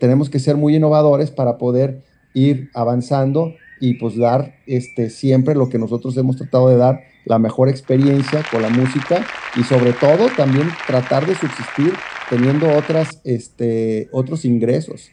tenemos 0.00 0.30
que 0.30 0.40
ser 0.40 0.56
muy 0.56 0.74
innovadores 0.74 1.30
para 1.30 1.58
poder 1.58 2.00
ir 2.32 2.70
avanzando 2.74 3.54
y 3.78 3.94
pues 3.94 4.16
dar 4.16 4.56
este, 4.66 5.10
siempre 5.10 5.54
lo 5.54 5.68
que 5.68 5.78
nosotros 5.78 6.16
hemos 6.16 6.36
tratado 6.36 6.70
de 6.70 6.76
dar, 6.76 7.04
la 7.24 7.38
mejor 7.38 7.68
experiencia 7.68 8.42
con 8.50 8.62
la 8.62 8.68
música 8.68 9.24
y 9.56 9.62
sobre 9.62 9.92
todo 9.92 10.26
también 10.36 10.68
tratar 10.86 11.26
de 11.26 11.34
subsistir 11.34 11.92
teniendo 12.28 12.68
otras, 12.76 13.20
este, 13.24 14.08
otros 14.12 14.44
ingresos. 14.44 15.10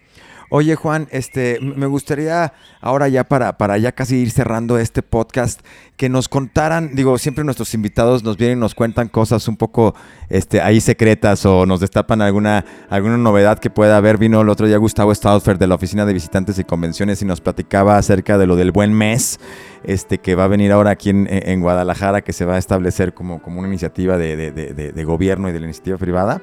Oye, 0.54 0.76
Juan, 0.76 1.08
este, 1.12 1.60
me 1.62 1.86
gustaría 1.86 2.52
ahora 2.82 3.08
ya 3.08 3.24
para, 3.24 3.58
para 3.58 3.78
ya 3.78 3.94
casi 3.94 4.18
ir 4.18 4.32
cerrando 4.32 4.78
este 4.78 5.02
podcast, 5.02 5.62
que 5.96 6.10
nos 6.10 6.28
contaran, 6.28 6.94
digo, 6.94 7.18
siempre 7.18 7.46
nuestros 7.46 7.74
invitados 7.74 8.22
nos 8.26 8.36
vienen 8.36 8.58
y 8.58 8.60
nos 8.60 8.76
cuentan 8.76 9.08
cosas 9.08 9.48
un 9.48 9.56
poco 9.56 9.96
este, 10.28 10.60
ahí 10.60 10.82
secretas 10.82 11.46
o 11.46 11.66
nos 11.66 11.80
destapan 11.80 12.22
alguna, 12.22 12.66
alguna 12.90 13.16
novedad 13.16 13.60
que 13.60 13.70
pueda 13.70 13.96
haber. 13.96 14.18
Vino 14.18 14.42
el 14.42 14.50
otro 14.50 14.68
día 14.68 14.76
Gustavo 14.76 15.16
Staudfer 15.16 15.58
de 15.58 15.68
la 15.68 15.76
Oficina 15.76 16.06
de 16.06 16.12
Visitantes 16.12 16.60
y 16.60 16.66
Convenciones 16.66 17.22
y 17.22 17.26
nos 17.26 17.40
platicaba 17.40 17.98
acerca 17.98 18.38
de 18.38 18.46
lo 18.46 18.58
del 18.58 18.74
buen 18.74 18.92
mes, 18.92 19.40
este, 19.84 20.20
que 20.20 20.36
va 20.36 20.46
a 20.46 20.48
venir 20.48 20.72
ahora 20.72 20.92
aquí 20.92 21.10
en, 21.10 21.62
Guadalajara, 21.62 22.22
que 22.22 22.34
se 22.34 22.46
va 22.46 22.56
a 22.56 22.58
establecer 22.58 23.14
como, 23.14 23.42
como 23.42 23.60
una 23.60 23.68
iniciativa 23.68 24.18
de, 24.18 24.52
de 24.52 25.04
gobierno 25.04 25.50
y 25.50 25.52
de 25.52 25.60
la 25.60 25.66
iniciativa 25.66 25.98
privada. 25.98 26.42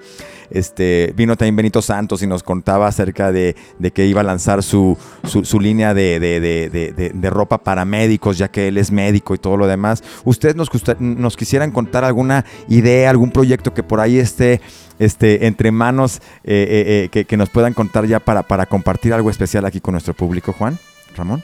Este, 0.51 1.12
vino 1.14 1.36
también 1.36 1.57
Benito 1.57 1.82
Santos 1.82 2.22
y 2.22 2.26
nos 2.26 2.43
contaba 2.43 2.86
acerca 2.86 3.32
de, 3.32 3.55
que 3.93 4.07
iba 4.07 4.20
a 4.20 4.24
lanzar 4.24 4.62
su, 4.62 4.97
su, 5.24 5.61
línea 5.61 5.95
de, 5.95 6.18
de, 6.20 7.30
ropa 7.30 7.59
para 7.59 7.84
médicos, 7.84 8.39
ya 8.39 8.49
que 8.49 8.68
él 8.68 8.78
es 8.78 8.91
médico 8.91 9.34
y 9.34 9.39
todo 9.39 9.57
lo 9.57 9.66
demás. 9.66 10.03
¿Ustedes 10.24 10.57
nos, 10.57 10.70
nos 11.01 11.36
quisieran 11.36 11.70
contar 11.70 12.05
alguna 12.05 12.45
idea, 12.68 13.11
algún 13.11 13.30
proyecto 13.30 13.74
que 13.74 13.82
por 13.82 14.01
ahí 14.01 14.18
esté 14.18 14.61
este, 14.99 15.47
entre 15.47 15.70
manos, 15.70 16.20
eh, 16.45 17.09
eh, 17.11 17.11
eh, 17.12 17.24
que, 17.24 17.36
nos 17.36 17.51
puedan 17.51 17.74
contar 17.74 18.07
ya 18.07 18.20
para, 18.20 18.43
para 18.43 18.66
compartir 18.66 19.12
algo 19.12 19.30
especial 19.30 19.64
aquí 19.64 19.80
con 19.80 19.93
nuestro 19.93 20.14
público, 20.14 20.53
Juan? 20.53 20.78
Ramón. 21.16 21.43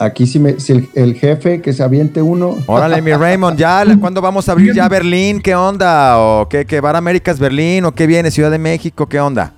Aquí 0.00 0.26
si, 0.26 0.38
me, 0.38 0.60
si 0.60 0.88
el, 0.94 1.14
jefe 1.14 1.60
que 1.60 1.72
se 1.72 1.82
aviente 1.82 2.22
uno. 2.22 2.54
Órale, 2.66 3.02
mi 3.02 3.12
Raymond, 3.12 3.58
ya, 3.58 3.84
¿cuándo 3.98 4.20
vamos 4.20 4.48
a 4.48 4.52
abrir 4.52 4.72
ya 4.72 4.88
Berlín? 4.88 5.40
¿Qué 5.40 5.56
onda? 5.56 6.18
¿O 6.18 6.48
qué, 6.48 6.64
qué 6.66 6.80
Bar 6.80 6.94
América 6.94 7.32
es 7.32 7.40
Berlín? 7.40 7.84
¿O 7.84 7.92
qué 7.92 8.06
viene 8.06 8.30
Ciudad 8.30 8.50
de 8.50 8.58
México? 8.58 9.08
¿Qué 9.08 9.18
onda? 9.18 9.52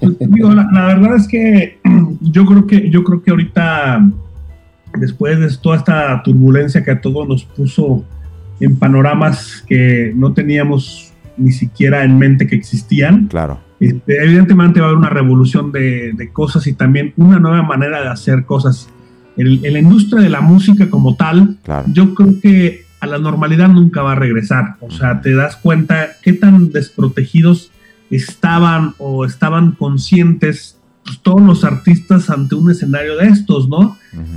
Digo, 0.00 0.52
la, 0.52 0.96
verdad 0.98 1.16
es 1.16 1.28
que 1.28 1.78
yo 2.20 2.44
creo 2.44 2.66
que 2.66 2.90
yo 2.90 3.04
creo 3.04 3.22
que 3.22 3.30
ahorita, 3.30 4.04
después 4.98 5.38
de 5.38 5.48
toda 5.62 5.76
esta 5.76 6.22
turbulencia 6.24 6.82
que 6.82 6.90
a 6.90 7.00
todos 7.00 7.28
nos 7.28 7.44
puso 7.44 8.04
en 8.58 8.76
panoramas 8.76 9.64
que 9.68 10.12
no 10.16 10.32
teníamos 10.32 11.12
ni 11.36 11.52
siquiera 11.52 12.02
en 12.02 12.18
mente 12.18 12.48
que 12.48 12.56
existían. 12.56 13.28
Claro. 13.28 13.60
Este, 13.78 14.24
evidentemente 14.24 14.80
va 14.80 14.86
a 14.86 14.88
haber 14.88 14.98
una 14.98 15.10
revolución 15.10 15.70
de, 15.70 16.12
de 16.14 16.32
cosas 16.32 16.66
y 16.66 16.72
también 16.72 17.12
una 17.16 17.38
nueva 17.38 17.62
manera 17.62 18.00
de 18.02 18.08
hacer 18.08 18.44
cosas 18.44 18.88
en 19.38 19.72
la 19.72 19.78
industria 19.78 20.22
de 20.22 20.28
la 20.28 20.40
música 20.40 20.90
como 20.90 21.16
tal, 21.16 21.56
yo 21.92 22.14
creo 22.14 22.40
que 22.40 22.84
a 23.00 23.06
la 23.06 23.18
normalidad 23.18 23.68
nunca 23.68 24.02
va 24.02 24.12
a 24.12 24.16
regresar. 24.16 24.76
O 24.80 24.90
sea, 24.90 25.20
te 25.20 25.34
das 25.34 25.56
cuenta 25.56 26.08
qué 26.22 26.32
tan 26.32 26.70
desprotegidos 26.70 27.70
estaban 28.10 28.94
o 28.98 29.24
estaban 29.24 29.72
conscientes 29.72 30.78
pues, 31.04 31.20
todos 31.20 31.40
los 31.40 31.64
artistas 31.64 32.28
ante 32.28 32.54
un 32.54 32.70
escenario 32.70 33.16
de 33.16 33.28
estos, 33.28 33.68
¿no? 33.68 33.96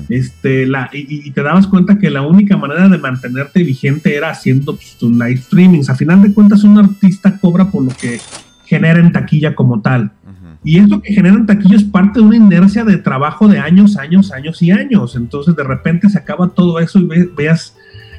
este, 0.09 0.65
la, 0.65 0.89
y, 0.93 1.31
te 1.31 1.43
dabas 1.43 1.67
cuenta 1.67 1.97
que 1.97 2.09
la 2.09 2.21
única 2.21 2.55
manera 2.55 2.87
de 2.87 2.97
mantenerte 2.97 3.63
vigente 3.63 4.15
era 4.15 4.29
haciendo 4.29 4.75
pues, 4.75 4.95
tus 4.97 5.11
live 5.11 5.37
streamings. 5.37 5.89
A 5.89 5.95
final 5.95 6.21
de 6.21 6.33
cuentas, 6.33 6.63
un 6.63 6.77
artista 6.77 7.37
cobra 7.39 7.65
por 7.65 7.83
lo 7.83 7.91
que 7.91 8.19
genera 8.65 8.99
en 8.99 9.11
taquilla 9.11 9.53
como 9.53 9.81
tal. 9.81 10.11
Y 10.63 10.77
esto 10.77 11.01
que 11.01 11.13
generan 11.13 11.45
taquillo 11.45 11.75
es 11.75 11.83
parte 11.83 12.19
de 12.19 12.25
una 12.25 12.35
inercia 12.35 12.83
de 12.83 12.97
trabajo 12.97 13.47
de 13.47 13.59
años, 13.59 13.97
años, 13.97 14.31
años 14.31 14.61
y 14.61 14.71
años. 14.71 15.15
Entonces 15.15 15.55
de 15.55 15.63
repente 15.63 16.09
se 16.09 16.19
acaba 16.19 16.49
todo 16.49 16.79
eso 16.79 16.99
y 16.99 17.07
veas 17.35 17.75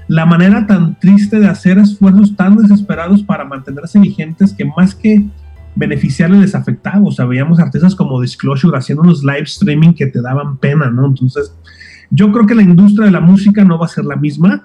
la 0.08 0.26
manera 0.26 0.66
tan 0.66 0.98
triste 0.98 1.38
de 1.38 1.46
hacer 1.46 1.78
esfuerzos 1.78 2.34
tan 2.34 2.56
desesperados 2.56 3.22
para 3.22 3.44
mantenerse 3.44 4.00
vigentes 4.00 4.52
que 4.52 4.64
más 4.64 4.94
que 4.94 5.24
beneficiarles 5.76 6.40
les 6.40 6.54
afectaba. 6.54 7.00
O 7.06 7.12
sea, 7.12 7.26
veíamos 7.26 7.60
artistas 7.60 7.94
como 7.94 8.20
Disclosure 8.20 8.76
haciendo 8.76 9.02
unos 9.02 9.22
live 9.22 9.42
streaming 9.42 9.92
que 9.92 10.06
te 10.06 10.20
daban 10.20 10.56
pena, 10.56 10.90
¿no? 10.90 11.06
Entonces, 11.06 11.54
yo 12.10 12.32
creo 12.32 12.46
que 12.46 12.56
la 12.56 12.62
industria 12.62 13.06
de 13.06 13.12
la 13.12 13.20
música 13.20 13.64
no 13.64 13.78
va 13.78 13.86
a 13.86 13.88
ser 13.88 14.04
la 14.04 14.16
misma. 14.16 14.62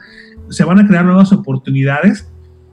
Se 0.50 0.64
van 0.64 0.80
a 0.80 0.88
crear 0.88 1.06
nuevas 1.06 1.32
oportunidades 1.32 2.28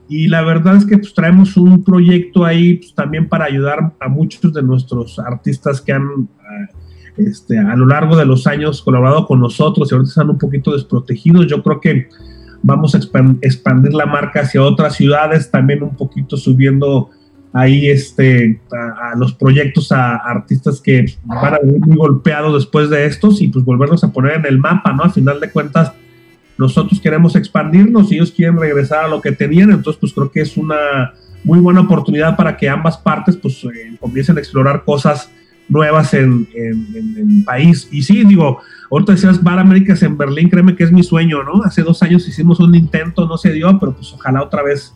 y 0.07 0.27
la 0.27 0.41
verdad 0.43 0.75
es 0.75 0.85
que 0.85 0.97
pues, 0.97 1.13
traemos 1.13 1.57
un 1.57 1.83
proyecto 1.83 2.45
ahí 2.45 2.75
pues, 2.75 2.93
también 2.93 3.27
para 3.27 3.45
ayudar 3.45 3.93
a 3.99 4.07
muchos 4.07 4.53
de 4.53 4.61
nuestros 4.61 5.17
artistas 5.19 5.81
que 5.81 5.93
han 5.93 6.29
ah, 6.39 6.69
este, 7.17 7.57
a 7.57 7.75
lo 7.75 7.85
largo 7.85 8.15
de 8.15 8.25
los 8.25 8.45
años 8.45 8.81
colaborado 8.81 9.25
con 9.25 9.39
nosotros 9.39 9.89
y 9.89 9.95
ahorita 9.95 10.09
están 10.09 10.29
un 10.29 10.37
poquito 10.37 10.73
desprotegidos. 10.73 11.47
Yo 11.47 11.63
creo 11.63 11.79
que 11.79 12.09
vamos 12.61 12.93
a 12.93 12.97
expandir 12.97 13.93
la 13.93 14.05
marca 14.05 14.41
hacia 14.41 14.61
otras 14.61 14.95
ciudades, 14.95 15.49
también 15.49 15.83
un 15.83 15.95
poquito 15.95 16.35
subiendo 16.35 17.09
ahí 17.53 17.87
este, 17.87 18.59
a, 18.71 19.15
los 19.15 19.33
proyectos 19.33 19.91
a, 19.91 20.17
artistas 20.17 20.81
que 20.81 21.05
van 21.23 21.53
a 21.53 21.59
venir 21.59 21.79
muy 21.79 21.95
golpeados 21.95 22.53
después 22.53 22.89
de 22.89 23.05
estos 23.05 23.41
y 23.41 23.47
pues 23.47 23.63
volverlos 23.63 24.03
a 24.03 24.11
poner 24.11 24.33
en 24.33 24.45
el 24.45 24.59
mapa, 24.59 24.91
¿no? 24.91 25.03
A 25.03 25.09
final 25.09 25.39
de 25.39 25.51
cuentas, 25.51 25.93
nosotros 26.57 27.01
queremos 27.01 27.35
expandirnos 27.35 28.11
ellos 28.11 28.31
quieren 28.31 28.57
regresar 28.57 29.05
a 29.05 29.07
lo 29.07 29.21
que 29.21 29.31
tenían, 29.31 29.71
entonces 29.71 29.99
pues 29.99 30.13
creo 30.13 30.31
que 30.31 30.41
es 30.41 30.57
una 30.57 31.13
muy 31.43 31.59
buena 31.59 31.81
oportunidad 31.81 32.35
para 32.35 32.57
que 32.57 32.67
ambas 32.67 32.97
partes 32.97 33.37
pues 33.37 33.63
eh, 33.65 33.95
comiencen 33.99 34.37
a 34.37 34.39
explorar 34.39 34.83
cosas 34.83 35.29
nuevas 35.67 36.13
en, 36.13 36.47
el 36.55 37.43
país. 37.43 37.87
Y 37.91 38.03
sí, 38.03 38.23
digo, 38.23 38.59
ahorita 38.91 39.13
decías 39.13 39.43
Bar 39.43 39.59
Américas 39.59 40.01
en 40.03 40.17
Berlín, 40.17 40.49
créeme 40.49 40.75
que 40.75 40.83
es 40.83 40.91
mi 40.91 41.03
sueño, 41.03 41.43
¿no? 41.43 41.63
Hace 41.63 41.81
dos 41.81 42.01
años 42.03 42.27
hicimos 42.27 42.59
un 42.59 42.73
intento, 42.75 43.27
no 43.27 43.37
se 43.37 43.51
dio, 43.51 43.79
pero 43.79 43.93
pues 43.93 44.11
ojalá 44.13 44.43
otra 44.43 44.63
vez 44.63 44.93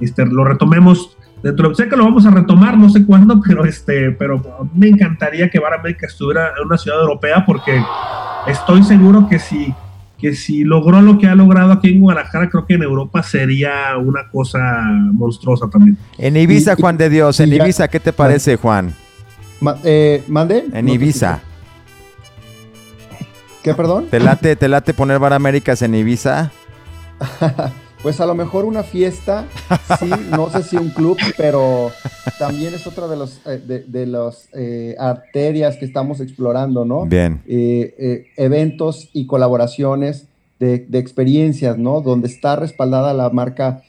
este, 0.00 0.26
lo 0.26 0.44
retomemos 0.44 1.16
dentro 1.42 1.74
sé 1.74 1.88
que 1.88 1.96
lo 1.96 2.04
vamos 2.04 2.24
a 2.24 2.30
retomar 2.30 2.78
no 2.78 2.88
sé 2.88 3.04
cuándo 3.04 3.40
pero 3.46 3.64
este 3.64 4.12
pero 4.12 4.68
me 4.74 4.88
encantaría 4.88 5.50
que 5.50 5.58
Bar 5.58 5.74
América 5.74 6.06
estuviera 6.06 6.52
en 6.56 6.66
una 6.66 6.78
ciudad 6.78 7.00
europea 7.00 7.44
porque 7.44 7.82
estoy 8.46 8.82
seguro 8.84 9.28
que 9.28 9.38
si 9.38 9.74
que 10.22 10.36
si 10.36 10.62
logró 10.62 11.02
lo 11.02 11.18
que 11.18 11.26
ha 11.26 11.34
logrado 11.34 11.72
aquí 11.72 11.88
en 11.90 12.00
Guadalajara, 12.00 12.48
creo 12.48 12.64
que 12.64 12.74
en 12.74 12.84
Europa 12.84 13.24
sería 13.24 13.96
una 13.98 14.28
cosa 14.30 14.84
monstruosa 15.12 15.68
también. 15.68 15.98
En 16.16 16.36
Ibiza, 16.36 16.76
Juan 16.76 16.96
de 16.96 17.10
Dios, 17.10 17.40
en 17.40 17.52
Ibiza, 17.52 17.88
¿qué 17.88 17.98
te 17.98 18.12
parece, 18.12 18.56
Juan? 18.56 18.94
Eh, 19.82 20.22
¿Mande? 20.28 20.64
En 20.72 20.88
Ibiza. 20.88 21.40
¿Qué, 23.64 23.74
perdón? 23.74 24.06
¿Te 24.10 24.20
late, 24.20 24.54
¿Te 24.54 24.68
late 24.68 24.94
poner 24.94 25.18
Bar 25.18 25.32
Américas 25.32 25.82
en 25.82 25.96
Ibiza? 25.96 26.52
Pues 28.02 28.20
a 28.20 28.26
lo 28.26 28.34
mejor 28.34 28.64
una 28.64 28.82
fiesta, 28.82 29.46
sí, 30.00 30.10
no 30.30 30.50
sé 30.50 30.64
si 30.64 30.76
un 30.76 30.88
club, 30.88 31.16
pero 31.36 31.92
también 32.36 32.74
es 32.74 32.84
otra 32.88 33.06
de 33.06 33.16
los 33.16 33.40
eh, 33.46 33.84
de, 33.86 34.06
las 34.06 34.48
eh, 34.54 34.96
arterias 34.98 35.76
que 35.76 35.84
estamos 35.84 36.20
explorando, 36.20 36.84
¿no? 36.84 37.06
Bien. 37.06 37.42
Eh, 37.46 38.26
eventos 38.36 39.08
y 39.12 39.26
colaboraciones 39.26 40.26
de, 40.58 40.84
experiencias, 40.94 41.78
¿no? 41.78 42.00
Donde 42.00 42.26
está 42.26 42.56
respaldada 42.56 43.14
la 43.14 43.30
marca 43.30 43.82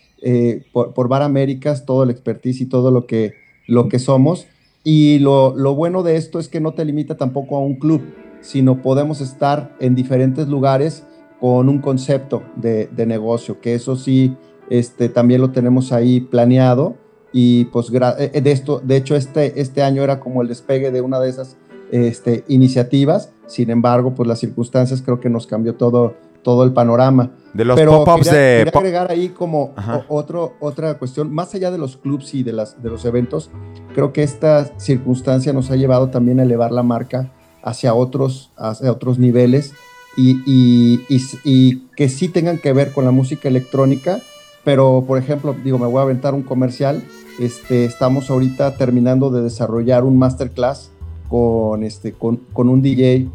por, 0.72 1.08
Bar 1.08 1.24
Américas, 1.24 1.86
todo 1.86 2.04
el 2.04 2.12
expertise 2.12 2.62
y 2.62 2.66
todo 2.68 2.92
lo 2.92 3.08
que, 3.08 3.34
lo 3.68 3.90
que 3.90 3.98
somos. 3.98 4.46
Y 4.84 5.20
lo, 5.20 5.56
lo 5.56 5.74
bueno 5.74 6.04
de 6.04 6.18
esto 6.18 6.38
es 6.40 6.50
que 6.50 6.60
no 6.60 6.74
te 6.74 6.86
limita 6.86 7.18
tampoco 7.18 7.58
a 7.58 7.62
un 7.62 7.76
club, 7.76 8.04
sino 8.42 8.82
podemos 8.84 9.22
estar 9.22 9.76
en 9.80 9.96
diferentes 9.96 10.48
lugares 10.48 11.04
con 11.44 11.68
un 11.68 11.80
concepto 11.80 12.42
de, 12.56 12.88
negocio, 13.06 13.60
que 13.60 13.76
eso 13.76 13.98
sí, 13.98 14.34
este, 14.70 15.10
también 15.10 15.42
lo 15.42 15.52
tenemos 15.52 15.92
ahí 15.92 16.22
planeado 16.22 16.96
y 17.34 17.66
pues 17.66 17.92
eh, 17.92 18.40
de 18.42 18.52
esto, 18.54 18.80
de 18.82 18.96
hecho 18.96 19.18
este, 19.18 19.60
este 19.60 19.84
año 19.84 20.04
era 20.04 20.22
como 20.22 20.42
el 20.42 20.48
despegue 20.48 20.90
de 20.90 21.02
una 21.02 21.20
de 21.20 21.30
esas 21.30 21.58
este, 21.92 22.46
iniciativas, 22.48 23.34
sin 23.46 23.72
embargo, 23.72 24.16
pues 24.16 24.26
las 24.26 24.40
circunstancias 24.40 25.02
creo 25.02 25.20
que 25.20 25.30
nos 25.30 25.46
cambió 25.46 25.76
todo, 25.76 26.16
todo 26.44 26.64
el 26.64 26.72
panorama. 26.72 27.32
De 27.54 27.66
los 27.66 27.78
pop-ups 27.78 28.32
de... 28.32 28.64
Quería 28.64 28.80
agregar 28.80 29.12
ahí 29.12 29.28
como 29.28 29.74
otro, 30.08 30.54
otra 30.62 30.98
cuestión, 30.98 31.30
más 31.30 31.54
allá 31.54 31.72
de 31.72 31.78
los 31.78 31.98
clubs 31.98 32.34
y 32.36 32.44
de, 32.44 32.54
las, 32.54 32.82
de 32.82 32.90
los 32.90 33.04
eventos, 33.04 33.52
creo 33.94 34.14
que 34.14 34.24
esta 34.24 34.80
circunstancia 34.80 35.52
nos 35.52 35.72
ha 35.72 35.76
llevado 35.76 36.10
también 36.10 36.40
a 36.40 36.44
elevar 36.44 36.72
la 36.72 36.84
marca 36.84 37.34
hacia 37.64 37.94
otros, 37.96 38.54
hacia 38.56 38.90
otros 38.90 39.20
niveles 39.20 39.74
y, 40.16 41.78
que 41.96 42.10
sí 42.10 42.28
tengan 42.28 42.58
que 42.58 42.74
ver 42.74 42.92
con 42.92 43.06
la 43.06 43.12
música 43.12 43.48
electrónica, 43.48 44.20
pero 44.64 45.04
por 45.08 45.18
ejemplo, 45.18 45.56
digo, 45.64 45.78
me 45.78 45.88
voy 45.88 46.00
a 46.00 46.04
aventar 46.04 46.34
un 46.34 46.44
comercial, 46.44 47.04
este, 47.40 47.86
estamos 47.86 48.30
ahorita 48.30 48.76
terminando 48.78 49.30
de 49.30 49.42
desarrollar 49.42 50.04
un 50.04 50.18
masterclass 50.18 50.92
con, 51.30 51.84
este, 51.84 52.14
con, 52.14 52.40
un 52.56 52.82
DJ, 52.82 53.28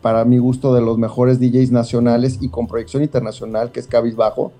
para 0.00 0.24
mi 0.24 0.38
gusto 0.38 0.74
de 0.74 0.80
los 0.80 0.98
mejores 0.98 1.38
DJs 1.38 1.70
nacionales 1.70 2.38
y 2.40 2.48
con 2.48 2.66
proyección 2.66 3.02
internacional, 3.02 3.70
que 3.72 3.80
es 3.80 3.86
Cabizbajo, 3.86 4.52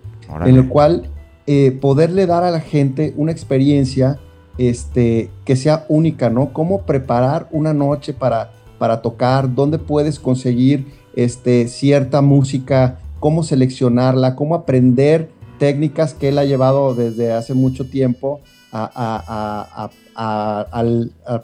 en 0.45 0.57
el 0.57 0.69
cual 0.69 1.11
eh, 1.47 1.73
poderle 1.81 2.27
dar 2.27 2.45
a 2.45 2.51
la 2.51 2.61
gente 2.61 3.14
una 3.17 3.33
experiencia 3.33 4.19
este, 4.59 5.31
que 5.45 5.57
sea 5.57 5.87
única, 5.89 6.29
¿no? 6.31 6.53
Cómo 6.53 6.83
preparar 6.83 7.49
una 7.51 7.73
noche 7.73 8.12
para, 8.12 8.53
para 8.79 9.01
tocar, 9.03 9.55
dónde 9.55 9.79
puedes 9.79 10.19
conseguir 10.19 10.87
este, 11.17 11.67
cierta 11.69 12.23
música, 12.23 13.01
cómo 13.19 13.43
seleccionarla, 13.43 14.37
cómo 14.37 14.55
aprender 14.55 15.31
técnicas 15.59 16.14
que 16.14 16.29
él 16.29 16.39
ha 16.39 16.45
llevado 16.45 16.95
desde 16.95 17.33
hace 17.33 17.55
mucho 17.55 17.89
tiempo 17.89 18.41
al, 18.71 19.91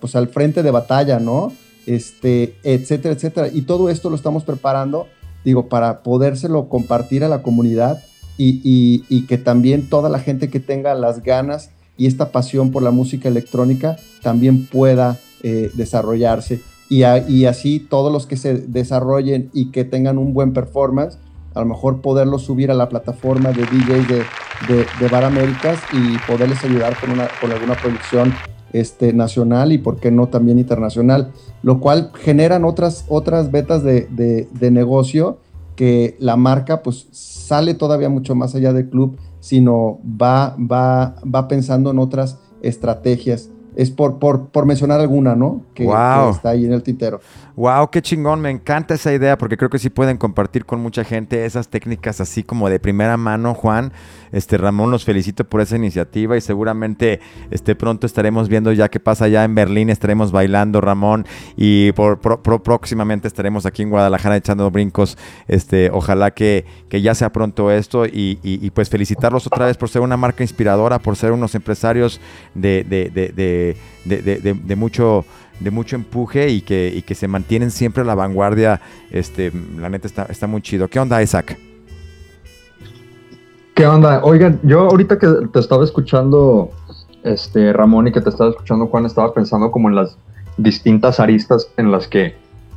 pues 0.01 0.15
al 0.15 0.29
frente 0.29 0.63
de 0.63 0.71
batalla, 0.71 1.19
¿no? 1.19 1.53
este, 1.87 2.57
etcétera, 2.63 3.15
etcétera. 3.15 3.49
Y 3.53 3.63
todo 3.63 3.91
esto 3.91 4.11
lo 4.11 4.17
estamos 4.17 4.45
preparando, 4.45 5.07
digo, 5.45 5.69
para 5.69 6.03
podérselo 6.03 6.69
compartir 6.69 7.25
a 7.25 7.29
la 7.29 7.43
comunidad 7.43 8.03
y, 8.39 9.27
que 9.29 9.39
también 9.39 9.89
toda 9.89 10.09
la 10.09 10.19
gente 10.19 10.51
que 10.51 10.59
tenga 10.59 10.95
las 10.95 11.23
ganas 11.23 11.71
y 11.97 12.07
esta 12.07 12.33
pasión 12.33 12.73
por 12.73 12.83
la 12.83 12.91
música 12.91 13.29
electrónica 13.29 13.97
también 14.23 14.67
pueda 14.67 15.19
eh, 15.43 15.71
desarrollarse. 15.75 16.61
Y, 16.93 17.05
y, 17.07 17.47
así 17.47 17.81
todos 17.81 18.13
los 18.13 18.27
que 18.27 18.37
se 18.37 18.55
desarrollen 18.55 19.49
y 19.55 19.71
que 19.71 19.87
tengan 19.87 20.19
un 20.19 20.35
buen 20.35 20.53
performance, 20.53 21.17
a 21.55 21.61
lo 21.61 21.65
mejor 21.65 22.03
poderlos 22.03 22.43
subir 22.43 22.71
a 22.71 22.75
la 22.75 22.91
plataforma 22.91 23.51
de 23.51 23.63
DJs 23.63 24.09
de, 24.09 24.19
de, 24.69 24.87
de 25.01 25.09
Bar 25.11 25.25
Américas 25.25 25.79
y 25.95 26.19
poderles 26.31 26.63
ayudar 26.63 26.95
con, 27.01 27.13
una, 27.13 27.29
con 27.41 27.51
alguna 27.51 27.77
producción 27.77 28.35
este, 28.75 29.15
nacional 29.15 29.73
y 29.73 29.79
por 29.79 30.01
qué 30.01 30.11
no 30.11 30.27
también 30.27 30.59
internacional, 30.59 31.33
lo 31.63 31.81
cual 31.81 32.11
generan 32.15 32.67
otras, 32.67 33.07
otras 33.09 33.51
vetas 33.51 33.83
de, 33.83 34.07
de, 34.11 34.71
negocio 34.71 35.39
que 35.77 36.19
la 36.19 36.37
marca 36.37 36.83
pues 36.83 37.07
sale 37.11 37.73
todavía 37.73 38.11
mucho 38.11 38.35
más 38.35 38.55
allá 38.55 38.75
del 38.75 38.91
club, 38.91 39.17
sino 39.41 39.99
va, 40.05 40.59
va, 40.59 41.15
va 41.25 41.49
pensando 41.49 41.91
en 41.91 41.99
otras 41.99 42.39
estrategias 42.61 43.49
es 43.77 43.91
por, 43.91 44.19
por, 44.19 44.49
por, 44.49 44.67
mencionar 44.67 45.01
alguna, 45.01 45.35
¿no? 45.35 45.63
Que, 45.75 45.85
está 45.85 46.51
ahí 46.51 46.65
en 46.65 46.73
el 46.73 46.83
tintero. 46.83 47.21
Wow, 47.57 47.91
qué 47.91 48.01
chingón, 48.01 48.41
me 48.41 48.51
encanta 48.51 48.95
esa 48.95 49.13
idea 49.13 49.37
porque 49.37 49.57
creo 49.57 49.69
que 49.69 49.79
sí 49.79 49.91
pueden 49.91 50.17
compartir 50.17 50.65
con 50.65 50.81
mucha 50.81 51.05
gente 51.05 51.45
esas 51.45 51.69
técnicas 51.69 52.21
así 52.21 52.43
como 52.43 52.71
de 52.71 52.81
primera 52.81 53.17
mano, 53.17 53.55
Juan. 53.55 53.93
Este 54.33 54.57
Ramón, 54.57 54.91
los 54.91 55.05
felicito 55.05 55.45
por 55.45 55.61
esa 55.61 55.77
iniciativa 55.77 56.37
y 56.39 56.41
seguramente 56.41 57.21
este 57.51 57.75
pronto 57.75 58.07
estaremos 58.07 58.49
viendo 58.49 58.73
ya 58.73 58.89
qué 58.89 58.99
pasa 58.99 59.27
allá 59.27 59.45
en 59.45 59.55
Berlín, 59.55 59.91
estaremos 59.91 60.33
bailando, 60.33 60.81
Ramón, 60.81 61.27
y 61.55 61.93
por, 61.93 62.19
próximamente 62.63 63.29
estaremos 63.29 63.67
aquí 63.67 63.83
en 63.83 63.91
Guadalajara 63.91 64.37
echando 64.37 64.71
brincos. 64.71 65.19
Este, 65.49 65.91
ojalá 65.93 66.31
que, 66.31 66.65
que 66.89 67.03
ya 67.03 67.15
sea 67.15 67.31
pronto 67.31 67.71
esto 67.71 68.07
y, 68.07 68.39
y, 68.43 68.71
pues 68.71 68.89
felicitarlos 68.89 69.47
otra 69.47 69.67
vez 69.67 69.77
por 69.77 69.91
ser 69.91 70.01
una 70.01 70.17
marca 70.17 70.43
inspiradora, 70.43 70.99
por 70.99 71.17
ser 71.17 71.33
unos 71.33 71.55
empresarios 71.55 72.21
de, 72.55 72.85
de, 72.85 73.11
de, 73.11 73.29
de 73.29 73.62
mucho 74.77 75.25
de 75.63 75.71
mucho 75.71 75.97
empuje 75.97 76.51
y 76.51 76.61
que, 76.61 76.93
y 76.95 77.03
que 77.03 77.15
se 77.15 77.29
mantienen 77.29 77.71
siempre 77.71 78.03
a 78.03 78.05
la 78.05 78.15
vanguardia. 78.15 78.81
Este, 79.11 79.53
la 79.79 79.89
neta 79.89 80.07
está, 80.07 80.25
está 80.25 80.47
muy 80.47 80.63
chido. 80.63 80.89
¿Qué 80.89 80.99
onda, 80.99 81.23
Isaac? 81.23 81.59
¿Qué 83.75 83.87
onda? 83.87 84.23
Oigan, 84.25 84.61
yo 84.63 84.81
ahorita 84.81 85.19
que 85.19 85.29
te 85.53 85.59
estaba 85.59 85.85
escuchando, 85.85 86.71
este, 87.23 87.73
Ramón, 87.73 88.09
y 88.09 88.13
que 88.13 88.21
te 88.21 88.29
estaba 88.29 88.51
escuchando, 88.51 88.87
Juan, 88.87 89.07
estaba 89.07 89.33
pensando 89.33 89.71
como 89.71 89.89
en 89.89 89.95
las 89.95 90.17
distintas 90.59 91.21
aristas 91.21 91.71
en 91.77 91.91
las 91.91 92.07
que 92.07 92.35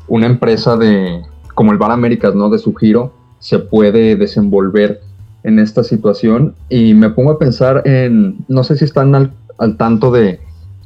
una 0.08 0.28
empresa 0.28 0.78
de, 0.78 1.22
como 1.54 1.72
el 1.72 1.78
Bar 1.78 1.92
Américas, 1.92 2.34
¿no? 2.36 2.50
De 2.50 2.60
su 2.60 2.74
giro, 2.76 3.14
se 3.40 3.60
puede 3.60 4.16
desenvolver 4.16 5.02
en 5.44 5.60
esta 5.60 5.84
situación. 5.84 6.56
Y 6.70 6.94
me 6.94 7.10
pongo 7.10 7.32
a 7.32 7.40
pensar 7.40 7.82
en, 7.86 8.46
no 8.48 8.64
sé 8.64 8.78
si 8.78 8.86
están 8.86 9.14
al, 9.16 9.34
al 9.58 9.76
tanto 9.78 10.12
de 10.12 10.40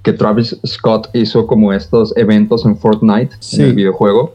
que 0.04 0.14
Travis 0.14 0.58
Scott 0.66 1.10
hizo 1.14 1.48
como 1.48 1.74
estos 1.74 2.16
eventos 2.16 2.66
en 2.66 2.78
Fortnite, 2.78 3.36
en 3.54 3.62
el 3.62 3.74
videojuego. 3.74 4.34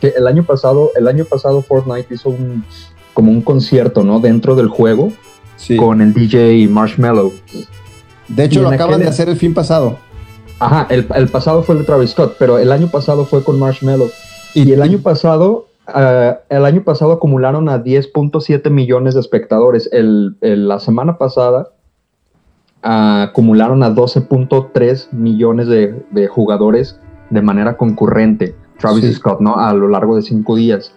Que 0.00 0.14
el 0.16 0.26
año 0.26 0.44
pasado, 0.44 0.90
el 0.96 1.08
año 1.08 1.24
pasado 1.24 1.62
Fortnite 1.62 2.14
hizo 2.14 2.30
un, 2.30 2.64
como 3.14 3.32
un 3.32 3.42
concierto, 3.42 4.04
¿no? 4.04 4.20
Dentro 4.20 4.54
del 4.54 4.68
juego 4.68 5.12
con 5.76 6.00
el 6.00 6.14
DJ 6.14 6.68
Marshmallow. 6.68 7.32
De 8.28 8.44
hecho, 8.44 8.62
lo 8.62 8.68
acaban 8.68 9.00
de 9.00 9.08
hacer 9.08 9.28
el 9.28 9.36
fin 9.36 9.54
pasado. 9.54 9.98
Ajá, 10.60 10.86
el, 10.90 11.28
pasado 11.28 11.62
fue 11.62 11.74
el 11.74 11.80
de 11.80 11.86
Travis 11.86 12.10
Scott, 12.10 12.36
pero 12.38 12.58
el 12.58 12.72
año 12.72 12.88
pasado 12.88 13.24
fue 13.24 13.44
con 13.44 13.58
Marshmallow. 13.58 14.10
Y 14.54 14.72
el 14.72 14.82
año 14.82 14.98
pasado, 14.98 15.68
uh, 15.88 16.34
el 16.48 16.64
año 16.64 16.82
pasado 16.82 17.12
acumularon 17.12 17.68
a 17.68 17.82
10.7 17.82 18.70
millones 18.70 19.14
de 19.14 19.20
espectadores. 19.20 19.88
El, 19.92 20.36
la 20.40 20.80
semana 20.80 21.16
pasada 21.16 21.70
acumularon 22.82 23.82
a 23.82 23.90
12.3 23.90 25.12
millones 25.12 25.68
de, 25.68 26.28
jugadores 26.28 26.98
de 27.30 27.42
manera 27.42 27.76
concurrente, 27.76 28.54
Travis 28.78 29.16
Scott, 29.16 29.40
¿no? 29.40 29.56
A 29.56 29.74
lo 29.74 29.88
largo 29.88 30.16
de 30.16 30.22
cinco 30.22 30.56
días. 30.56 30.94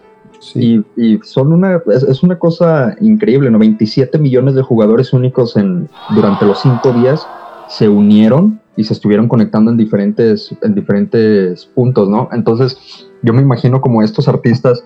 Y, 0.56 0.84
son 1.24 1.54
una, 1.54 1.82
es, 1.88 2.24
una 2.24 2.40
cosa 2.40 2.96
increíble, 3.00 3.52
¿no? 3.52 3.60
27 3.60 4.18
millones 4.18 4.56
de 4.56 4.62
jugadores 4.62 5.14
únicos 5.14 5.56
en, 5.58 5.90
durante 6.16 6.46
los 6.46 6.62
cinco 6.62 6.92
días 6.94 7.28
se 7.68 7.88
unieron 7.88 8.60
y 8.76 8.84
se 8.84 8.94
estuvieron 8.94 9.28
conectando 9.28 9.72
en 9.72 9.78
diferentes, 9.78 10.56
en 10.62 10.76
diferentes 10.76 11.66
puntos, 11.66 12.10
¿no? 12.10 12.30
Entonces, 12.32 13.08
yo 13.22 13.34
me 13.34 13.42
imagino 13.42 13.82
como 13.82 14.02
estos 14.02 14.28
artistas 14.28 14.84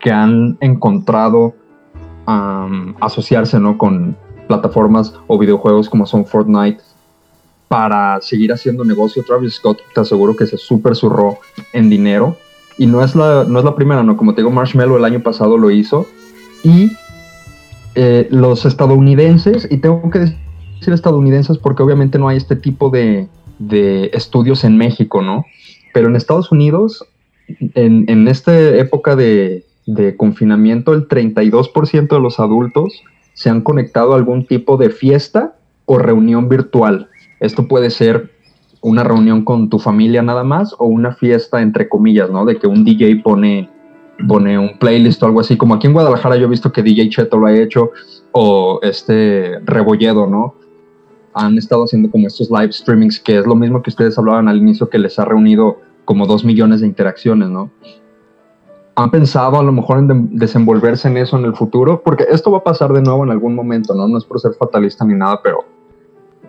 que 0.00 0.10
han 0.10 0.56
encontrado 0.60 1.54
asociarse, 3.00 3.60
¿no? 3.60 3.76
Con, 3.76 4.16
plataformas 4.46 5.14
o 5.26 5.38
videojuegos 5.38 5.88
como 5.88 6.06
son 6.06 6.26
Fortnite 6.26 6.80
para 7.68 8.20
seguir 8.20 8.52
haciendo 8.52 8.84
negocio. 8.84 9.24
Travis 9.26 9.54
Scott 9.54 9.80
te 9.94 10.00
aseguro 10.00 10.36
que 10.36 10.46
se 10.46 10.56
super 10.56 10.94
zurró 10.94 11.38
en 11.72 11.90
dinero. 11.90 12.36
Y 12.76 12.86
no 12.86 13.04
es, 13.04 13.14
la, 13.14 13.44
no 13.44 13.58
es 13.58 13.64
la 13.64 13.76
primera, 13.76 14.02
¿no? 14.02 14.16
Como 14.16 14.34
te 14.34 14.40
digo, 14.40 14.50
Marshmallow 14.50 14.96
el 14.96 15.04
año 15.04 15.22
pasado 15.22 15.56
lo 15.56 15.70
hizo. 15.70 16.06
Y 16.62 16.92
eh, 17.94 18.26
los 18.30 18.66
estadounidenses, 18.66 19.68
y 19.70 19.78
tengo 19.78 20.10
que 20.10 20.20
decir 20.20 20.36
estadounidenses 20.86 21.58
porque 21.58 21.82
obviamente 21.82 22.18
no 22.18 22.28
hay 22.28 22.36
este 22.36 22.56
tipo 22.56 22.90
de, 22.90 23.28
de 23.58 24.10
estudios 24.12 24.64
en 24.64 24.76
México, 24.76 25.22
¿no? 25.22 25.46
Pero 25.92 26.08
en 26.08 26.16
Estados 26.16 26.52
Unidos, 26.52 27.06
en, 27.48 28.04
en 28.08 28.28
esta 28.28 28.56
época 28.76 29.16
de, 29.16 29.64
de 29.86 30.16
confinamiento, 30.16 30.92
el 30.92 31.08
32% 31.08 32.08
de 32.08 32.20
los 32.20 32.40
adultos 32.40 33.02
se 33.34 33.50
han 33.50 33.60
conectado 33.60 34.14
a 34.14 34.16
algún 34.16 34.46
tipo 34.46 34.76
de 34.76 34.90
fiesta 34.90 35.56
o 35.84 35.98
reunión 35.98 36.48
virtual. 36.48 37.08
Esto 37.40 37.68
puede 37.68 37.90
ser 37.90 38.30
una 38.80 39.02
reunión 39.02 39.44
con 39.44 39.68
tu 39.68 39.78
familia 39.78 40.22
nada 40.22 40.44
más 40.44 40.74
o 40.78 40.86
una 40.86 41.12
fiesta 41.14 41.60
entre 41.60 41.88
comillas, 41.88 42.30
¿no? 42.30 42.44
De 42.44 42.58
que 42.58 42.66
un 42.66 42.84
DJ 42.84 43.16
pone, 43.22 43.68
pone 44.28 44.58
un 44.58 44.78
playlist 44.78 45.22
o 45.22 45.26
algo 45.26 45.40
así. 45.40 45.56
Como 45.56 45.74
aquí 45.74 45.86
en 45.86 45.92
Guadalajara 45.92 46.36
yo 46.36 46.46
he 46.46 46.50
visto 46.50 46.72
que 46.72 46.82
DJ 46.82 47.08
Cheto 47.10 47.38
lo 47.38 47.46
ha 47.46 47.54
hecho 47.54 47.90
o 48.32 48.78
este 48.82 49.58
Rebolledo, 49.64 50.26
¿no? 50.26 50.54
Han 51.34 51.58
estado 51.58 51.84
haciendo 51.84 52.10
como 52.10 52.26
estos 52.26 52.50
live 52.50 52.72
streamings 52.72 53.18
que 53.18 53.38
es 53.38 53.46
lo 53.46 53.56
mismo 53.56 53.82
que 53.82 53.90
ustedes 53.90 54.16
hablaban 54.16 54.48
al 54.48 54.58
inicio 54.58 54.88
que 54.88 54.98
les 54.98 55.18
ha 55.18 55.24
reunido 55.24 55.78
como 56.04 56.26
dos 56.26 56.44
millones 56.44 56.80
de 56.80 56.86
interacciones, 56.86 57.48
¿no? 57.48 57.70
Han 58.96 59.10
pensado 59.10 59.58
a 59.58 59.62
lo 59.62 59.72
mejor 59.72 59.98
en 59.98 60.36
desenvolverse 60.36 61.08
en 61.08 61.16
eso 61.16 61.36
en 61.36 61.44
el 61.44 61.54
futuro, 61.54 62.02
porque 62.04 62.26
esto 62.30 62.50
va 62.50 62.58
a 62.58 62.64
pasar 62.64 62.92
de 62.92 63.02
nuevo 63.02 63.24
en 63.24 63.30
algún 63.30 63.54
momento, 63.54 63.94
¿no? 63.94 64.06
No 64.06 64.18
es 64.18 64.24
por 64.24 64.40
ser 64.40 64.52
fatalista 64.54 65.04
ni 65.04 65.14
nada, 65.14 65.40
pero, 65.42 65.64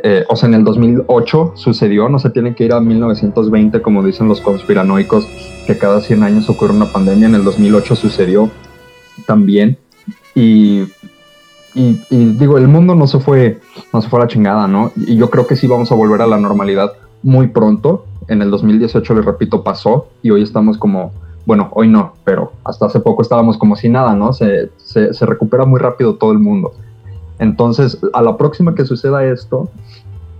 eh, 0.03 0.25
o 0.29 0.35
sea, 0.35 0.47
en 0.47 0.55
el 0.55 0.63
2008 0.63 1.53
sucedió, 1.55 2.07
no 2.07 2.19
se 2.19 2.29
tiene 2.29 2.53
que 2.53 2.65
ir 2.65 2.73
a 2.73 2.79
1920 2.79 3.81
como 3.81 4.03
dicen 4.03 4.27
los 4.27 4.41
conspiranoicos, 4.41 5.27
que 5.65 5.77
cada 5.77 6.01
100 6.01 6.23
años 6.23 6.49
ocurre 6.49 6.73
una 6.73 6.91
pandemia, 6.91 7.27
en 7.27 7.35
el 7.35 7.43
2008 7.43 7.95
sucedió 7.95 8.51
también, 9.25 9.79
y, 10.35 10.83
y, 11.73 11.93
digo, 12.09 12.57
el 12.57 12.67
mundo 12.67 12.93
no 12.93 13.07
se, 13.07 13.19
fue, 13.19 13.59
no 13.91 14.01
se 14.01 14.09
fue 14.09 14.19
a 14.19 14.23
la 14.23 14.27
chingada, 14.27 14.67
¿no? 14.67 14.91
Y 14.95 15.15
yo 15.15 15.31
creo 15.31 15.47
que 15.47 15.55
sí 15.55 15.65
vamos 15.65 15.91
a 15.91 15.95
volver 15.95 16.21
a 16.21 16.27
la 16.27 16.37
normalidad 16.37 16.93
muy 17.23 17.47
pronto, 17.47 18.05
en 18.27 18.41
el 18.41 18.51
2018, 18.51 19.15
les 19.15 19.25
repito, 19.25 19.63
pasó, 19.63 20.09
y 20.21 20.29
hoy 20.29 20.43
estamos 20.43 20.77
como 20.77 21.11
bueno, 21.45 21.69
hoy 21.73 21.87
no, 21.87 22.13
pero 22.23 22.53
hasta 22.63 22.87
hace 22.87 22.99
poco 22.99 23.21
estábamos 23.21 23.57
como 23.57 23.75
si 23.75 23.87
nada, 23.87 24.15
¿no? 24.15 24.33
Se, 24.33 24.71
se, 24.77 25.25
recupera 25.25 25.65
muy 25.65 25.79
rápido 25.79 26.15
todo 26.15 26.31
el 26.31 26.39
mundo. 26.39 26.73
Entonces, 27.37 27.99
a 28.13 28.21
la 28.21 28.37
próxima 28.37 28.73
que 28.73 28.85
suceda 28.85 29.25
esto, 29.25 29.69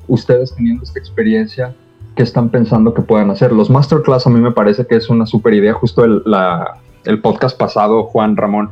ustedes 0.08 0.56
teniendo 0.56 0.84
esta 0.84 1.00
experiencia, 1.00 1.76
¿qué 2.16 2.24
están 2.24 2.50
pensando 2.50 2.94
que 2.94 3.04
puedan 3.04 3.30
hacer? 3.30 3.52
Los 3.52 3.70
masterclass 3.70 4.26
a 4.26 4.30
mí 4.30 4.40
me 4.40 4.52
parece 4.52 4.88
que 4.88 4.96
es 4.96 5.10
una 5.10 5.26
super 5.26 5.54
idea. 5.54 5.74
Justo 5.74 6.04
el, 6.04 6.24
la, 6.26 6.78
el 7.04 7.22
podcast 7.22 7.58
pasado, 7.58 8.04
Juan 8.04 8.36
Ramón, 8.36 8.72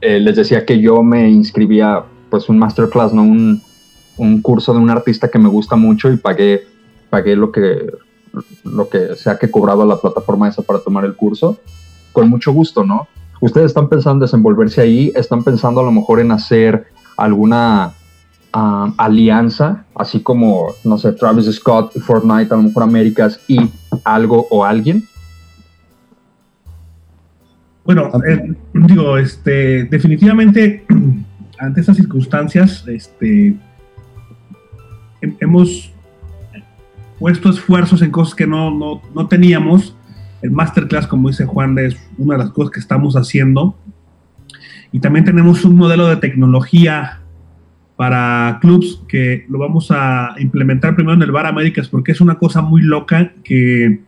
eh, 0.00 0.20
les 0.20 0.36
decía 0.36 0.64
que 0.64 0.80
yo 0.80 1.02
me 1.02 1.28
inscribía, 1.28 2.04
pues 2.30 2.48
un 2.48 2.58
masterclass, 2.58 3.12
¿no? 3.12 3.22
Un, 3.22 3.62
un 4.16 4.42
curso 4.42 4.72
de 4.72 4.78
un 4.78 4.90
artista 4.90 5.28
que 5.28 5.38
me 5.38 5.48
gusta 5.48 5.74
mucho 5.74 6.12
y 6.12 6.18
pagué, 6.18 6.62
pagué 7.10 7.34
lo 7.34 7.50
que 7.50 7.90
lo 8.64 8.88
que 8.88 9.14
sea 9.16 9.38
que 9.38 9.50
cobraba 9.50 9.84
la 9.84 10.00
plataforma 10.00 10.48
esa 10.48 10.62
para 10.62 10.80
tomar 10.80 11.04
el 11.04 11.14
curso, 11.14 11.58
con 12.12 12.28
mucho 12.28 12.52
gusto, 12.52 12.84
¿no? 12.84 13.08
Ustedes 13.40 13.66
están 13.66 13.88
pensando 13.88 14.24
en 14.24 14.28
desenvolverse 14.28 14.80
ahí, 14.80 15.12
están 15.14 15.44
pensando 15.44 15.80
a 15.80 15.84
lo 15.84 15.92
mejor 15.92 16.20
en 16.20 16.32
hacer 16.32 16.86
alguna 17.16 17.92
ah, 18.52 18.92
alianza, 18.96 19.84
así 19.94 20.20
como, 20.20 20.74
no 20.84 20.98
sé, 20.98 21.12
Travis 21.12 21.46
Scott 21.54 21.92
y 21.94 22.00
Fortnite, 22.00 22.52
a 22.52 22.56
lo 22.56 22.64
mejor 22.64 22.82
Américas 22.82 23.40
y 23.46 23.70
algo 24.04 24.46
o 24.50 24.64
alguien. 24.64 25.04
Bueno, 27.84 28.10
eh, 28.28 28.54
digo, 28.74 29.16
este, 29.16 29.84
definitivamente 29.84 30.84
ante 31.58 31.80
estas 31.80 31.96
circunstancias, 31.96 32.84
este, 32.86 33.56
hemos 35.40 35.92
puesto 37.18 37.50
esfuerzos 37.50 38.02
en 38.02 38.10
cosas 38.10 38.34
que 38.34 38.46
no, 38.46 38.70
no, 38.70 39.02
no 39.14 39.26
teníamos 39.26 39.94
el 40.42 40.50
masterclass, 40.50 41.06
como 41.06 41.28
dice 41.28 41.46
Juan, 41.46 41.78
es 41.78 41.96
una 42.16 42.34
de 42.34 42.44
las 42.44 42.50
cosas 42.50 42.70
que 42.72 42.80
estamos 42.80 43.14
haciendo. 43.16 43.76
Y 44.92 45.00
también 45.00 45.24
tenemos 45.24 45.64
un 45.64 45.76
modelo 45.76 46.06
de 46.06 46.16
tecnología 46.16 47.20
para 47.96 48.58
clubs 48.60 49.02
que 49.08 49.44
lo 49.48 49.58
vamos 49.58 49.88
a 49.90 50.36
implementar 50.38 50.94
primero 50.94 51.14
en 51.14 51.22
el 51.22 51.32
Bar 51.32 51.46
Américas 51.46 51.88
porque 51.88 52.12
es 52.12 52.20
una 52.20 52.36
cosa 52.36 52.62
muy 52.62 52.82
loca 52.82 53.32
que 53.42 54.02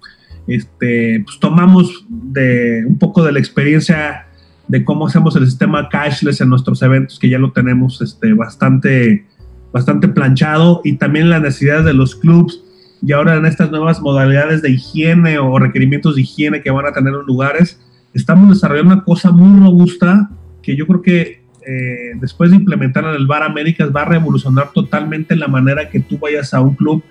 este, 0.46 1.22
pues 1.24 1.40
tomamos 1.40 2.06
de 2.08 2.84
un 2.86 2.98
poco 2.98 3.24
de 3.24 3.32
la 3.32 3.40
experiencia 3.40 4.26
de 4.68 4.84
cómo 4.84 5.08
hacemos 5.08 5.34
el 5.34 5.46
sistema 5.46 5.88
cashless 5.88 6.40
en 6.40 6.48
nuestros 6.48 6.80
eventos, 6.82 7.18
que 7.18 7.28
ya 7.28 7.40
lo 7.40 7.50
tenemos 7.50 8.00
este, 8.00 8.32
bastante, 8.34 9.26
bastante 9.72 10.06
planchado, 10.06 10.80
y 10.84 10.92
también 10.92 11.28
las 11.28 11.42
necesidades 11.42 11.84
de 11.84 11.94
los 11.94 12.14
clubs, 12.14 12.62
y 13.02 13.12
ahora 13.12 13.36
en 13.36 13.46
estas 13.46 13.70
nuevas 13.70 14.00
modalidades 14.00 14.62
de 14.62 14.70
higiene 14.70 15.38
o 15.38 15.58
requerimientos 15.58 16.16
de 16.16 16.22
higiene 16.22 16.62
que 16.62 16.70
van 16.70 16.86
a 16.86 16.92
tener 16.92 17.12
los 17.12 17.26
lugares, 17.26 17.80
estamos 18.12 18.48
desarrollando 18.50 18.94
una 18.94 19.04
cosa 19.04 19.30
muy 19.30 19.60
robusta 19.64 20.30
que 20.62 20.76
yo 20.76 20.86
creo 20.86 21.02
que 21.02 21.40
eh, 21.66 22.12
después 22.20 22.50
de 22.50 22.56
implementar 22.56 23.04
en 23.04 23.14
el 23.14 23.26
Bar 23.26 23.42
Américas 23.42 23.90
va 23.94 24.02
a 24.02 24.06
revolucionar 24.06 24.70
totalmente 24.72 25.36
la 25.36 25.48
manera 25.48 25.88
que 25.88 26.00
tú 26.00 26.18
vayas 26.18 26.52
a 26.54 26.60
un 26.60 26.74
club 26.74 27.02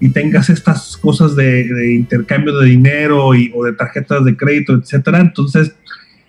y 0.00 0.08
tengas 0.08 0.50
estas 0.50 0.96
cosas 0.96 1.36
de, 1.36 1.94
intercambio 1.94 2.58
de 2.58 2.66
dinero 2.66 3.34
y, 3.34 3.52
o 3.54 3.64
de 3.64 3.72
tarjetas 3.72 4.24
de 4.24 4.36
crédito, 4.36 4.74
etcétera. 4.74 5.20
Entonces, 5.20 5.76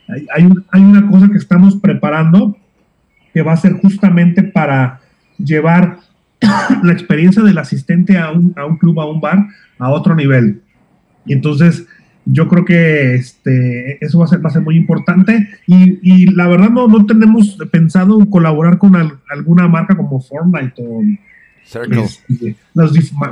hay, 0.07 0.27
hay, 0.71 0.81
una 0.81 1.09
cosa 1.09 1.29
que 1.29 1.37
estamos 1.37 1.77
preparando 1.77 2.55
que 3.33 3.41
va 3.41 3.53
a 3.53 3.57
ser 3.57 3.73
justamente 3.73 4.43
para 4.43 5.01
llevar 5.39 5.97
la 6.83 6.93
experiencia 6.93 7.41
del 7.41 7.57
asistente 7.57 8.17
a 8.17 8.31
un, 8.31 8.53
a 8.57 8.65
un 8.65 8.77
club, 8.77 8.99
a 8.99 9.05
un 9.05 9.21
bar, 9.21 9.47
a 9.79 9.89
otro 9.89 10.15
nivel. 10.15 10.61
Y 11.25 11.33
entonces, 11.33 11.85
yo 12.25 12.47
creo 12.47 12.65
que 12.65 13.15
este, 13.15 14.03
eso 14.03 14.19
va 14.19 14.25
a 14.25 14.27
ser, 14.27 14.43
va 14.43 14.49
a 14.49 14.53
ser 14.53 14.61
muy 14.61 14.77
importante 14.77 15.49
y, 15.67 15.99
y 16.01 16.25
la 16.27 16.47
verdad 16.47 16.69
no, 16.69 16.87
no 16.87 17.05
tenemos 17.05 17.57
pensado 17.71 18.17
colaborar 18.29 18.77
con 18.77 18.95
alguna 19.29 19.67
marca 19.67 19.95
como 19.95 20.21
Fortnite 20.21 20.81
o 20.81 21.01
este, 21.63 22.55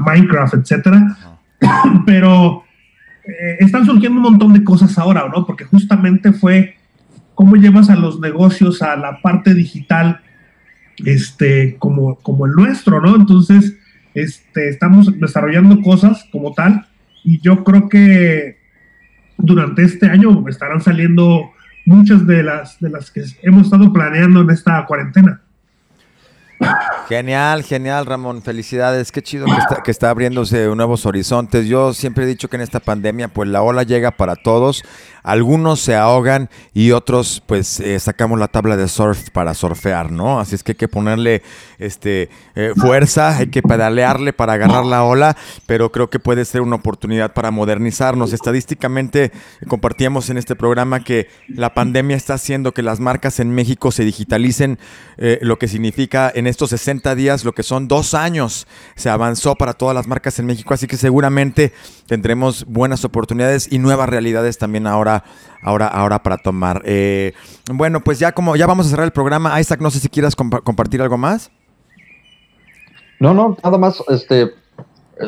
Minecraft, 0.05 0.53
etcétera, 0.55 1.18
pero 2.05 2.64
eh, 3.26 3.57
están 3.59 3.86
surgiendo 3.86 4.18
un 4.18 4.24
montón 4.24 4.53
de 4.53 4.64
cosas 4.64 4.97
ahora, 4.97 5.26
¿no? 5.34 5.45
Porque 5.45 5.66
justamente 5.66 6.34
fue 6.34 6.76
cómo 7.34 7.55
llevas 7.55 7.89
a 7.89 7.95
los 7.95 8.20
negocios 8.20 8.82
a 8.82 8.95
la 8.95 9.22
parte 9.22 9.53
digital 9.53 10.22
este, 11.06 11.76
como, 11.78 12.16
como 12.16 12.46
el 12.46 12.54
nuestro, 12.54 13.02
¿no? 13.02 13.16
Entonces, 13.16 13.76
este, 14.14 14.70
estamos 14.70 15.20
desarrollando 15.20 15.82
cosas 15.82 16.26
como 16.32 16.54
tal 16.54 16.88
y 17.24 17.39
yo 17.42 17.64
creo 17.64 17.88
que 17.88 18.58
durante 19.38 19.84
este 19.84 20.08
año 20.08 20.44
estarán 20.48 20.82
saliendo 20.82 21.52
muchas 21.86 22.26
de 22.28 22.44
las, 22.44 22.80
de 22.80 22.89
las 22.89 23.12
que 23.12 23.24
hemos 23.42 23.64
estado 23.64 23.92
planeando 23.92 24.42
en 24.42 24.50
esta 24.50 24.86
cuarentena. 24.86 25.42
Genial, 27.10 27.64
genial, 27.64 28.06
Ramón. 28.06 28.42
Felicidades. 28.42 29.12
Qué 29.12 29.22
chido 29.22 29.46
que 29.46 29.52
está, 29.52 29.84
que 29.84 29.92
está, 29.92 30.10
abriéndose 30.10 30.68
nuevos 30.76 31.06
horizontes. 31.06 31.66
Yo 31.66 31.94
siempre 31.94 32.24
he 32.24 32.28
dicho 32.28 32.50
que 32.50 32.56
en 32.56 32.62
esta 32.62 32.80
pandemia, 32.80 33.28
pues 33.30 33.50
la 33.50 33.62
ola 33.62 33.84
llega 33.84 34.12
para 34.12 34.36
todos. 34.36 34.84
Algunos 35.24 35.80
se 35.80 35.95
ahogan 35.95 36.49
y 36.74 36.91
otros, 36.91 37.43
pues 37.45 37.80
eh, 37.80 37.99
sacamos 37.99 38.39
la 38.39 38.47
tabla 38.47 38.78
de 38.78 38.88
surf 38.88 39.30
para 39.30 39.53
surfear, 39.53 40.11
¿no? 40.11 40.39
Así 40.39 40.55
es 40.55 40.63
que 40.63 40.72
hay 40.72 40.78
que 40.78 40.88
ponerle 40.88 41.43
este, 41.78 42.30
eh, 42.55 42.74
fuerza, 42.76 43.38
hay 43.38 43.47
que 43.47 43.61
pedalearle 43.61 44.34
para 44.34 44.53
agarrar 44.53 44.86
la 44.86 45.03
ola, 45.03 45.38
pero 45.65 45.91
creo 45.91 46.09
que 46.09 46.19
puede 46.19 46.45
ser 46.45 46.61
una 46.61 46.78
oportunidad 46.78 47.34
para 47.34 47.51
modernizarnos. 47.51 48.34
Estadísticamente 48.34 49.32
compartíamos 49.67 50.30
en 50.30 50.38
este 50.38 50.55
programa 50.55 51.03
que 51.03 51.28
la 51.47 51.74
pandemia 51.74 52.17
está 52.17 52.36
haciendo 52.36 52.74
que 52.74 52.82
las 52.82 52.99
marcas 52.99 53.39
en 53.39 53.51
México 53.51 53.91
se 53.91 54.03
digitalicen, 54.03 54.80
eh, 55.17 55.39
lo 55.41 55.57
que 55.59 55.67
significa 55.67 56.32
en 56.34 56.47
estos 56.47 56.72
60 56.72 57.15
días, 57.15 57.45
lo 57.45 57.53
que 57.53 57.63
son 57.63 57.88
dos 57.88 58.13
años, 58.13 58.67
se 58.95 59.09
avanzó 59.09 59.55
para 59.55 59.74
todas 59.74 59.95
las 59.95 60.07
marcas 60.07 60.39
en 60.39 60.45
México, 60.45 60.74
así 60.74 60.88
que 60.88 60.97
seguramente 60.97 61.74
tendremos 62.07 62.65
buenas 62.65 63.05
oportunidades 63.05 63.72
y 63.72 63.80
nuevas 63.80 64.09
realidades 64.09 64.57
también 64.57 64.88
ahora, 64.88 65.11
ahora, 65.64 65.88
ahora 65.88 66.22
para 66.24 66.38
tomar. 66.38 66.82
Eh, 66.86 67.34
bueno, 67.72 68.01
pues 68.01 68.20
ya 68.20 68.32
como 68.32 68.55
ya 68.55 68.68
vamos 68.68 68.88
a 68.88 68.89
cerrar 68.89 69.05
el 69.05 69.12
programa, 69.12 69.59
Isaac, 69.59 69.82
no 69.82 69.91
sé 69.91 69.99
si 69.99 70.09
quieras 70.09 70.36
compartir 70.36 71.01
algo 71.01 71.18
más. 71.18 71.51
No, 73.20 73.34
no, 73.34 73.57
nada 73.64 73.78
más, 73.78 74.03
este, 74.09 74.51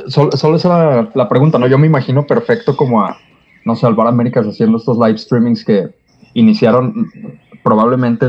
solo, 0.08 0.32
solo 0.32 0.58
esa 0.58 1.10
la, 1.14 1.30
pregunta, 1.30 1.60
¿no? 1.60 1.68
Yo 1.68 1.78
me 1.78 1.88
imagino 1.88 2.26
perfecto 2.26 2.76
como 2.76 3.04
a, 3.04 3.18
no 3.66 3.76
sé, 3.76 3.86
Alvar 3.86 4.08
Américas 4.08 4.48
haciendo 4.48 4.78
estos 4.78 4.98
live 4.98 5.18
streamings 5.18 5.64
que 5.64 5.94
iniciaron, 6.34 7.12
probablemente 7.64 8.28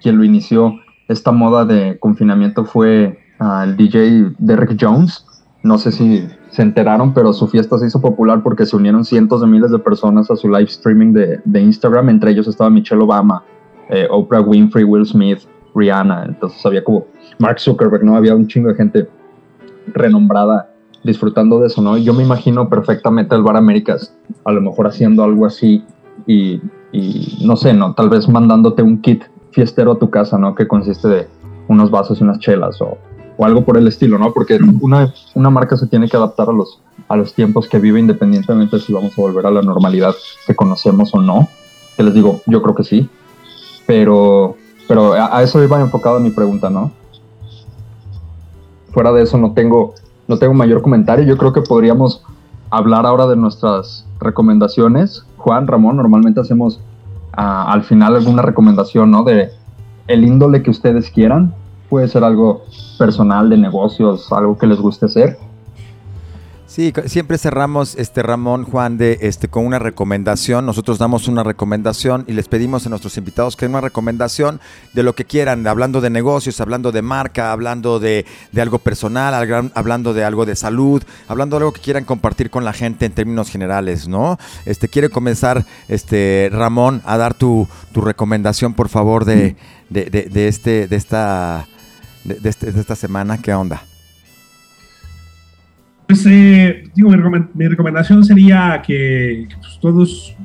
quien 0.00 0.16
lo 0.16 0.24
inició 0.24 0.74
esta 1.08 1.32
moda 1.32 1.64
de 1.64 1.98
confinamiento 1.98 2.64
fue 2.64 3.18
ah, 3.38 3.64
el 3.64 3.76
DJ 3.76 4.32
Derek 4.38 4.76
Jones. 4.80 5.26
No 5.64 5.78
sé 5.78 5.92
si 5.92 6.28
se 6.50 6.60
enteraron, 6.60 7.14
pero 7.14 7.32
su 7.32 7.48
fiesta 7.48 7.78
se 7.78 7.86
hizo 7.86 7.98
popular 7.98 8.42
porque 8.42 8.66
se 8.66 8.76
unieron 8.76 9.02
cientos 9.04 9.40
de 9.40 9.46
miles 9.46 9.70
de 9.70 9.78
personas 9.78 10.30
a 10.30 10.36
su 10.36 10.46
live 10.46 10.64
streaming 10.64 11.14
de, 11.14 11.40
de 11.42 11.60
Instagram. 11.62 12.10
Entre 12.10 12.32
ellos 12.32 12.46
estaba 12.46 12.68
Michelle 12.68 13.02
Obama, 13.02 13.42
eh, 13.88 14.06
Oprah 14.10 14.42
Winfrey, 14.42 14.84
Will 14.84 15.06
Smith, 15.06 15.40
Rihanna. 15.74 16.26
Entonces 16.26 16.64
había 16.66 16.84
como 16.84 17.06
Mark 17.38 17.58
Zuckerberg, 17.58 18.04
¿no? 18.04 18.14
Había 18.14 18.36
un 18.36 18.46
chingo 18.46 18.68
de 18.68 18.74
gente 18.74 19.08
renombrada 19.86 20.70
disfrutando 21.02 21.58
de 21.60 21.68
eso, 21.68 21.80
¿no? 21.80 21.96
Yo 21.96 22.12
me 22.12 22.22
imagino 22.22 22.68
perfectamente 22.68 23.34
el 23.34 23.42
Bar 23.42 23.56
Américas 23.56 24.14
a 24.44 24.52
lo 24.52 24.60
mejor 24.60 24.86
haciendo 24.86 25.24
algo 25.24 25.46
así 25.46 25.82
y, 26.26 26.60
y 26.92 27.38
no 27.46 27.56
sé, 27.56 27.72
¿no? 27.72 27.94
Tal 27.94 28.10
vez 28.10 28.28
mandándote 28.28 28.82
un 28.82 29.00
kit 29.00 29.24
fiestero 29.50 29.92
a 29.92 29.98
tu 29.98 30.10
casa, 30.10 30.36
¿no? 30.38 30.54
Que 30.54 30.68
consiste 30.68 31.08
de 31.08 31.26
unos 31.68 31.90
vasos 31.90 32.20
y 32.20 32.24
unas 32.24 32.38
chelas 32.38 32.82
o, 32.82 32.98
o 33.36 33.44
algo 33.44 33.64
por 33.64 33.76
el 33.76 33.88
estilo, 33.88 34.18
¿no? 34.18 34.32
Porque 34.32 34.58
una, 34.80 35.12
una 35.34 35.50
marca 35.50 35.76
se 35.76 35.86
tiene 35.86 36.08
que 36.08 36.16
adaptar 36.16 36.48
a 36.48 36.52
los, 36.52 36.80
a 37.08 37.16
los 37.16 37.34
tiempos 37.34 37.68
que 37.68 37.78
vive 37.78 37.98
independientemente 37.98 38.76
de 38.76 38.82
si 38.82 38.92
vamos 38.92 39.18
a 39.18 39.20
volver 39.20 39.46
a 39.46 39.50
la 39.50 39.62
normalidad 39.62 40.14
que 40.46 40.54
conocemos 40.54 41.14
o 41.14 41.20
no. 41.20 41.48
Que 41.96 42.02
les 42.02 42.14
digo, 42.14 42.40
yo 42.46 42.62
creo 42.62 42.74
que 42.74 42.84
sí. 42.84 43.08
Pero, 43.86 44.56
pero 44.88 45.12
a, 45.14 45.42
eso 45.42 45.62
iba 45.62 45.80
enfocado 45.80 46.20
mi 46.20 46.30
pregunta, 46.30 46.70
¿no? 46.70 46.92
Fuera 48.92 49.12
de 49.12 49.22
eso 49.22 49.36
no 49.38 49.52
tengo, 49.52 49.94
no 50.28 50.38
tengo 50.38 50.54
mayor 50.54 50.82
comentario. 50.82 51.24
Yo 51.24 51.36
creo 51.36 51.52
que 51.52 51.62
podríamos 51.62 52.22
hablar 52.70 53.06
ahora 53.06 53.26
de 53.26 53.36
nuestras 53.36 54.06
recomendaciones. 54.20 55.24
Juan, 55.38 55.66
Ramón, 55.66 55.96
normalmente 55.96 56.40
hacemos 56.40 56.80
al 57.32 57.82
final 57.82 58.14
alguna 58.14 58.42
recomendación, 58.42 59.10
¿no? 59.10 59.24
De 59.24 59.50
el 60.06 60.24
índole 60.24 60.62
que 60.62 60.70
ustedes 60.70 61.10
quieran. 61.10 61.52
Puede 61.88 62.08
ser 62.08 62.24
algo 62.24 62.64
personal, 62.98 63.50
de 63.50 63.56
negocios, 63.56 64.32
algo 64.32 64.56
que 64.58 64.66
les 64.66 64.78
guste 64.78 65.06
hacer. 65.06 65.38
Sí, 66.74 66.92
siempre 67.06 67.38
cerramos, 67.38 67.94
este 67.94 68.20
Ramón, 68.20 68.64
Juan, 68.64 68.98
de 68.98 69.18
este 69.20 69.46
con 69.46 69.64
una 69.64 69.78
recomendación. 69.78 70.66
Nosotros 70.66 70.98
damos 70.98 71.28
una 71.28 71.44
recomendación 71.44 72.24
y 72.26 72.32
les 72.32 72.48
pedimos 72.48 72.84
a 72.84 72.88
nuestros 72.88 73.16
invitados 73.16 73.54
que 73.54 73.64
den 73.64 73.70
una 73.70 73.80
recomendación 73.80 74.60
de 74.92 75.04
lo 75.04 75.14
que 75.14 75.24
quieran, 75.24 75.64
hablando 75.68 76.00
de 76.00 76.10
negocios, 76.10 76.60
hablando 76.60 76.90
de 76.90 77.00
marca, 77.00 77.52
hablando 77.52 78.00
de, 78.00 78.26
algo 78.60 78.80
personal, 78.80 79.34
hablando 79.72 80.14
de 80.14 80.24
algo 80.24 80.46
de 80.46 80.56
salud, 80.56 81.00
hablando 81.28 81.54
de 81.54 81.58
algo 81.58 81.72
que 81.72 81.80
quieran 81.80 82.04
compartir 82.04 82.50
con 82.50 82.64
la 82.64 82.72
gente 82.72 83.06
en 83.06 83.12
términos 83.12 83.50
generales, 83.50 84.08
¿no? 84.08 84.36
Este 84.66 84.88
quiere 84.88 85.10
comenzar, 85.10 85.64
este 85.86 86.48
Ramón, 86.50 87.02
a 87.04 87.16
dar 87.18 87.34
tu, 87.34 87.68
recomendación, 87.94 88.74
por 88.74 88.88
favor, 88.88 89.24
de, 89.24 89.54
de, 89.90 90.48
este, 90.48 90.88
de 90.88 90.96
esta, 90.96 91.68
de, 92.24 92.48
este, 92.48 92.72
de 92.72 92.80
esta 92.80 92.96
semana. 92.96 93.38
¿Qué 93.38 93.52
onda? 93.52 93.82
Pues, 96.06 96.26
eh, 96.26 96.84
digo, 96.94 97.10
mi, 97.54 97.66
recomendación 97.68 98.24
sería 98.24 98.82
que, 98.84 99.48
pues, 99.60 99.78
todos 99.80 100.36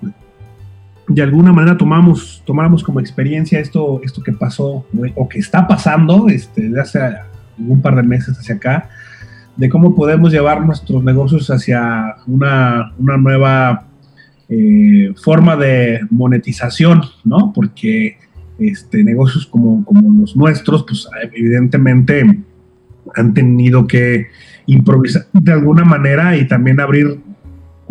de 1.08 1.24
alguna 1.24 1.52
manera 1.52 1.76
tomamos, 1.76 2.44
tomáramos 2.46 2.84
como 2.84 3.00
experiencia 3.00 3.60
esto, 3.60 4.00
esto 4.04 4.22
que 4.22 4.32
pasó 4.32 4.86
o 5.16 5.28
que 5.28 5.40
está 5.40 5.68
pasando 5.68 6.30
este, 6.30 6.70
desde 6.70 6.82
hace 6.82 7.00
un 7.58 7.82
par 7.82 7.96
de 7.96 8.04
meses 8.04 8.38
hacia 8.38 8.56
acá, 8.56 8.90
de 9.56 9.68
cómo 9.70 9.96
podemos 9.96 10.32
llevar 10.32 10.64
nuestros 10.66 11.04
negocios 11.04 11.50
hacia 11.50 12.16
una, 12.28 12.94
una 12.98 13.18
nueva 13.18 13.86
eh, 14.48 15.14
forma 15.22 15.56
de 15.56 16.00
monetización, 16.10 17.02
¿no? 17.24 17.52
Porque 17.54 18.18
este, 18.60 19.04
negocios 19.04 19.46
como, 19.46 19.84
como 19.86 20.22
los 20.22 20.36
nuestros, 20.36 20.84
pues 20.84 21.08
evidentemente 21.34 22.40
han 23.16 23.34
tenido 23.34 23.88
que 23.88 24.28
improvisar 24.66 25.28
de 25.34 25.52
alguna 25.52 25.84
manera 25.84 26.38
y 26.38 26.48
también 26.48 26.80
abrir 26.80 27.20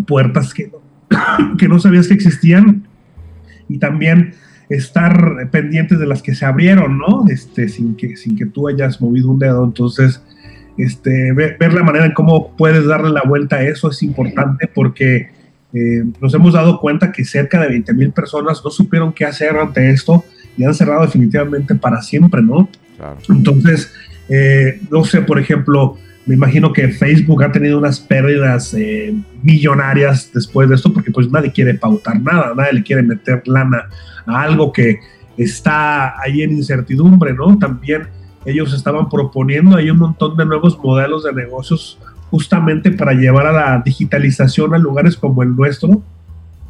puertas 0.07 0.55
que, 0.55 0.71
que 1.59 1.69
no 1.69 1.79
sabías 1.79 2.09
que 2.09 2.15
existían 2.15 2.87
y 3.69 3.79
también 3.79 4.35
estar 4.69 5.49
pendientes 5.51 5.99
de 5.99 6.07
las 6.07 6.23
que 6.23 6.35
se 6.35 6.45
abrieron, 6.45 6.99
¿no? 6.99 7.25
Este, 7.29 7.69
sin 7.69 7.97
que, 7.97 8.17
sin 8.17 8.37
que 8.37 8.47
tú 8.47 8.69
hayas 8.69 9.01
movido 9.01 9.31
un 9.31 9.39
dedo. 9.39 9.65
Entonces, 9.65 10.23
este, 10.77 11.33
ver, 11.33 11.73
la 11.73 11.83
manera 11.83 12.07
en 12.07 12.13
cómo 12.13 12.55
puedes 12.57 12.85
darle 12.87 13.11
la 13.11 13.23
vuelta 13.23 13.57
a 13.57 13.63
eso 13.63 13.91
es 13.91 14.03
importante 14.03 14.69
porque 14.69 15.31
eh, 15.73 16.05
nos 16.21 16.33
hemos 16.35 16.53
dado 16.53 16.81
cuenta 16.81 17.13
que 17.13 17.25
cerca 17.25 17.61
de 17.61 17.69
20 17.69 17.93
mil 17.95 18.13
personas 18.13 18.63
no 18.65 18.71
supieron 18.71 19.13
qué 19.13 19.25
hacer 19.25 19.57
ante 19.57 19.91
esto 19.91 20.25
y 20.59 20.65
han 20.65 20.75
cerrado 20.75 21.03
definitivamente 21.03 21.75
para 21.75 22.03
siempre, 22.03 22.43
¿no? 22.43 22.69
Entonces, 23.29 23.93
eh, 24.29 24.81
no 24.91 25.05
sé, 25.05 25.23
por 25.23 25.39
ejemplo, 25.39 25.97
me 26.27 26.35
imagino 26.35 26.73
que 26.73 26.89
Facebook 26.89 27.43
ha 27.43 27.53
tenido 27.53 27.79
unas 27.79 28.01
pérdidas 28.01 28.75
eh, 28.75 29.15
millonarias 29.43 30.31
después 30.35 30.69
de 30.69 30.75
esto, 30.75 30.93
porque 30.93 31.11
pues 31.11 31.31
nadie 31.31 31.53
quiere 31.53 31.75
pautar 31.75 32.21
nada, 32.21 32.53
nadie 32.55 32.75
le 32.75 32.83
quiere 32.83 33.03
meter 33.03 33.43
lana 33.47 33.89
a 34.27 34.43
algo 34.43 34.73
que 34.73 34.99
está 35.39 36.21
ahí 36.21 36.43
en 36.43 36.53
incertidumbre, 36.53 37.33
¿no? 37.33 37.57
También 37.57 38.09
ellos 38.45 38.75
estaban 38.75 39.09
proponiendo 39.09 39.77
ahí 39.77 39.91
un 39.91 39.99
montón 39.99 40.37
de 40.37 40.45
nuevos 40.45 40.79
modelos 40.79 41.25
de 41.25 41.33
negocios 41.33 41.99
justamente 42.31 42.91
para 42.91 43.13
llevar 43.13 43.47
a 43.47 43.53
la 43.53 43.83
digitalización 43.85 44.75
a 44.75 44.79
lugares 44.79 45.17
como 45.17 45.43
el 45.43 45.55
nuestro. 45.55 46.03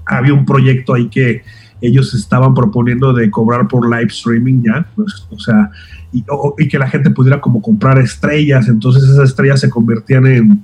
Había 0.04 0.34
un 0.34 0.44
proyecto 0.44 0.94
ahí 0.94 1.08
que 1.08 1.42
ellos 1.80 2.14
estaban 2.14 2.54
proponiendo 2.54 3.12
de 3.12 3.30
cobrar 3.30 3.68
por 3.68 3.88
live 3.88 4.08
streaming 4.08 4.62
ya, 4.62 4.86
pues, 4.94 5.26
o 5.30 5.38
sea, 5.38 5.70
y, 6.12 6.68
que 6.68 6.78
la 6.78 6.88
gente 6.88 7.10
pudiera 7.10 7.40
como 7.40 7.60
comprar 7.60 7.98
estrellas, 7.98 8.68
entonces 8.68 9.04
esas 9.04 9.30
estrellas 9.30 9.60
se 9.60 9.70
convertían 9.70 10.26
en 10.26 10.62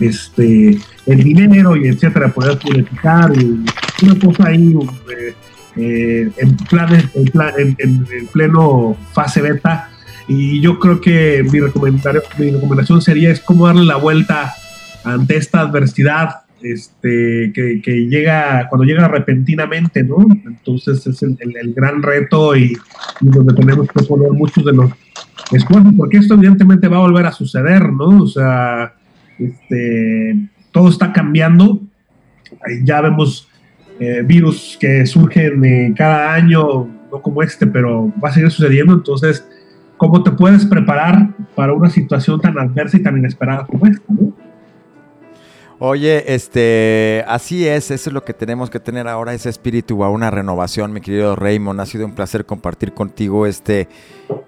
este 0.00 0.78
en 1.06 1.18
dinero 1.18 1.76
y 1.76 1.86
etcétera, 1.86 2.32
poder 2.32 2.58
monetizar 2.64 3.32
y 3.36 3.64
una 4.02 4.18
cosa 4.18 4.48
ahí 4.48 4.76
eh, 5.16 5.34
eh, 5.76 6.30
en, 6.38 6.56
plan, 6.56 6.88
en, 7.56 8.26
pleno 8.32 8.96
fase 9.12 9.40
beta 9.40 9.90
y 10.26 10.60
yo 10.60 10.78
creo 10.78 11.00
que 11.00 11.44
mi, 11.44 11.60
mi 11.60 12.50
recomendación 12.50 13.00
sería 13.00 13.30
es 13.30 13.40
cómo 13.40 13.66
darle 13.66 13.84
la 13.84 13.96
vuelta 13.96 14.54
ante 15.04 15.36
esta 15.36 15.60
adversidad 15.60 16.41
este, 16.62 17.52
que, 17.52 18.06
llega, 18.08 18.68
cuando 18.68 18.84
llega 18.84 19.08
repentinamente, 19.08 20.02
¿no? 20.02 20.26
Entonces 20.46 21.06
es 21.06 21.22
el, 21.22 21.74
gran 21.74 22.02
reto 22.02 22.56
y, 22.56 22.76
donde 23.20 23.54
tenemos 23.54 23.88
que 23.88 24.04
poner 24.04 24.32
muchos 24.32 24.64
de 24.64 24.72
los 24.72 24.90
esfuerzos, 25.52 25.92
porque 25.96 26.18
esto 26.18 26.34
evidentemente 26.34 26.88
va 26.88 26.98
a 26.98 27.00
volver 27.00 27.26
a 27.26 27.32
suceder, 27.32 27.92
¿no? 27.92 28.22
O 28.22 28.26
sea, 28.26 28.94
este, 29.38 30.48
todo 30.70 30.88
está 30.88 31.12
cambiando, 31.12 31.80
ya 32.84 33.00
vemos 33.00 33.48
eh, 34.00 34.22
virus 34.24 34.76
que 34.80 35.06
surgen 35.06 35.64
eh, 35.64 35.94
cada 35.96 36.34
año, 36.34 36.88
no 37.10 37.22
como 37.22 37.42
este, 37.42 37.66
pero 37.66 38.12
va 38.22 38.30
a 38.30 38.32
seguir 38.32 38.50
sucediendo, 38.50 38.94
entonces, 38.94 39.46
¿cómo 39.96 40.22
te 40.22 40.30
puedes 40.32 40.64
preparar 40.64 41.28
para 41.54 41.72
una 41.72 41.90
situación 41.90 42.40
tan 42.40 42.58
adversa 42.58 42.96
y 42.96 43.02
tan 43.02 43.18
inesperada 43.18 43.66
como 43.66 43.86
esta, 43.86 44.04
¿no? 44.08 44.31
Oye, 45.84 46.32
este, 46.32 47.24
así 47.26 47.66
es, 47.66 47.90
eso 47.90 48.08
es 48.08 48.14
lo 48.14 48.22
que 48.24 48.32
tenemos 48.34 48.70
que 48.70 48.78
tener 48.78 49.08
ahora, 49.08 49.34
ese 49.34 49.48
espíritu 49.48 50.04
a 50.04 50.10
una 50.10 50.30
renovación, 50.30 50.92
mi 50.92 51.00
querido 51.00 51.34
Raymond. 51.34 51.80
Ha 51.80 51.86
sido 51.86 52.06
un 52.06 52.14
placer 52.14 52.46
compartir 52.46 52.94
contigo 52.94 53.46
este, 53.46 53.88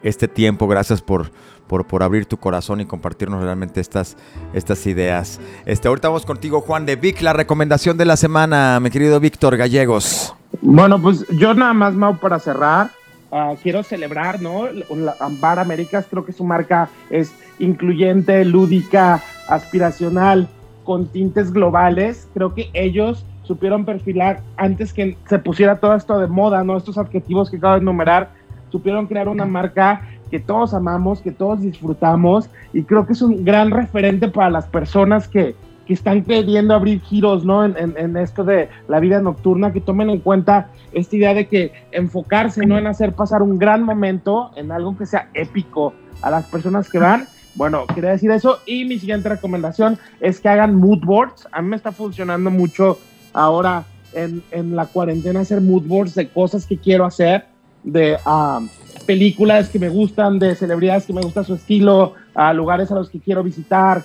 este 0.05 0.28
tiempo. 0.28 0.68
Gracias 0.68 1.03
por, 1.03 1.32
por, 1.66 1.89
por 1.89 2.05
abrir 2.05 2.26
tu 2.26 2.37
corazón 2.37 2.80
y 2.82 2.87
compartirnos 2.87 3.43
realmente 3.43 3.80
estas, 3.80 4.16
estas 4.53 4.87
ideas. 4.87 5.41
Este, 5.66 5.89
ahorita 5.89 6.07
vamos 6.07 6.24
contigo, 6.24 6.61
Juan 6.61 6.87
de 6.87 6.95
Vic, 6.95 7.20
la 7.20 7.32
recomendación 7.32 7.97
de 7.97 8.05
la 8.05 8.16
semana, 8.16 8.78
mi 8.78 8.91
querido 8.91 9.18
Víctor 9.18 9.57
Gallegos. 9.57 10.32
Bueno, 10.62 11.03
pues 11.03 11.26
yo 11.30 11.53
nada 11.53 11.74
más, 11.74 11.95
Mau, 11.95 12.16
para 12.16 12.39
cerrar, 12.39 12.93
ah, 13.32 13.55
quiero 13.61 13.82
celebrar, 13.82 14.41
¿no? 14.41 14.68
La 14.70 15.16
Ambar 15.18 15.59
Américas, 15.59 16.07
creo 16.09 16.24
que 16.24 16.32
su 16.32 16.45
marca 16.45 16.91
es 17.11 17.32
incluyente, 17.59 18.45
lúdica, 18.45 19.20
aspiracional 19.49 20.49
con 20.85 21.07
tintes 21.09 21.53
globales. 21.53 22.28
Creo 22.35 22.55
que 22.55 22.70
ellos 22.72 23.24
supieron 23.43 23.85
perfilar 23.85 24.41
antes 24.57 24.93
que 24.93 25.16
se 25.28 25.39
pusiera 25.39 25.76
todo 25.76 25.95
esto 25.95 26.18
de 26.18 26.26
moda, 26.26 26.64
¿no? 26.64 26.76
Estos 26.76 26.99
adjetivos 26.99 27.51
que 27.51 27.57
acabo 27.57 27.74
de 27.74 27.80
enumerar, 27.80 28.30
supieron 28.70 29.07
crear 29.07 29.28
una 29.28 29.45
marca 29.45 30.03
que 30.30 30.41
todos 30.41 30.74
amamos, 30.74 31.20
que 31.20 31.30
todos 31.30 31.61
disfrutamos 31.61 32.51
y 32.72 32.82
creo 32.82 33.07
que 33.07 33.12
es 33.12 33.22
un 33.22 33.45
gran 33.45 33.70
referente 33.70 34.28
para 34.28 34.51
las 34.51 34.66
personas 34.66 35.28
que, 35.28 35.55
que 35.87 35.93
están 35.93 36.24
queriendo 36.24 36.74
abrir 36.74 37.01
giros, 37.03 37.45
¿no? 37.45 37.64
En, 37.64 37.76
en, 37.76 38.16
esto 38.16 38.43
de 38.43 38.68
la 38.89 38.99
vida 38.99 39.20
nocturna, 39.20 39.72
que 39.72 39.80
tomen 39.80 40.11
en 40.11 40.20
cuenta 40.20 40.70
esta 40.93 41.16
idea 41.16 41.35
de 41.35 41.47
que 41.47 41.72
enfocarse, 41.93 42.66
¿no? 42.66 42.78
En 42.78 42.87
hacer 42.87 43.12
pasar 43.12 43.43
un 43.43 43.59
gran 43.59 43.85
momento, 43.85 44.51
en 44.57 44.72
algo 44.72 44.97
que 44.97 45.07
sea 45.07 45.28
épico 45.35 45.93
a 46.22 46.30
las 46.30 46.47
personas 46.47 46.91
que 46.91 46.99
van 46.99 47.26
bueno, 47.55 47.86
quería 47.86 48.11
decir 48.11 48.30
eso. 48.30 48.61
Y 48.66 48.84
mi 48.84 48.98
siguiente 48.98 49.28
recomendación 49.28 49.98
es 50.20 50.40
que 50.40 50.48
hagan 50.48 50.74
mood 50.74 51.05
boards. 51.05 51.46
A 51.52 51.62
mí 51.62 51.68
me 51.68 51.76
está 51.76 51.92
funcionando 51.92 52.50
mucho 52.50 52.98
ahora 53.32 53.84
en, 54.12 54.42
en 54.50 54.76
la 54.76 54.86
cuarentena 54.86 55.40
hacer 55.40 55.61
mood 55.61 55.82
boards 55.82 56.14
de 56.14 56.28
cosas 56.28 56.66
que 56.66 56.78
quiero 56.78 57.05
hacer, 57.05 57.46
de 57.82 58.16
ah, 58.24 58.61
películas 59.07 59.68
que 59.68 59.78
me 59.78 59.88
gustan, 59.88 60.38
de 60.38 60.55
celebridades 60.55 61.07
que 61.07 61.12
me 61.12 61.22
gusta 61.22 61.44
su 61.44 61.55
estilo, 61.55 62.14
a 62.34 62.52
lugares 62.52 62.90
a 62.90 62.94
los 62.94 63.11
que 63.11 63.20
quiero 63.20 63.42
visitar, 63.42 64.02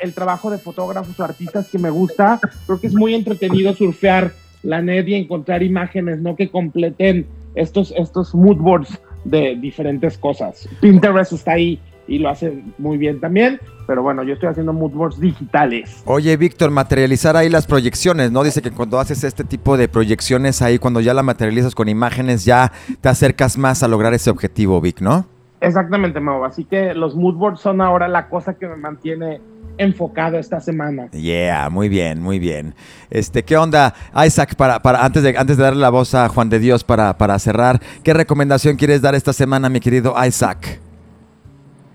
el 0.00 0.14
trabajo 0.14 0.50
de 0.50 0.58
fotógrafos 0.58 1.18
o 1.18 1.24
artistas 1.24 1.68
que 1.68 1.78
me 1.78 1.90
gusta. 1.90 2.40
Creo 2.66 2.80
que 2.80 2.86
es 2.86 2.94
muy 2.94 3.14
entretenido 3.14 3.74
surfear 3.74 4.32
la 4.62 4.80
net 4.80 5.06
y 5.08 5.14
encontrar 5.14 5.62
imágenes, 5.62 6.20
¿no? 6.20 6.36
Que 6.36 6.50
completen 6.50 7.26
estos, 7.54 7.92
estos 7.96 8.34
mood 8.34 8.56
boards 8.56 8.98
de 9.24 9.56
diferentes 9.56 10.16
cosas. 10.16 10.68
Pinterest 10.80 11.32
está 11.32 11.52
ahí 11.52 11.80
y 12.06 12.18
lo 12.18 12.28
hace 12.28 12.62
muy 12.78 12.98
bien 12.98 13.20
también. 13.20 13.60
Pero 13.86 14.02
bueno, 14.02 14.24
yo 14.24 14.34
estoy 14.34 14.48
haciendo 14.48 14.72
moodboards 14.72 15.20
digitales. 15.20 16.02
Oye, 16.04 16.36
Víctor, 16.36 16.70
materializar 16.70 17.36
ahí 17.36 17.48
las 17.48 17.66
proyecciones, 17.66 18.32
¿no? 18.32 18.42
Dice 18.42 18.60
que 18.60 18.72
cuando 18.72 18.98
haces 18.98 19.22
este 19.22 19.44
tipo 19.44 19.76
de 19.76 19.88
proyecciones 19.88 20.60
ahí, 20.60 20.78
cuando 20.78 21.00
ya 21.00 21.14
la 21.14 21.22
materializas 21.22 21.74
con 21.74 21.88
imágenes, 21.88 22.44
ya 22.44 22.72
te 23.00 23.08
acercas 23.08 23.56
más 23.58 23.82
a 23.82 23.88
lograr 23.88 24.12
ese 24.12 24.30
objetivo, 24.30 24.80
Vic, 24.80 25.00
¿no? 25.00 25.26
Exactamente, 25.60 26.20
Mau. 26.20 26.44
Así 26.44 26.64
que 26.64 26.94
los 26.94 27.14
moodboards 27.14 27.60
son 27.60 27.80
ahora 27.80 28.08
la 28.08 28.28
cosa 28.28 28.54
que 28.54 28.66
me 28.66 28.76
mantiene 28.76 29.40
enfocado 29.78 30.38
esta 30.38 30.60
semana. 30.60 31.08
Yeah, 31.12 31.68
muy 31.70 31.88
bien, 31.88 32.20
muy 32.20 32.38
bien. 32.38 32.74
Este, 33.10 33.44
¿qué 33.44 33.56
onda, 33.56 33.94
Isaac? 34.24 34.54
Para, 34.56 34.80
para 34.80 35.04
antes 35.04 35.22
de 35.22 35.36
antes 35.36 35.56
de 35.56 35.62
darle 35.62 35.80
la 35.80 35.90
voz 35.90 36.14
a 36.14 36.28
Juan 36.28 36.48
de 36.48 36.58
Dios 36.58 36.84
para, 36.84 37.16
para 37.18 37.38
cerrar, 37.38 37.80
¿qué 38.02 38.14
recomendación 38.14 38.76
quieres 38.76 39.02
dar 39.02 39.14
esta 39.14 39.32
semana, 39.32 39.68
mi 39.68 39.80
querido 39.80 40.14
Isaac? 40.24 40.80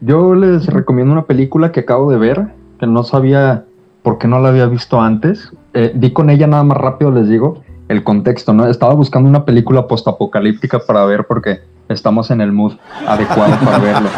Yo 0.03 0.33
les 0.33 0.65
recomiendo 0.65 1.13
una 1.13 1.25
película 1.25 1.71
que 1.71 1.81
acabo 1.81 2.09
de 2.09 2.17
ver, 2.17 2.47
que 2.79 2.87
no 2.87 3.03
sabía 3.03 3.65
por 4.01 4.17
qué 4.17 4.27
no 4.27 4.39
la 4.39 4.49
había 4.49 4.65
visto 4.65 4.99
antes. 4.99 5.51
Eh, 5.75 5.91
di 5.93 6.11
con 6.11 6.31
ella 6.31 6.47
nada 6.47 6.63
más 6.63 6.77
rápido, 6.77 7.11
les 7.11 7.29
digo, 7.29 7.61
el 7.87 8.03
contexto, 8.03 8.51
¿no? 8.51 8.65
Estaba 8.65 8.95
buscando 8.95 9.29
una 9.29 9.45
película 9.45 9.87
postapocalíptica 9.87 10.79
para 10.79 11.05
ver 11.05 11.27
porque 11.27 11.59
estamos 11.87 12.31
en 12.31 12.41
el 12.41 12.51
mood 12.51 12.73
adecuado 13.07 13.53
para 13.63 13.77
verlo. 13.79 14.09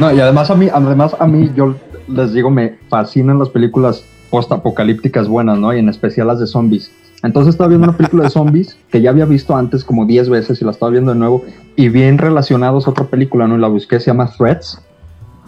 No, 0.00 0.12
y 0.12 0.18
además 0.18 0.50
a 0.50 0.56
mí, 0.56 0.68
además 0.72 1.14
a 1.16 1.28
mí, 1.28 1.48
yo 1.54 1.76
les 2.08 2.32
digo, 2.32 2.50
me 2.50 2.78
fascinan 2.88 3.38
las 3.38 3.50
películas 3.50 4.04
postapocalípticas 4.30 5.28
buenas, 5.28 5.60
¿no? 5.60 5.72
Y 5.72 5.78
en 5.78 5.88
especial 5.90 6.26
las 6.26 6.40
de 6.40 6.48
zombies. 6.48 6.90
Entonces 7.22 7.54
estaba 7.54 7.68
viendo 7.68 7.86
una 7.86 7.96
película 7.96 8.24
de 8.24 8.30
zombies 8.30 8.76
que 8.90 9.00
ya 9.00 9.10
había 9.10 9.26
visto 9.26 9.54
antes 9.54 9.84
como 9.84 10.06
10 10.06 10.28
veces 10.28 10.60
y 10.60 10.64
la 10.64 10.72
estaba 10.72 10.90
viendo 10.90 11.12
de 11.12 11.18
nuevo. 11.20 11.44
Y 11.76 11.88
bien 11.88 12.18
relacionados 12.18 12.88
a 12.88 12.90
otra 12.90 13.04
película, 13.04 13.46
¿no? 13.46 13.56
Y 13.56 13.60
la 13.60 13.68
busqué, 13.68 14.00
se 14.00 14.06
llama 14.06 14.28
Threats 14.36 14.82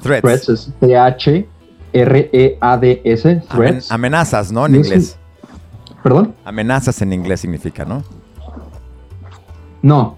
Threats. 0.07 0.49
es 0.49 0.73
T-H-R-E-A-D-S. 0.81 1.43
Threats. 3.49 3.93
amenazas, 3.93 4.53
¿no? 4.53 4.67
En 4.67 4.77
inglés. 4.77 5.19
¿Perdón? 6.03 6.35
Amenazas 6.45 7.03
en 7.03 7.13
inglés 7.13 7.41
significa, 7.41 7.85
¿no? 7.85 8.03
No. 9.83 10.17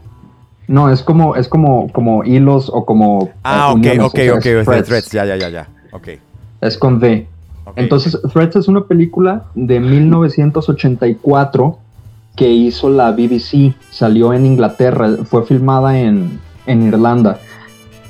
No, 0.66 0.91
es 0.91 1.03
como, 1.03 1.34
es 1.34 1.49
como, 1.49 1.91
como 1.93 2.24
hilos 2.24 2.70
o 2.72 2.84
como. 2.84 3.30
Ah, 3.43 3.72
ok, 3.72 3.86
ok, 4.01 4.18
ok. 4.36 4.43
Threats. 4.84 5.11
Ya, 5.11 5.24
ya, 5.24 5.36
ya, 5.36 5.49
ya. 5.49 5.68
Ok. 5.93 6.09
Es 6.61 6.76
con 6.76 7.01
D. 7.01 7.26
Entonces, 7.76 8.18
Threats 8.32 8.57
es 8.57 8.68
una 8.68 8.84
película 8.84 9.47
de 9.55 9.80
1984 9.80 11.78
que 12.36 12.49
hizo 12.49 12.91
la 12.91 13.12
BBC. 13.12 13.74
Salió 13.91 14.32
en 14.32 14.47
Inglaterra. 14.47 15.11
Fue 15.24 15.45
filmada 15.45 15.99
en, 15.99 16.39
en 16.66 16.89
Irlanda. 16.89 17.39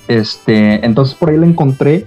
Este, 0.08 0.84
entonces 0.84 1.14
por 1.14 1.30
ahí 1.30 1.36
la 1.36 1.46
encontré 1.46 2.06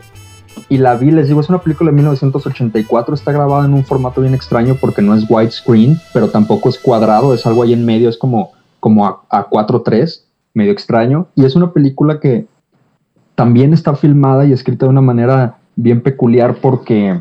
y 0.67 0.77
la 0.77 0.95
vi, 0.95 1.11
les 1.11 1.27
digo, 1.27 1.39
es 1.39 1.49
una 1.49 1.61
película 1.61 1.91
de 1.91 1.95
1984, 1.95 3.13
está 3.13 3.31
grabada 3.31 3.65
en 3.65 3.73
un 3.73 3.85
formato 3.85 4.21
bien 4.21 4.33
extraño 4.33 4.75
porque 4.75 5.01
no 5.01 5.15
es 5.15 5.25
widescreen, 5.29 5.97
pero 6.13 6.29
tampoco 6.29 6.69
es 6.69 6.77
cuadrado, 6.77 7.33
es 7.33 7.45
algo 7.45 7.63
ahí 7.63 7.73
en 7.73 7.85
medio, 7.85 8.09
es 8.09 8.17
como, 8.17 8.51
como 8.79 9.05
a, 9.05 9.21
a 9.29 9.49
4.3, 9.49 10.23
medio 10.53 10.71
extraño, 10.71 11.27
y 11.35 11.45
es 11.45 11.55
una 11.55 11.71
película 11.71 12.19
que 12.19 12.47
también 13.35 13.73
está 13.73 13.95
filmada 13.95 14.45
y 14.45 14.51
escrita 14.51 14.85
de 14.85 14.91
una 14.91 15.01
manera 15.01 15.57
bien 15.75 16.01
peculiar 16.01 16.55
porque, 16.61 17.19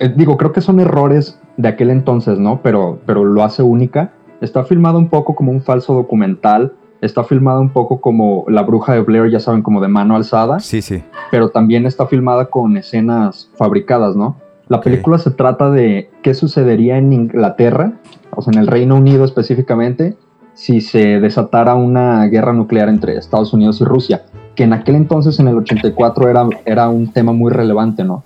eh, 0.00 0.14
digo, 0.16 0.36
creo 0.36 0.52
que 0.52 0.60
son 0.60 0.80
errores 0.80 1.38
de 1.56 1.68
aquel 1.68 1.90
entonces, 1.90 2.38
¿no? 2.38 2.60
Pero, 2.62 2.98
pero 3.06 3.24
lo 3.24 3.42
hace 3.42 3.62
única. 3.62 4.12
Está 4.40 4.64
filmada 4.64 4.98
un 4.98 5.08
poco 5.08 5.34
como 5.34 5.50
un 5.50 5.62
falso 5.62 5.94
documental, 5.94 6.74
está 7.00 7.24
filmada 7.24 7.60
un 7.60 7.70
poco 7.70 8.00
como 8.00 8.44
La 8.48 8.62
Bruja 8.62 8.94
de 8.94 9.00
Blair, 9.00 9.30
ya 9.30 9.40
saben, 9.40 9.62
como 9.62 9.80
de 9.80 9.88
mano 9.88 10.16
alzada. 10.16 10.60
Sí, 10.60 10.82
sí. 10.82 11.02
Pero 11.30 11.50
también 11.50 11.86
está 11.86 12.06
filmada 12.06 12.46
con 12.46 12.76
escenas 12.76 13.50
fabricadas, 13.56 14.16
¿no? 14.16 14.36
La 14.68 14.80
película 14.80 15.18
se 15.18 15.30
trata 15.30 15.70
de 15.70 16.10
qué 16.22 16.34
sucedería 16.34 16.98
en 16.98 17.12
Inglaterra, 17.12 17.94
o 18.30 18.42
sea, 18.42 18.52
en 18.52 18.58
el 18.58 18.66
Reino 18.66 18.96
Unido 18.96 19.24
específicamente, 19.24 20.16
si 20.52 20.80
se 20.80 21.20
desatara 21.20 21.74
una 21.74 22.26
guerra 22.26 22.52
nuclear 22.52 22.88
entre 22.88 23.16
Estados 23.16 23.52
Unidos 23.54 23.80
y 23.80 23.84
Rusia, 23.84 24.24
que 24.54 24.64
en 24.64 24.72
aquel 24.74 24.96
entonces, 24.96 25.38
en 25.38 25.48
el 25.48 25.56
84, 25.56 26.28
era, 26.28 26.46
era 26.66 26.88
un 26.88 27.12
tema 27.12 27.32
muy 27.32 27.50
relevante, 27.50 28.04
¿no? 28.04 28.24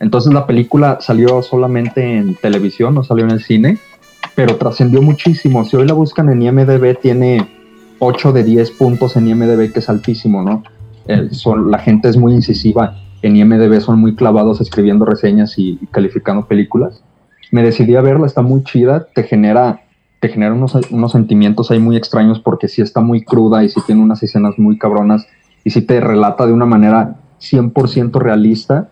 Entonces 0.00 0.32
la 0.32 0.46
película 0.46 0.98
salió 1.00 1.42
solamente 1.42 2.16
en 2.16 2.34
televisión, 2.34 2.94
no 2.94 3.04
salió 3.04 3.24
en 3.24 3.30
el 3.30 3.42
cine, 3.42 3.78
pero 4.34 4.56
trascendió 4.56 5.02
muchísimo. 5.02 5.64
Si 5.64 5.76
hoy 5.76 5.86
la 5.86 5.94
buscan 5.94 6.28
en 6.30 6.42
IMDB, 6.42 6.98
tiene 6.98 7.46
8 7.98 8.32
de 8.32 8.44
10 8.44 8.70
puntos 8.72 9.16
en 9.16 9.28
IMDB, 9.28 9.72
que 9.72 9.80
es 9.80 9.88
altísimo, 9.88 10.42
¿no? 10.42 10.62
son, 11.30 11.70
la 11.70 11.78
gente 11.78 12.08
es 12.08 12.16
muy 12.16 12.32
incisiva 12.32 12.96
en 13.22 13.36
IMDB, 13.36 13.80
son 13.80 14.00
muy 14.00 14.14
clavados 14.14 14.60
escribiendo 14.60 15.04
reseñas 15.04 15.58
y, 15.58 15.78
calificando 15.90 16.46
películas. 16.46 17.02
Me 17.52 17.62
decidí 17.62 17.94
a 17.94 18.00
verla, 18.00 18.26
está 18.26 18.42
muy 18.42 18.64
chida, 18.64 19.06
te 19.14 19.22
genera, 19.22 19.82
te 20.20 20.28
genera 20.28 20.52
unos, 20.52 20.74
unos 20.90 21.12
sentimientos 21.12 21.70
ahí 21.70 21.78
muy 21.78 21.96
extraños 21.96 22.40
porque 22.40 22.68
sí 22.68 22.82
está 22.82 23.00
muy 23.00 23.24
cruda 23.24 23.64
y 23.64 23.68
sí 23.68 23.80
tiene 23.86 24.02
unas 24.02 24.22
escenas 24.22 24.58
muy 24.58 24.78
cabronas 24.78 25.26
y 25.64 25.70
sí 25.70 25.80
te 25.80 26.00
relata 26.00 26.46
de 26.46 26.52
una 26.52 26.66
manera 26.66 27.16
100% 27.40 28.18
realista, 28.18 28.88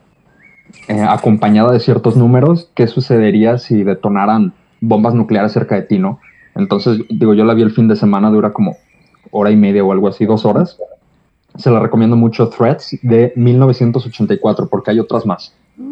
eh, 0.88 1.00
acompañada 1.00 1.72
de 1.72 1.80
ciertos 1.80 2.16
números, 2.16 2.70
qué 2.74 2.86
sucedería 2.86 3.58
si 3.58 3.82
detonaran 3.82 4.52
bombas 4.80 5.14
nucleares 5.14 5.52
cerca 5.52 5.76
de 5.76 5.82
ti, 5.82 5.98
¿no? 5.98 6.20
Entonces, 6.54 6.98
digo, 7.10 7.34
yo 7.34 7.44
la 7.44 7.54
vi 7.54 7.62
el 7.62 7.72
fin 7.72 7.88
de 7.88 7.96
semana, 7.96 8.30
dura 8.30 8.52
como 8.52 8.76
hora 9.34 9.50
y 9.50 9.56
media 9.56 9.84
o 9.84 9.92
algo 9.92 10.08
así, 10.08 10.24
dos 10.24 10.44
horas. 10.44 10.78
Se 11.56 11.70
la 11.70 11.80
recomiendo 11.80 12.16
mucho, 12.16 12.48
Threads 12.48 12.98
de 13.02 13.32
1984, 13.36 14.68
porque 14.68 14.92
hay 14.92 15.00
otras 15.00 15.26
más. 15.26 15.52
Uh, 15.76 15.82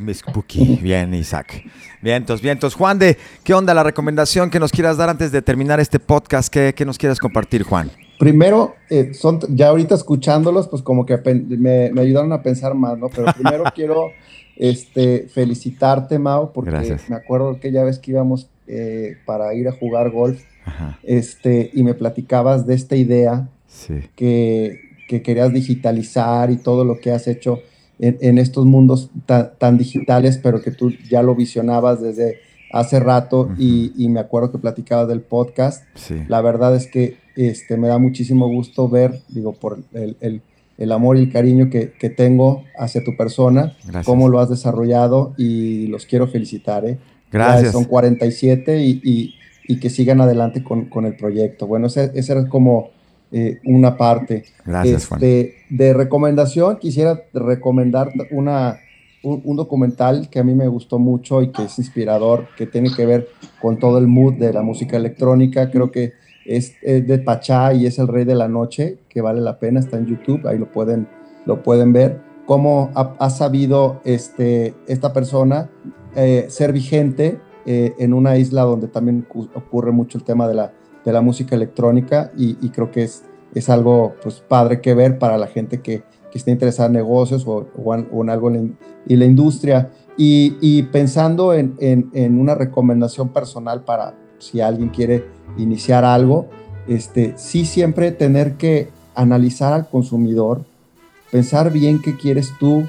Miss 0.00 0.18
Spooky. 0.18 0.78
Bien, 0.82 1.12
Isaac. 1.14 1.64
Vientos, 2.02 2.42
vientos. 2.42 2.74
Juan 2.74 2.98
de, 2.98 3.16
¿qué 3.42 3.54
onda 3.54 3.72
la 3.74 3.82
recomendación 3.82 4.50
que 4.50 4.60
nos 4.60 4.72
quieras 4.72 4.96
dar 4.98 5.08
antes 5.08 5.32
de 5.32 5.42
terminar 5.42 5.80
este 5.80 5.98
podcast? 5.98 6.52
¿Qué, 6.52 6.74
qué 6.76 6.84
nos 6.84 6.98
quieres 6.98 7.18
compartir, 7.18 7.62
Juan? 7.62 7.90
Primero, 8.18 8.74
eh, 8.90 9.12
son, 9.14 9.40
ya 9.48 9.68
ahorita 9.68 9.94
escuchándolos, 9.94 10.68
pues 10.68 10.82
como 10.82 11.04
que 11.04 11.18
me, 11.58 11.90
me, 11.90 12.00
ayudaron 12.00 12.32
a 12.32 12.42
pensar 12.42 12.74
más, 12.74 12.98
¿no? 12.98 13.08
Pero 13.08 13.32
primero 13.32 13.64
quiero 13.74 14.10
este, 14.56 15.28
felicitarte, 15.28 16.18
Mao, 16.18 16.52
porque 16.52 16.96
me 17.08 17.16
acuerdo 17.16 17.58
que 17.58 17.72
ya 17.72 17.84
ves 17.84 17.98
que 17.98 18.12
íbamos 18.12 18.48
eh, 18.66 19.16
para 19.26 19.52
ir 19.54 19.68
a 19.68 19.72
jugar 19.72 20.10
golf 20.10 20.42
este, 21.02 21.70
y 21.72 21.82
me 21.82 21.94
platicabas 21.94 22.66
de 22.66 22.74
esta 22.74 22.96
idea 22.96 23.48
que, 24.16 24.80
querías 25.22 25.52
digitalizar 25.52 26.50
y 26.50 26.56
todo 26.56 26.84
lo 26.84 26.98
que 26.98 27.12
has 27.12 27.28
hecho 27.28 27.60
en, 28.00 28.38
estos 28.38 28.64
mundos 28.64 29.10
tan, 29.26 29.78
digitales, 29.78 30.40
pero 30.42 30.60
que 30.60 30.72
tú 30.72 30.90
ya 31.08 31.22
lo 31.22 31.36
visionabas 31.36 32.00
desde 32.00 32.40
hace 32.72 32.98
rato 32.98 33.48
y, 33.56 34.08
me 34.08 34.18
acuerdo 34.18 34.50
que 34.50 34.58
platicabas 34.58 35.06
del 35.06 35.20
podcast. 35.20 35.84
La 36.28 36.40
verdad 36.40 36.74
es 36.74 36.88
que 36.88 37.16
este, 37.36 37.76
me 37.76 37.88
da 37.88 37.98
muchísimo 37.98 38.48
gusto 38.48 38.88
ver, 38.88 39.20
digo, 39.28 39.52
por 39.52 39.78
el, 39.92 40.92
amor 40.92 41.16
y 41.16 41.20
el 41.20 41.32
cariño 41.32 41.70
que, 41.70 42.10
tengo 42.10 42.64
hacia 42.76 43.04
tu 43.04 43.16
persona, 43.16 43.76
cómo 44.04 44.28
lo 44.28 44.40
has 44.40 44.50
desarrollado 44.50 45.34
y 45.36 45.86
los 45.86 46.06
quiero 46.06 46.26
felicitar. 46.26 46.84
¿eh? 46.84 46.98
Gracias. 47.30 47.72
son 47.72 47.84
47 47.84 48.80
y, 48.80 49.00
y, 49.04 49.34
que 49.66 49.90
sigan 49.90 50.20
adelante 50.20 50.62
con, 50.62 50.86
con 50.86 51.06
el 51.06 51.16
proyecto. 51.16 51.66
Bueno, 51.66 51.86
esa 51.86 52.10
era 52.12 52.48
como 52.48 52.90
eh, 53.36 53.58
una 53.64 53.96
parte. 53.96 54.44
Gracias, 54.64 55.06
Juan. 55.08 55.20
Este, 55.20 55.54
de 55.68 55.92
recomendación, 55.92 56.78
quisiera 56.78 57.22
recomendar 57.32 58.12
una, 58.30 58.78
un, 59.24 59.56
documental 59.56 60.28
que 60.30 60.38
a 60.38 60.44
mí 60.44 60.54
me 60.54 60.68
gustó 60.68 60.98
mucho 60.98 61.42
y 61.42 61.50
que 61.50 61.64
es 61.64 61.78
inspirador, 61.78 62.46
que 62.56 62.66
tiene 62.66 62.90
que 62.94 63.06
ver 63.06 63.28
con 63.60 63.78
todo 63.78 63.98
el 63.98 64.06
mood 64.06 64.34
de 64.34 64.52
la 64.52 64.62
música 64.62 64.96
electrónica. 64.96 65.70
Creo 65.70 65.90
que 65.90 66.12
es, 66.44 66.74
de 66.82 67.18
Pachá 67.18 67.72
y 67.72 67.86
es 67.86 67.98
El 67.98 68.08
Rey 68.08 68.24
de 68.24 68.34
la 68.34 68.48
Noche, 68.48 68.98
que 69.08 69.20
vale 69.20 69.40
la 69.40 69.58
pena, 69.58 69.80
está 69.80 69.96
en 69.96 70.06
YouTube, 70.06 70.46
ahí 70.46 70.58
lo 70.58 70.70
pueden, 70.70 71.08
lo 71.46 71.62
pueden 71.62 71.92
ver. 71.92 72.20
Cómo 72.46 72.90
ha, 72.94 73.30
sabido 73.30 74.00
este, 74.04 74.74
esta 74.86 75.12
persona 75.12 75.70
eh, 76.14 76.46
ser 76.50 76.72
vigente 76.72 77.40
eh, 77.66 77.94
en 77.98 78.12
una 78.14 78.36
isla 78.36 78.62
donde 78.62 78.88
también 78.88 79.26
ocurre 79.54 79.92
mucho 79.92 80.18
el 80.18 80.24
tema 80.24 80.46
de 80.48 80.54
la, 80.54 80.72
de 81.04 81.12
la 81.12 81.20
música 81.20 81.54
electrónica 81.54 82.30
y, 82.36 82.54
creo 82.70 82.90
que 82.90 83.04
es, 83.04 83.24
es 83.54 83.68
algo 83.70 84.14
pues, 84.22 84.42
padre 84.46 84.80
que 84.80 84.94
ver 84.94 85.18
para 85.18 85.38
la 85.38 85.46
gente 85.46 85.80
que, 85.80 86.02
que 86.30 86.38
esté 86.38 86.50
interesada 86.50 86.88
en 86.88 86.94
negocios 86.94 87.46
o, 87.46 87.94
en, 87.94 88.30
algo 88.30 88.50
en, 88.50 88.76
y 89.06 89.16
la 89.16 89.24
industria. 89.24 89.90
Y, 90.16 90.82
pensando 90.84 91.54
en, 91.54 91.76
en, 91.80 92.38
una 92.38 92.54
recomendación 92.54 93.30
personal 93.30 93.82
para 93.84 94.14
si 94.38 94.60
alguien 94.60 94.90
quiere 94.90 95.24
iniciar 95.56 96.04
algo, 96.04 96.46
este, 96.86 97.34
sí 97.36 97.64
siempre 97.64 98.12
tener 98.12 98.56
que 98.56 98.88
analizar 99.14 99.72
al 99.72 99.88
consumidor, 99.88 100.64
pensar 101.32 101.72
bien 101.72 102.00
qué 102.00 102.16
quieres 102.16 102.50
tú 102.60 102.84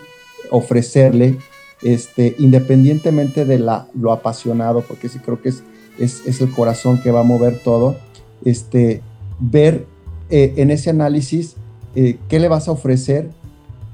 ofrecerle 0.51 1.37
este, 1.85 2.35
independientemente 2.39 3.45
de 3.45 3.59
la, 3.59 3.87
lo 3.93 4.11
apasionado, 4.11 4.81
porque 4.81 5.07
sí 5.07 5.19
creo 5.19 5.39
que 5.39 5.49
es, 5.49 5.63
es, 5.99 6.41
el 6.41 6.51
corazón 6.51 6.99
que 6.99 7.11
va 7.11 7.19
a 7.19 7.23
mover 7.23 7.59
todo, 7.59 7.95
este, 8.43 9.03
ver 9.39 9.85
eh, 10.31 10.55
en 10.57 10.71
ese 10.71 10.89
análisis 10.89 11.55
eh, 11.95 12.17
qué 12.27 12.39
le 12.39 12.47
vas 12.47 12.67
a 12.67 12.71
ofrecer, 12.71 13.29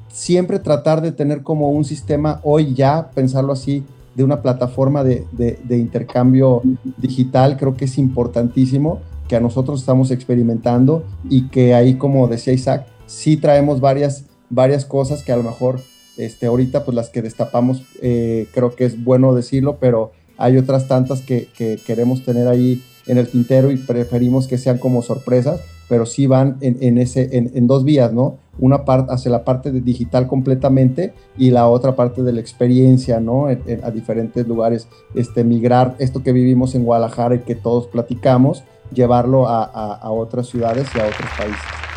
siempre 0.08 0.60
tratar 0.60 1.02
de 1.02 1.12
tener 1.12 1.44
como 1.44 1.70
un 1.70 1.84
sistema, 1.84 2.40
hoy 2.44 2.74
ya, 2.74 3.12
pensarlo 3.14 3.52
así, 3.52 3.84
de 4.16 4.24
una 4.24 4.42
plataforma 4.42 5.04
de, 5.04 5.26
de, 5.34 5.78
intercambio 5.78 6.62
digital, 6.98 7.58
creo 7.58 7.76
que 7.76 7.86
es 7.86 7.98
importantísimo, 7.98 9.00
que 9.28 9.36
a 9.36 9.42
nosotros 9.42 9.82
estamos 9.82 10.12
experimentando 10.12 11.04
y 11.30 11.50
que 11.50 11.74
ahí, 11.74 11.96
como 11.96 12.30
decía 12.30 12.54
Isaac, 12.54 12.88
sí 13.06 13.36
traemos 13.36 13.82
varias, 13.82 14.26
varias 14.50 14.86
cosas 14.86 15.24
que 15.24 15.34
a 15.34 15.38
lo 15.38 15.44
mejor 15.44 15.82
este, 16.18 16.46
ahorita, 16.48 16.84
pues 16.84 16.96
las 16.96 17.10
que 17.10 17.22
destapamos, 17.22 17.84
eh, 18.02 18.48
creo 18.54 18.76
que 18.76 18.86
es 18.86 19.04
bueno 19.04 19.34
decirlo, 19.34 19.78
pero 19.80 20.12
hay 20.38 20.58
otras 20.58 20.88
tantas 20.88 21.22
que, 21.22 21.48
queremos 21.86 22.24
tener 22.24 22.48
ahí 22.48 22.84
en 23.08 23.18
el 23.18 23.28
tintero 23.28 23.72
y 23.72 23.78
preferimos 23.78 24.48
que 24.48 24.58
sean 24.58 24.78
como 24.78 25.02
sorpresas, 25.02 25.62
pero 25.88 26.06
sí 26.06 26.26
van 26.26 26.58
en, 26.62 26.98
ese, 26.98 27.30
en, 27.38 27.68
dos 27.68 27.84
vías, 27.84 28.14
¿no? 28.14 28.38
Una 28.60 28.86
parte 28.86 29.12
hacia 29.14 29.30
la 29.30 29.44
parte 29.44 29.72
digital 29.72 30.28
completamente 30.28 31.14
y 31.38 31.52
la 31.52 31.68
otra 31.68 31.96
parte 31.96 32.24
de 32.24 32.32
la 32.32 32.40
experiencia, 32.40 33.20
¿no? 33.20 33.48
a 33.48 33.92
diferentes 33.92 34.48
lugares, 34.48 34.88
este, 35.16 35.44
migrar 35.44 35.96
esto 36.00 36.24
que 36.24 36.32
vivimos 36.32 36.76
en 36.76 36.86
Guadalajara 36.86 37.36
y 37.36 37.40
que 37.40 37.56
todos 37.56 37.88
platicamos, 37.88 38.64
llevarlo 38.94 39.48
a, 39.48 39.64
a 39.64 40.12
otras 40.12 40.48
ciudades 40.48 40.88
y 40.96 41.00
a 41.00 41.06
otros 41.06 41.30
países. 41.38 41.91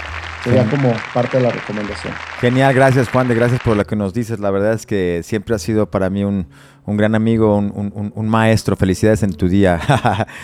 Sería 0.44 0.68
como 0.68 0.92
parte 1.14 1.38
de 1.38 1.42
la 1.42 1.50
recomendación. 1.50 2.12
Genial, 2.38 2.74
gracias 2.74 3.08
Juan 3.08 3.26
de 3.28 3.34
gracias 3.34 3.62
por 3.62 3.78
lo 3.78 3.84
que 3.86 3.96
nos 3.96 4.12
dices. 4.12 4.40
La 4.40 4.50
verdad 4.50 4.74
es 4.74 4.84
que 4.84 5.22
siempre 5.24 5.54
ha 5.54 5.58
sido 5.58 5.90
para 5.90 6.10
mí 6.10 6.22
un, 6.22 6.46
gran 6.86 7.14
amigo, 7.14 7.56
un, 7.56 8.28
maestro. 8.28 8.76
Felicidades 8.76 9.22
en 9.22 9.32
tu 9.32 9.48
día. 9.48 9.80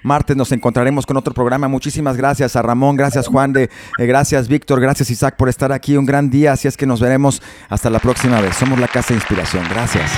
martes. 0.02 0.36
Nos 0.36 0.52
encontraremos 0.52 1.06
con 1.06 1.16
otro 1.16 1.34
programa. 1.34 1.68
Muchísimas 1.68 2.16
gracias 2.16 2.56
a 2.56 2.62
Ramón, 2.62 2.96
gracias 2.96 3.26
Juan 3.26 3.52
de, 3.52 3.64
eh, 3.98 4.06
gracias 4.06 4.48
Víctor, 4.48 4.80
gracias 4.80 5.10
Isaac 5.10 5.36
por 5.36 5.48
estar 5.48 5.72
aquí. 5.72 5.96
Un 5.96 6.06
gran 6.06 6.30
día. 6.30 6.52
Así 6.52 6.68
es 6.68 6.76
que 6.76 6.86
nos 6.86 7.00
veremos 7.00 7.42
hasta 7.68 7.90
la 7.90 7.98
próxima 7.98 8.40
vez. 8.40 8.56
Somos 8.56 8.78
la 8.78 8.88
Casa 8.88 9.08
de 9.08 9.16
Inspiración. 9.16 9.64
Gracias. 9.70 10.10